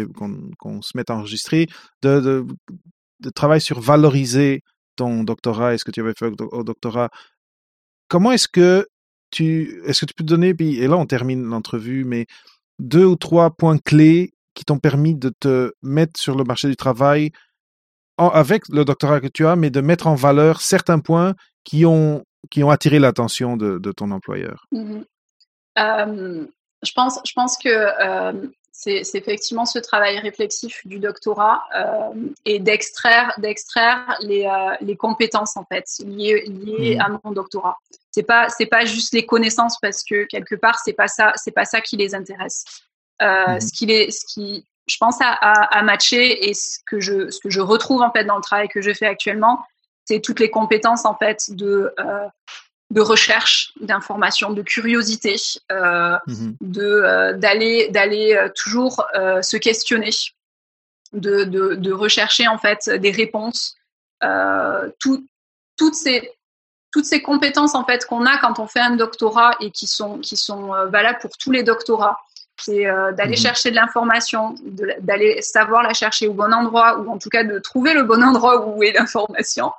qu'on 0.58 0.82
se 0.82 0.96
mette 0.96 1.10
à 1.10 1.16
enregistrer 1.16 1.68
de, 2.02 2.20
de, 2.20 2.46
de 3.20 3.30
travail 3.30 3.60
sur 3.60 3.80
valoriser 3.80 4.62
ton 5.00 5.24
doctorat 5.24 5.74
et 5.74 5.78
ce 5.78 5.84
que 5.84 5.90
tu 5.90 6.00
avais 6.00 6.14
fait 6.16 6.30
au, 6.40 6.62
doctorat 6.62 7.08
comment 8.08 8.32
est-ce 8.32 8.48
que 8.48 8.86
tu 9.30 9.82
est-ce 9.86 10.00
que 10.00 10.06
tu 10.06 10.14
peux 10.14 10.24
donner 10.24 10.54
puis 10.54 10.76
et 10.78 10.86
là 10.86 10.96
on 10.96 11.06
termine 11.06 11.42
l'entrevue 11.44 12.04
mais 12.04 12.26
deux 12.78 13.04
ou 13.04 13.16
trois 13.16 13.50
points 13.50 13.78
clés 13.78 14.32
qui 14.54 14.64
t'ont 14.64 14.78
permis 14.78 15.14
de 15.14 15.30
te 15.40 15.72
mettre 15.82 16.20
sur 16.20 16.36
le 16.36 16.44
marché 16.44 16.68
du 16.68 16.76
travail 16.76 17.30
avec 18.18 18.68
le 18.68 18.84
doctorat 18.84 19.20
que 19.20 19.28
tu 19.28 19.46
as, 19.46 19.56
mais 19.56 19.70
de 19.70 19.80
mettre 19.80 20.06
en 20.06 20.14
valeur 20.14 20.60
certains 20.60 20.98
points 20.98 21.34
qui 21.64 21.86
ont, 21.86 22.22
qui 22.50 22.62
ont 22.62 22.70
attiré 22.70 22.98
l'attention 22.98 23.56
de, 23.56 23.78
de, 23.78 23.92
ton 23.92 24.10
employeur? 24.10 24.66
Mmh 24.72 25.00
euh, 25.78 26.44
je, 26.82 26.92
pense, 26.92 27.20
je 27.24 27.32
pense 27.32 27.56
que 27.56 27.68
euh, 27.68 28.48
c'est 28.82 29.14
effectivement 29.14 29.66
ce 29.66 29.78
travail 29.78 30.18
réflexif 30.20 30.86
du 30.86 30.98
doctorat 30.98 31.64
euh, 31.76 32.08
et 32.46 32.58
d'extraire 32.58 33.32
d'extraire 33.36 34.16
les, 34.22 34.46
euh, 34.46 34.74
les, 34.80 34.96
compétences 34.96 35.56
en 35.58 35.64
fait 35.66 35.84
liées, 36.02 36.44
liées 36.46 36.96
mmh. 36.96 37.00
à 37.00 37.20
mon 37.22 37.32
doctorat. 37.32 37.76
C'est 38.10 38.22
pas 38.22 38.48
c'est 38.48 38.66
pas 38.66 38.86
juste 38.86 39.12
les 39.12 39.26
connaissances 39.26 39.78
parce 39.80 40.02
que 40.02 40.24
quelque 40.24 40.54
part 40.54 40.78
c'est 40.82 40.94
pas 40.94 41.08
ça 41.08 41.32
c'est 41.36 41.50
pas 41.50 41.66
ça 41.66 41.82
qui 41.82 41.98
les 41.98 42.14
intéresse. 42.14 42.64
Euh, 43.20 43.56
mmh. 43.56 43.60
Ce 43.60 43.72
qui 43.72 43.84
les 43.84 44.10
ce 44.10 44.24
qui 44.24 44.64
je 44.86 44.96
pense 44.98 45.20
à, 45.20 45.32
à, 45.32 45.82
matcher 45.82 46.48
et 46.48 46.54
ce 46.54 46.78
que 46.86 47.00
je 47.00 47.30
ce 47.30 47.38
que 47.38 47.50
je 47.50 47.60
retrouve 47.60 48.00
en 48.00 48.10
fait 48.10 48.24
dans 48.24 48.36
le 48.36 48.42
travail 48.42 48.68
que 48.68 48.80
je 48.80 48.94
fais 48.94 49.06
actuellement, 49.06 49.62
c'est 50.06 50.20
toutes 50.20 50.40
les 50.40 50.50
compétences 50.50 51.04
en 51.04 51.14
fait 51.14 51.50
de 51.50 51.92
de 52.90 53.00
recherche, 53.00 53.72
d'information, 53.80 54.52
de 54.52 54.62
curiosité, 54.62 55.36
euh, 55.70 56.16
mhm. 56.26 56.56
de 56.60 56.82
euh, 56.82 57.32
d'aller 57.34 57.88
d'aller 57.88 58.34
euh, 58.34 58.48
toujours 58.54 59.04
euh, 59.14 59.42
se 59.42 59.56
questionner, 59.56 60.10
de, 61.12 61.44
de, 61.44 61.74
de 61.74 61.92
rechercher 61.92 62.48
en 62.48 62.58
fait 62.58 62.88
des 62.88 63.10
réponses. 63.10 63.76
Tout, 64.98 65.26
toutes 65.78 65.94
ces 65.94 66.30
toutes 66.92 67.06
ces 67.06 67.22
compétences 67.22 67.74
en 67.74 67.86
fait 67.86 68.04
qu'on 68.04 68.26
a 68.26 68.36
quand 68.36 68.58
on 68.58 68.66
fait 68.66 68.80
un 68.80 68.96
doctorat 68.96 69.52
et 69.60 69.70
qui 69.70 69.86
sont 69.86 70.18
qui 70.18 70.36
sont 70.36 70.72
valables 70.88 71.20
pour 71.20 71.38
tous 71.38 71.50
les 71.50 71.62
doctorats 71.62 72.18
c'est 72.60 72.86
euh, 72.86 73.12
d'aller 73.12 73.36
mhm. 73.36 73.42
chercher 73.42 73.70
de 73.70 73.76
l'information, 73.76 74.54
d'aller 75.00 75.42
savoir 75.42 75.82
la 75.82 75.94
chercher 75.94 76.28
au 76.28 76.34
bon 76.34 76.52
endroit, 76.52 76.98
ou 76.98 77.10
en 77.10 77.18
tout 77.18 77.28
cas 77.28 77.44
de 77.44 77.58
trouver 77.58 77.94
le 77.94 78.02
bon 78.02 78.22
endroit 78.22 78.66
où 78.66 78.82
est 78.82 78.92
l'information, 78.92 79.72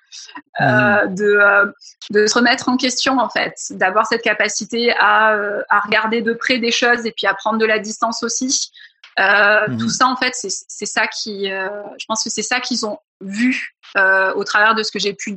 euh, 0.59 1.05
mhm. 1.05 1.15
de, 1.15 1.25
euh, 1.25 1.65
de 2.09 2.27
se 2.27 2.35
remettre 2.35 2.69
en 2.69 2.77
question 2.77 3.19
en 3.19 3.29
fait, 3.29 3.55
d'avoir 3.71 4.05
cette 4.07 4.21
capacité 4.21 4.93
à, 4.97 5.35
à, 5.69 5.79
regarder 5.79 6.21
de 6.21 6.33
près 6.33 6.57
des 6.57 6.71
choses 6.71 7.05
et 7.05 7.11
puis 7.11 7.27
à 7.27 7.33
prendre 7.33 7.57
de 7.57 7.65
la 7.65 7.79
distance 7.79 8.23
aussi. 8.23 8.71
Mhm. 9.17 9.77
Tout 9.77 9.89
ça 9.89 10.07
en 10.07 10.15
fait, 10.15 10.33
c'est 10.33 10.85
ça 10.85 11.07
qui, 11.07 11.45
je 11.45 12.05
pense 12.07 12.23
que 12.23 12.29
c'est 12.29 12.43
ça 12.43 12.59
qu'ils 12.59 12.85
ont 12.85 12.97
vu 13.19 13.75
au 13.95 14.43
travers 14.43 14.73
de 14.73 14.83
ce 14.83 14.91
que 14.91 14.99
j'ai 14.99 15.13
pu 15.13 15.35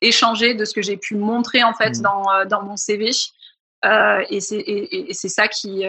échanger, 0.00 0.54
de 0.54 0.64
ce 0.64 0.72
que 0.72 0.82
j'ai 0.82 0.96
pu 0.96 1.14
montrer 1.14 1.62
en 1.62 1.74
fait 1.74 2.00
dans, 2.00 2.24
dans 2.46 2.62
mon 2.62 2.76
CV. 2.76 3.10
et 3.84 4.40
c'est 4.40 5.28
ça 5.28 5.48
qui, 5.48 5.84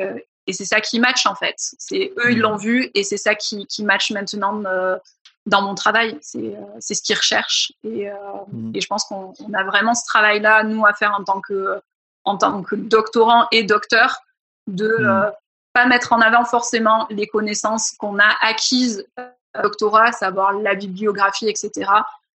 et 0.47 0.53
c'est 0.53 0.65
ça 0.65 0.81
qui 0.81 0.99
match 0.99 1.25
en 1.25 1.35
fait. 1.35 1.55
C'est 1.57 2.13
eux, 2.17 2.31
ils 2.31 2.37
mm. 2.37 2.41
l'ont 2.41 2.55
vu 2.55 2.89
et 2.93 3.03
c'est 3.03 3.17
ça 3.17 3.35
qui, 3.35 3.65
qui 3.67 3.83
match 3.83 4.11
maintenant 4.11 4.63
euh, 4.65 4.97
dans 5.45 5.61
mon 5.61 5.75
travail. 5.75 6.17
C'est 6.21 6.39
euh, 6.39 6.61
c'est 6.79 6.93
ce 6.93 7.01
qu'ils 7.01 7.15
recherchent. 7.15 7.71
Et, 7.83 8.09
euh, 8.09 8.15
mm. 8.51 8.71
et 8.75 8.81
je 8.81 8.87
pense 8.87 9.05
qu'on 9.05 9.33
a 9.53 9.63
vraiment 9.63 9.93
ce 9.93 10.05
travail-là, 10.05 10.63
nous, 10.63 10.85
à 10.85 10.93
faire 10.93 11.15
en 11.17 11.23
tant 11.23 11.41
que, 11.41 11.79
en 12.23 12.37
tant 12.37 12.63
que 12.63 12.75
doctorant 12.75 13.47
et 13.51 13.63
docteur, 13.63 14.17
de 14.67 14.97
mm. 14.99 15.31
pas 15.73 15.85
mettre 15.85 16.13
en 16.13 16.21
avant 16.21 16.45
forcément 16.45 17.07
les 17.09 17.27
connaissances 17.27 17.91
qu'on 17.91 18.19
a 18.19 18.35
acquises 18.41 19.05
au 19.57 19.61
doctorat, 19.63 20.11
savoir 20.11 20.53
la 20.53 20.75
bibliographie, 20.75 21.49
etc. 21.49 21.89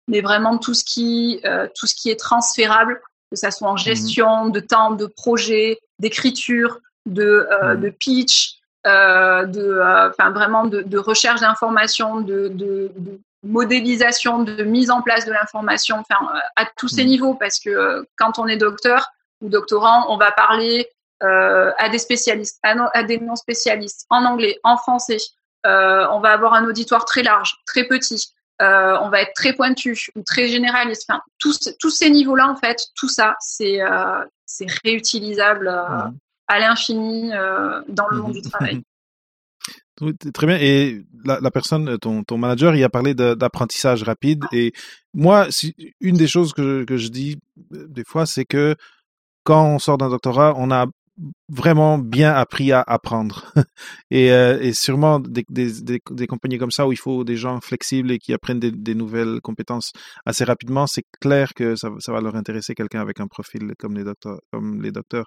Mais 0.07 0.21
vraiment 0.21 0.57
tout 0.57 0.73
ce 0.73 0.85
qui, 0.85 1.41
tout 1.75 1.87
ce 1.87 1.95
qui 1.95 2.09
est 2.09 2.19
transférable, 2.19 3.01
que 3.31 3.35
ça 3.35 3.51
soit 3.51 3.67
en 3.67 3.75
gestion 3.75 4.49
de 4.49 4.59
temps, 4.59 4.91
de 4.91 5.07
projet, 5.07 5.79
d'écriture, 5.99 6.79
de, 7.07 7.47
euh, 7.51 7.75
de 7.75 7.89
pitch, 7.89 8.57
euh, 8.85 9.45
de, 9.45 9.61
euh, 9.61 10.09
enfin 10.09 10.31
vraiment 10.31 10.65
de, 10.65 10.81
de 10.81 10.97
recherche 10.97 11.41
d'informations, 11.41 12.21
de, 12.21 12.49
de, 12.49 12.91
modélisation, 13.43 14.43
de 14.43 14.63
mise 14.63 14.89
en 14.89 15.01
place 15.01 15.25
de 15.25 15.31
l'information, 15.31 15.97
enfin 15.99 16.27
à 16.55 16.65
tous 16.75 16.87
ces 16.89 17.05
niveaux, 17.05 17.35
parce 17.35 17.59
que 17.59 18.05
quand 18.17 18.39
on 18.39 18.47
est 18.47 18.57
docteur 18.57 19.11
ou 19.41 19.47
doctorant, 19.47 20.11
on 20.11 20.17
va 20.17 20.31
parler 20.31 20.89
à 21.21 21.87
des 21.89 21.99
spécialistes, 21.99 22.59
à, 22.63 23.03
des 23.03 23.19
non 23.19 23.35
spécialistes, 23.35 24.05
en 24.09 24.25
anglais, 24.25 24.59
en 24.63 24.75
français. 24.75 25.19
on 25.63 26.19
va 26.19 26.31
avoir 26.31 26.55
un 26.55 26.65
auditoire 26.65 27.05
très 27.05 27.23
large, 27.23 27.55
très 27.67 27.85
petit. 27.85 28.33
on 28.59 29.09
va 29.09 29.21
être 29.21 29.33
très 29.33 29.53
pointu 29.53 29.95
ou 30.15 30.23
très 30.23 30.47
généraliste. 30.47 31.05
Enfin, 31.07 31.21
tous, 31.39 31.69
tous 31.79 31.91
ces 31.91 32.09
niveaux-là, 32.09 32.49
en 32.49 32.55
fait, 32.55 32.81
tout 32.95 33.07
ça, 33.07 33.35
c'est 33.39 33.79
c'est 34.45 34.67
réutilisable 34.83 35.71
à 36.47 36.59
l'infini 36.59 37.33
euh, 37.33 37.81
dans 37.87 38.07
le 38.09 38.17
monde 38.21 38.33
du 38.33 38.41
travail. 38.41 38.81
Très 40.33 40.47
bien. 40.47 40.57
Et 40.59 41.01
la, 41.25 41.39
la, 41.39 41.51
personne, 41.51 41.97
ton, 41.97 42.23
ton 42.23 42.37
manager, 42.37 42.75
il 42.75 42.83
a 42.83 42.89
parlé 42.89 43.15
d'apprentissage 43.15 44.03
rapide. 44.03 44.43
Et 44.51 44.71
moi, 45.13 45.47
une 46.01 46.17
des 46.17 46.27
choses 46.27 46.53
que, 46.53 46.83
que 46.83 46.97
je 46.97 47.07
dis 47.07 47.39
euh, 47.73 47.87
des 47.89 48.03
fois, 48.05 48.25
c'est 48.25 48.45
que 48.45 48.75
quand 49.43 49.65
on 49.65 49.79
sort 49.79 49.97
d'un 49.97 50.09
doctorat, 50.09 50.53
on 50.57 50.71
a 50.71 50.85
vraiment 51.49 51.97
bien 51.97 52.33
appris 52.33 52.71
à 52.71 52.83
apprendre. 52.85 53.51
et, 54.11 54.31
euh, 54.31 54.59
et 54.61 54.73
sûrement 54.73 55.19
des, 55.19 55.43
des, 55.49 55.71
des, 55.81 56.27
compagnies 56.27 56.57
comme 56.57 56.71
ça 56.71 56.87
où 56.87 56.91
il 56.91 56.97
faut 56.97 57.23
des 57.23 57.35
gens 57.35 57.59
flexibles 57.61 58.11
et 58.11 58.19
qui 58.19 58.33
apprennent 58.33 58.59
des, 58.59 58.71
des 58.71 58.95
nouvelles 58.95 59.39
compétences 59.41 59.91
assez 60.25 60.43
rapidement, 60.43 60.87
c'est 60.87 61.05
clair 61.21 61.53
que 61.53 61.75
ça, 61.75 61.89
ça, 61.99 62.11
va 62.11 62.21
leur 62.21 62.35
intéresser 62.35 62.75
quelqu'un 62.75 63.01
avec 63.01 63.19
un 63.19 63.27
profil 63.27 63.73
comme 63.79 63.95
les 63.95 64.03
docteurs. 64.03 64.39
Comme 64.51 64.81
les 64.81 64.91
docteurs. 64.91 65.25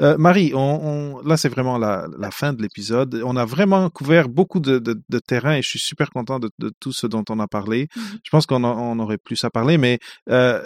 Euh, 0.00 0.16
Marie, 0.16 0.52
on, 0.54 0.58
on, 0.60 1.22
là 1.22 1.36
c'est 1.36 1.48
vraiment 1.48 1.76
la, 1.76 2.06
la, 2.18 2.30
fin 2.30 2.52
de 2.52 2.62
l'épisode. 2.62 3.20
On 3.24 3.36
a 3.36 3.44
vraiment 3.44 3.90
couvert 3.90 4.28
beaucoup 4.28 4.60
de, 4.60 4.78
de, 4.78 4.94
de, 5.08 5.18
terrain 5.18 5.54
et 5.54 5.62
je 5.62 5.68
suis 5.68 5.80
super 5.80 6.10
content 6.10 6.38
de, 6.38 6.50
de, 6.60 6.70
tout 6.78 6.92
ce 6.92 7.06
dont 7.06 7.24
on 7.30 7.40
a 7.40 7.48
parlé. 7.48 7.88
Mmh 7.96 8.00
je 8.22 8.30
pense 8.30 8.46
qu'on 8.46 8.62
on 8.64 8.98
aurait 8.98 9.18
plus 9.18 9.42
à 9.44 9.50
parler, 9.50 9.78
mais 9.78 9.98
euh, 10.30 10.62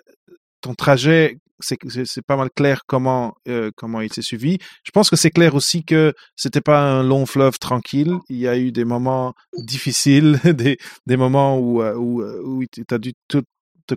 ton 0.62 0.74
trajet 0.74 1.36
c'est 1.62 2.26
pas 2.26 2.36
mal 2.36 2.50
clair 2.50 2.82
comment 2.86 3.34
euh, 3.48 3.70
comment 3.76 4.00
il 4.00 4.12
s'est 4.12 4.22
suivi. 4.22 4.58
Je 4.84 4.90
pense 4.90 5.10
que 5.10 5.16
c'est 5.16 5.30
clair 5.30 5.54
aussi 5.54 5.84
que 5.84 6.12
c'était 6.36 6.60
pas 6.60 6.80
un 6.80 7.02
long 7.02 7.26
fleuve 7.26 7.58
tranquille. 7.58 8.14
Il 8.28 8.38
y 8.38 8.48
a 8.48 8.58
eu 8.58 8.72
des 8.72 8.84
moments 8.84 9.34
difficiles, 9.56 10.40
des, 10.44 10.76
des 11.06 11.16
moments 11.16 11.58
où 11.58 11.82
euh, 11.82 11.94
où, 11.94 12.22
euh, 12.22 12.40
où 12.44 12.64
tu 12.70 12.84
as 12.90 12.98
dû 12.98 13.12
te, 13.28 13.38
te, 13.86 13.94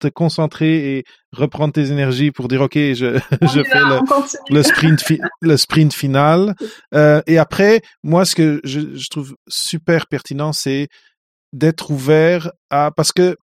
te, 0.00 0.08
concentrer 0.08 0.96
et 0.96 1.04
reprendre 1.32 1.72
tes 1.72 1.90
énergies 1.90 2.30
pour 2.30 2.48
dire 2.48 2.62
ok 2.62 2.74
je, 2.74 3.18
je 3.42 3.62
fais 3.64 3.80
le, 3.80 4.54
le, 4.54 4.62
sprint 4.62 5.02
le 5.40 5.56
sprint 5.56 5.92
final 5.92 6.54
euh, 6.94 7.20
et 7.26 7.38
après 7.38 7.80
moi 8.02 8.24
ce 8.24 8.34
que 8.34 8.60
je, 8.64 8.94
je 8.94 9.08
trouve 9.08 9.34
super 9.48 10.06
pertinent 10.06 10.52
c'est 10.52 10.88
d'être 11.52 11.90
ouvert 11.90 12.50
à 12.70 12.90
parce 12.94 13.12
que 13.12 13.36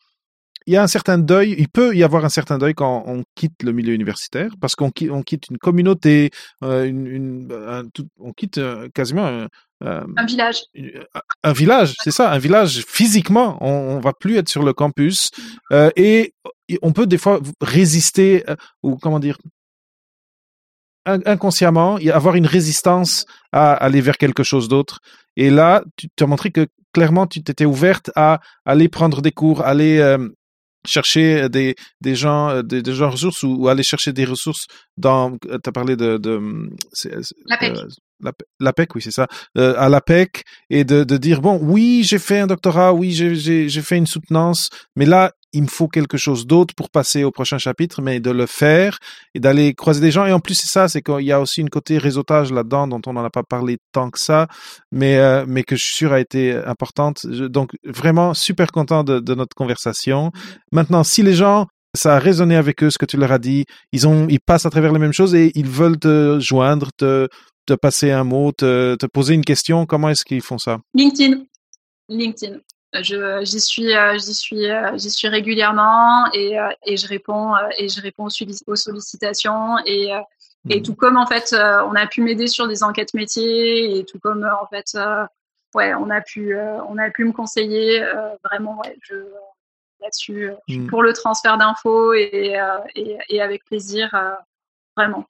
il 0.67 0.73
y 0.73 0.77
a 0.77 0.83
un 0.83 0.87
certain 0.87 1.17
deuil, 1.17 1.55
il 1.57 1.69
peut 1.69 1.95
y 1.95 2.03
avoir 2.03 2.25
un 2.25 2.29
certain 2.29 2.57
deuil 2.57 2.73
quand 2.73 3.05
on 3.07 3.23
quitte 3.35 3.63
le 3.63 3.71
milieu 3.71 3.93
universitaire, 3.93 4.51
parce 4.59 4.75
qu'on 4.75 4.91
quitte, 4.91 5.11
on 5.11 5.23
quitte 5.23 5.49
une 5.49 5.57
communauté, 5.57 6.29
euh, 6.61 6.83
une, 6.83 7.07
une 7.07 7.89
on 8.19 8.33
quitte 8.33 8.57
euh, 8.57 8.89
quasiment 8.93 9.25
un, 9.25 9.47
euh, 9.85 10.03
un 10.17 10.25
village. 10.25 10.63
Un 11.43 11.53
village, 11.53 11.95
c'est 12.03 12.11
ça, 12.11 12.31
un 12.31 12.37
village 12.37 12.83
physiquement. 12.85 13.57
On, 13.61 13.95
on 13.95 13.99
va 14.01 14.11
plus 14.11 14.35
être 14.35 14.49
sur 14.49 14.61
le 14.61 14.73
campus 14.73 15.31
et 15.71 16.33
on 16.81 16.91
peut 16.91 17.07
des 17.07 17.17
fois 17.17 17.39
résister 17.61 18.43
ou 18.83 18.97
comment 18.97 19.19
dire 19.19 19.37
inconsciemment 21.05 21.97
avoir 22.11 22.35
une 22.35 22.45
résistance 22.45 23.25
à 23.53 23.71
aller 23.71 24.01
vers 24.01 24.17
quelque 24.17 24.43
chose 24.43 24.67
d'autre. 24.67 24.99
Et 25.37 25.49
là, 25.49 25.85
tu, 25.95 26.09
tu 26.13 26.23
as 26.25 26.27
montré 26.27 26.51
que 26.51 26.67
clairement 26.91 27.27
tu 27.27 27.41
t'étais 27.41 27.63
ouverte 27.63 28.11
à 28.17 28.41
aller 28.65 28.89
prendre 28.89 29.21
des 29.21 29.31
cours, 29.31 29.61
aller 29.61 30.17
chercher 30.87 31.49
des, 31.49 31.75
des 32.01 32.15
gens, 32.15 32.49
euh, 32.49 32.61
des, 32.63 32.81
des 32.81 32.93
gens 32.93 33.09
ressources 33.09 33.43
ou, 33.43 33.67
aller 33.67 33.83
chercher 33.83 34.13
des 34.13 34.25
ressources 34.25 34.65
dans, 34.97 35.37
euh, 35.47 35.57
tu 35.63 35.69
as 35.69 35.71
parlé 35.71 35.95
de, 35.95 36.17
de 36.17 36.39
l'APEC. 37.45 37.77
Euh, 37.77 38.31
L'APEC, 38.59 38.95
oui, 38.95 39.01
c'est 39.03 39.11
ça. 39.11 39.27
Euh, 39.59 39.75
à 39.77 39.89
l'APEC 39.89 40.43
et 40.71 40.83
de, 40.83 41.03
de 41.03 41.17
dire, 41.17 41.39
bon, 41.39 41.59
oui, 41.61 42.01
j'ai 42.03 42.17
fait 42.17 42.39
un 42.39 42.47
doctorat, 42.47 42.91
oui, 42.91 43.11
j'ai 43.11 43.81
fait 43.81 43.97
une 43.97 44.07
soutenance, 44.07 44.69
mais 44.95 45.05
là, 45.05 45.33
il 45.57 45.63
me 45.63 45.67
faut 45.67 45.87
quelque 45.87 46.17
chose 46.17 46.45
d'autre 46.45 46.75
pour 46.75 46.89
passer 46.89 47.23
au 47.23 47.31
prochain 47.31 47.57
chapitre, 47.57 48.01
mais 48.01 48.19
de 48.19 48.29
le 48.29 48.45
faire 48.45 48.99
et 49.33 49.39
d'aller 49.39 49.73
croiser 49.73 50.01
des 50.01 50.11
gens. 50.11 50.25
Et 50.27 50.31
en 50.31 50.39
plus, 50.39 50.53
c'est 50.53 50.67
ça, 50.67 50.87
c'est 50.87 51.01
qu'il 51.01 51.25
y 51.25 51.31
a 51.31 51.41
aussi 51.41 51.61
une 51.61 51.69
côté 51.69 51.97
réseautage 51.97 52.51
là-dedans 52.51 52.87
dont 52.87 53.01
on 53.07 53.13
n'en 53.13 53.23
a 53.23 53.31
pas 53.31 53.43
parlé 53.43 53.77
tant 53.91 54.11
que 54.11 54.19
ça, 54.19 54.47
mais, 54.91 55.17
euh, 55.17 55.45
mais 55.47 55.63
que 55.63 55.75
je 55.75 55.83
suis 55.83 55.95
sûr 55.95 56.13
a 56.13 56.19
été 56.19 56.53
importante. 56.53 57.25
donc, 57.25 57.71
vraiment 57.83 58.35
super 58.35 58.71
content 58.71 59.03
de, 59.03 59.19
de 59.19 59.33
notre 59.33 59.55
conversation. 59.55 60.31
Maintenant, 60.71 61.03
si 61.03 61.23
les 61.23 61.33
gens 61.33 61.67
ça 61.95 62.17
a 62.17 62.19
résonné 62.19 62.55
avec 62.55 62.83
eux 62.83 62.91
ce 62.91 62.99
que 62.99 63.07
tu 63.07 63.17
leur 63.17 63.31
as 63.31 63.39
dit. 63.39 63.65
Ils 63.91 64.07
ont, 64.07 64.27
ils 64.29 64.39
passent 64.39 64.67
à 64.67 64.69
travers 64.69 64.93
les 64.93 64.99
mêmes 64.99 65.13
choses 65.13 65.33
et 65.33 65.51
ils 65.55 65.65
veulent 65.65 65.97
te 65.97 66.39
joindre, 66.39 66.89
te, 66.95 67.27
te 67.65 67.73
passer 67.73 68.11
un 68.11 68.23
mot, 68.23 68.51
te, 68.51 68.95
te 68.95 69.07
poser 69.07 69.33
une 69.33 69.43
question. 69.43 69.87
Comment 69.87 70.09
est-ce 70.09 70.23
qu'ils 70.23 70.41
font 70.41 70.59
ça? 70.59 70.77
LinkedIn, 70.93 71.43
LinkedIn. 72.09 72.59
Je, 72.93 73.43
j'y 73.43 73.59
suis, 73.59 73.95
euh, 73.95 74.17
j'y 74.17 74.33
suis, 74.33 74.69
euh, 74.69 74.97
j'y 74.97 75.09
suis 75.11 75.27
régulièrement 75.27 76.31
et, 76.33 76.59
euh, 76.59 76.69
et 76.85 76.97
je 76.97 77.07
réponds 77.07 77.53
et 77.77 77.89
je 77.89 78.01
réponds 78.01 78.27
aux 78.67 78.75
sollicitations 78.75 79.77
et 79.85 80.11
et 80.69 80.79
mmh. 80.79 80.83
tout 80.83 80.95
comme 80.95 81.17
en 81.17 81.27
fait 81.27 81.53
on 81.53 81.95
a 81.95 82.07
pu 82.07 82.21
m'aider 82.21 82.47
sur 82.47 82.67
des 82.67 82.83
enquêtes 82.83 83.13
métiers 83.13 83.97
et 83.97 84.05
tout 84.05 84.19
comme 84.19 84.43
en 84.43 84.65
fait 84.67 84.97
ouais 85.75 85.93
on 85.93 86.09
a 86.09 86.21
pu 86.21 86.57
on 86.57 86.97
a 86.97 87.09
pu 87.09 87.25
me 87.25 87.31
conseiller 87.31 88.03
vraiment 88.43 88.79
ouais 88.79 88.97
je 89.01 89.15
là-dessus. 90.01 90.51
Mmh. 90.67 90.87
pour 90.87 91.03
le 91.03 91.13
transfert 91.13 91.57
d'infos 91.57 92.13
et, 92.13 92.59
euh, 92.59 92.77
et, 92.95 93.17
et, 93.29 93.41
avec 93.41 93.63
plaisir, 93.65 94.09
euh, 94.13 94.31
vraiment. 94.95 95.25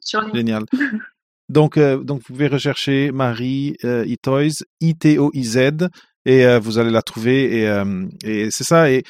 Sur 0.00 0.32
Génial. 0.34 0.64
donc, 1.48 1.76
euh, 1.76 1.98
donc, 1.98 2.20
vous 2.20 2.34
pouvez 2.34 2.48
rechercher 2.48 3.12
Marie 3.12 3.76
Itoiz, 3.82 4.64
I-T-O-I-Z, 4.80 5.88
et 6.24 6.58
vous 6.58 6.78
allez 6.78 6.90
la 6.90 7.02
trouver 7.02 7.62
et, 7.62 7.82
et 8.24 8.50
c'est 8.50 8.64
ça 8.64 8.90
et 8.90 9.02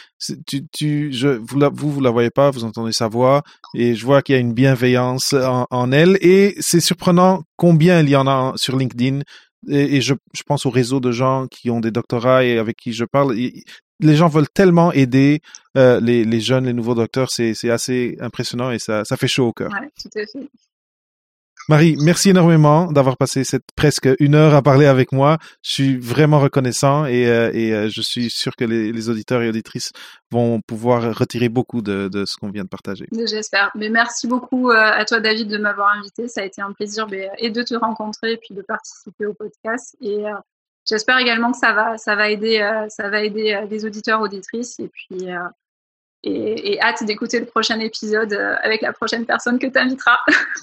tu, 0.46 0.66
tu 0.72 1.12
je 1.12 1.28
vous 1.28 1.58
la, 1.58 1.68
vous 1.68 1.92
vous 1.92 2.00
la 2.00 2.10
voyez 2.10 2.30
pas 2.30 2.50
vous 2.50 2.64
entendez 2.64 2.92
sa 2.92 3.08
voix 3.08 3.42
et 3.74 3.94
je 3.94 4.04
vois 4.04 4.22
qu'il 4.22 4.34
y 4.34 4.38
a 4.38 4.40
une 4.40 4.54
bienveillance 4.54 5.34
en, 5.34 5.66
en 5.70 5.92
elle 5.92 6.16
et 6.22 6.54
c'est 6.60 6.80
surprenant 6.80 7.42
combien 7.56 8.00
il 8.00 8.08
y 8.08 8.16
en 8.16 8.26
a 8.26 8.54
sur 8.56 8.76
LinkedIn 8.76 9.20
et, 9.68 9.96
et 9.96 10.00
je, 10.00 10.14
je, 10.32 10.42
pense 10.42 10.64
au 10.64 10.70
réseau 10.70 11.00
de 11.00 11.12
gens 11.12 11.46
qui 11.50 11.70
ont 11.70 11.80
des 11.80 11.90
doctorats 11.90 12.44
et 12.44 12.58
avec 12.58 12.76
qui 12.76 12.92
je 12.92 13.04
parle 13.04 13.36
les 14.02 14.16
gens 14.16 14.28
veulent 14.28 14.48
tellement 14.48 14.92
aider 14.92 15.40
euh, 15.76 16.00
les, 16.00 16.24
les, 16.24 16.40
jeunes, 16.40 16.66
les 16.66 16.72
nouveaux 16.72 16.94
docteurs, 16.94 17.30
c'est 17.30 17.70
assez 17.70 18.16
impressionnant 18.20 18.70
et 18.70 18.78
ça, 18.78 19.04
ça 19.04 19.16
fait 19.16 19.28
chaud 19.28 19.46
au 19.46 19.52
cœur. 19.52 19.70
Ouais, 19.70 19.88
tout 20.00 20.10
à 20.18 20.26
fait. 20.26 20.48
Marie, 21.68 21.96
merci 22.00 22.30
énormément 22.30 22.90
d'avoir 22.90 23.16
passé 23.16 23.44
cette 23.44 23.64
presque 23.76 24.08
une 24.18 24.34
heure 24.34 24.54
à 24.54 24.62
parler 24.62 24.86
avec 24.86 25.12
moi. 25.12 25.38
Je 25.62 25.72
suis 25.72 25.96
vraiment 25.96 26.40
reconnaissant 26.40 27.06
et, 27.06 27.26
euh, 27.28 27.50
euh, 27.54 27.88
je 27.88 28.00
suis 28.00 28.30
sûr 28.30 28.56
que 28.56 28.64
les, 28.64 29.08
auditeurs 29.08 29.42
et 29.42 29.48
auditrices 29.48 29.92
vont 30.30 30.60
pouvoir 30.60 31.16
retirer 31.16 31.48
beaucoup 31.48 31.82
de, 31.82 32.10
ce 32.26 32.36
qu'on 32.36 32.50
vient 32.50 32.64
de 32.64 32.68
partager. 32.68 33.06
J'espère. 33.12 33.70
Mais 33.74 33.88
merci 33.88 34.26
beaucoup 34.26 34.70
à 34.70 35.04
toi, 35.04 35.20
David, 35.20 35.48
de 35.48 35.58
m'avoir 35.58 35.94
invité. 35.98 36.28
Ça 36.28 36.42
a 36.42 36.44
été 36.44 36.62
un 36.62 36.72
plaisir 36.72 37.06
et 37.38 37.50
de 37.50 37.62
te 37.62 37.74
rencontrer 37.74 38.32
et 38.32 38.36
puis 38.36 38.54
de 38.54 38.62
participer 38.62 39.26
au 39.26 39.34
podcast. 39.34 39.96
Et 40.00 40.24
J'espère 40.88 41.18
également 41.18 41.52
que 41.52 41.58
ça 41.58 41.72
va, 41.72 41.96
ça 41.96 42.16
va 42.16 42.28
aider, 42.28 42.60
euh, 42.60 42.88
ça 42.88 43.08
va 43.08 43.22
aider 43.22 43.52
euh, 43.52 43.66
les 43.66 43.84
auditeurs, 43.84 44.20
auditrices, 44.20 44.80
et 44.80 44.88
puis 44.88 45.30
euh, 45.30 45.38
et, 46.24 46.72
et, 46.72 46.80
hâte 46.80 47.04
d'écouter 47.04 47.40
le 47.40 47.46
prochain 47.46 47.78
épisode 47.80 48.32
avec 48.62 48.82
la 48.82 48.92
prochaine 48.92 49.26
personne 49.26 49.58
que 49.58 49.66
tu 49.66 49.78
inviteras. 49.78 50.18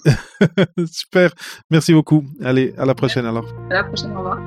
Super, 0.91 1.32
merci 1.70 1.93
beaucoup. 1.93 2.24
Allez, 2.43 2.74
à 2.78 2.86
la 2.86 2.95
prochaine 2.95 3.26
alors. 3.26 3.45
À 3.70 3.74
la 3.74 3.84
prochaine, 3.84 4.12
au 4.16 4.20
revoir. 4.20 4.39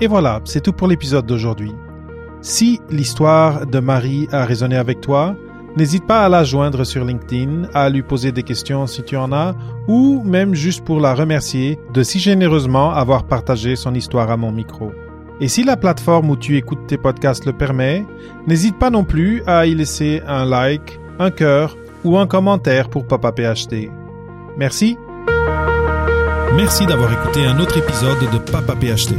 Et 0.00 0.06
voilà, 0.06 0.40
c'est 0.44 0.62
tout 0.62 0.72
pour 0.72 0.88
l'épisode 0.88 1.26
d'aujourd'hui. 1.26 1.72
Si 2.40 2.80
l'histoire 2.88 3.66
de 3.66 3.80
Marie 3.80 4.28
a 4.32 4.44
résonné 4.44 4.76
avec 4.76 5.00
toi, 5.00 5.36
N'hésite 5.76 6.04
pas 6.04 6.24
à 6.24 6.28
la 6.28 6.42
joindre 6.42 6.82
sur 6.82 7.04
LinkedIn, 7.04 7.68
à 7.74 7.88
lui 7.88 8.02
poser 8.02 8.32
des 8.32 8.42
questions 8.42 8.88
si 8.88 9.04
tu 9.04 9.16
en 9.16 9.32
as, 9.32 9.54
ou 9.86 10.20
même 10.24 10.52
juste 10.52 10.84
pour 10.84 10.98
la 10.98 11.14
remercier 11.14 11.78
de 11.94 12.02
si 12.02 12.18
généreusement 12.18 12.90
avoir 12.90 13.24
partagé 13.24 13.76
son 13.76 13.94
histoire 13.94 14.32
à 14.32 14.36
mon 14.36 14.50
micro. 14.50 14.90
Et 15.40 15.48
si 15.48 15.64
la 15.64 15.76
plateforme 15.76 16.30
où 16.30 16.36
tu 16.36 16.56
écoutes 16.58 16.86
tes 16.86 16.98
podcasts 16.98 17.46
le 17.46 17.54
permet, 17.54 18.04
n'hésite 18.46 18.78
pas 18.78 18.90
non 18.90 19.04
plus 19.04 19.42
à 19.46 19.66
y 19.66 19.74
laisser 19.74 20.20
un 20.26 20.44
like, 20.44 21.00
un 21.18 21.30
cœur 21.30 21.76
ou 22.04 22.18
un 22.18 22.26
commentaire 22.26 22.90
pour 22.90 23.06
Papa 23.06 23.32
PHT. 23.32 23.90
Merci. 24.58 24.98
Merci 26.56 26.84
d'avoir 26.84 27.12
écouté 27.12 27.46
un 27.46 27.58
autre 27.58 27.78
épisode 27.78 28.30
de 28.30 28.38
Papa 28.38 28.74
PHT. 28.74 29.14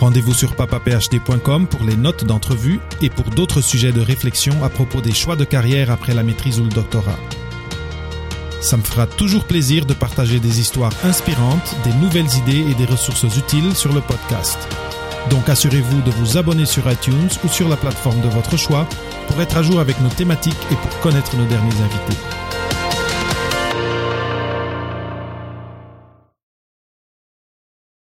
Rendez-vous 0.00 0.34
sur 0.34 0.54
papaphd.com 0.56 1.66
pour 1.66 1.82
les 1.84 1.96
notes 1.96 2.24
d'entrevue 2.24 2.80
et 3.02 3.10
pour 3.10 3.26
d'autres 3.26 3.60
sujets 3.60 3.92
de 3.92 4.00
réflexion 4.00 4.52
à 4.64 4.68
propos 4.68 5.00
des 5.00 5.12
choix 5.12 5.36
de 5.36 5.44
carrière 5.44 5.90
après 5.90 6.14
la 6.14 6.22
maîtrise 6.22 6.60
ou 6.60 6.64
le 6.64 6.70
doctorat. 6.70 7.18
Ça 8.64 8.78
me 8.78 8.82
fera 8.82 9.06
toujours 9.06 9.44
plaisir 9.44 9.84
de 9.84 9.92
partager 9.92 10.40
des 10.40 10.58
histoires 10.58 10.90
inspirantes, 11.04 11.76
des 11.84 11.92
nouvelles 11.92 12.34
idées 12.38 12.64
et 12.70 12.74
des 12.74 12.86
ressources 12.86 13.24
utiles 13.36 13.76
sur 13.76 13.92
le 13.92 14.00
podcast. 14.00 14.56
Donc 15.28 15.50
assurez-vous 15.50 16.00
de 16.00 16.10
vous 16.12 16.38
abonner 16.38 16.64
sur 16.64 16.90
iTunes 16.90 17.28
ou 17.44 17.48
sur 17.48 17.68
la 17.68 17.76
plateforme 17.76 18.22
de 18.22 18.28
votre 18.28 18.56
choix 18.56 18.88
pour 19.28 19.42
être 19.42 19.58
à 19.58 19.62
jour 19.62 19.80
avec 19.80 20.00
nos 20.00 20.08
thématiques 20.08 20.56
et 20.70 20.76
pour 20.76 21.00
connaître 21.00 21.36
nos 21.36 21.44
derniers 21.44 21.74
invités. 21.74 22.18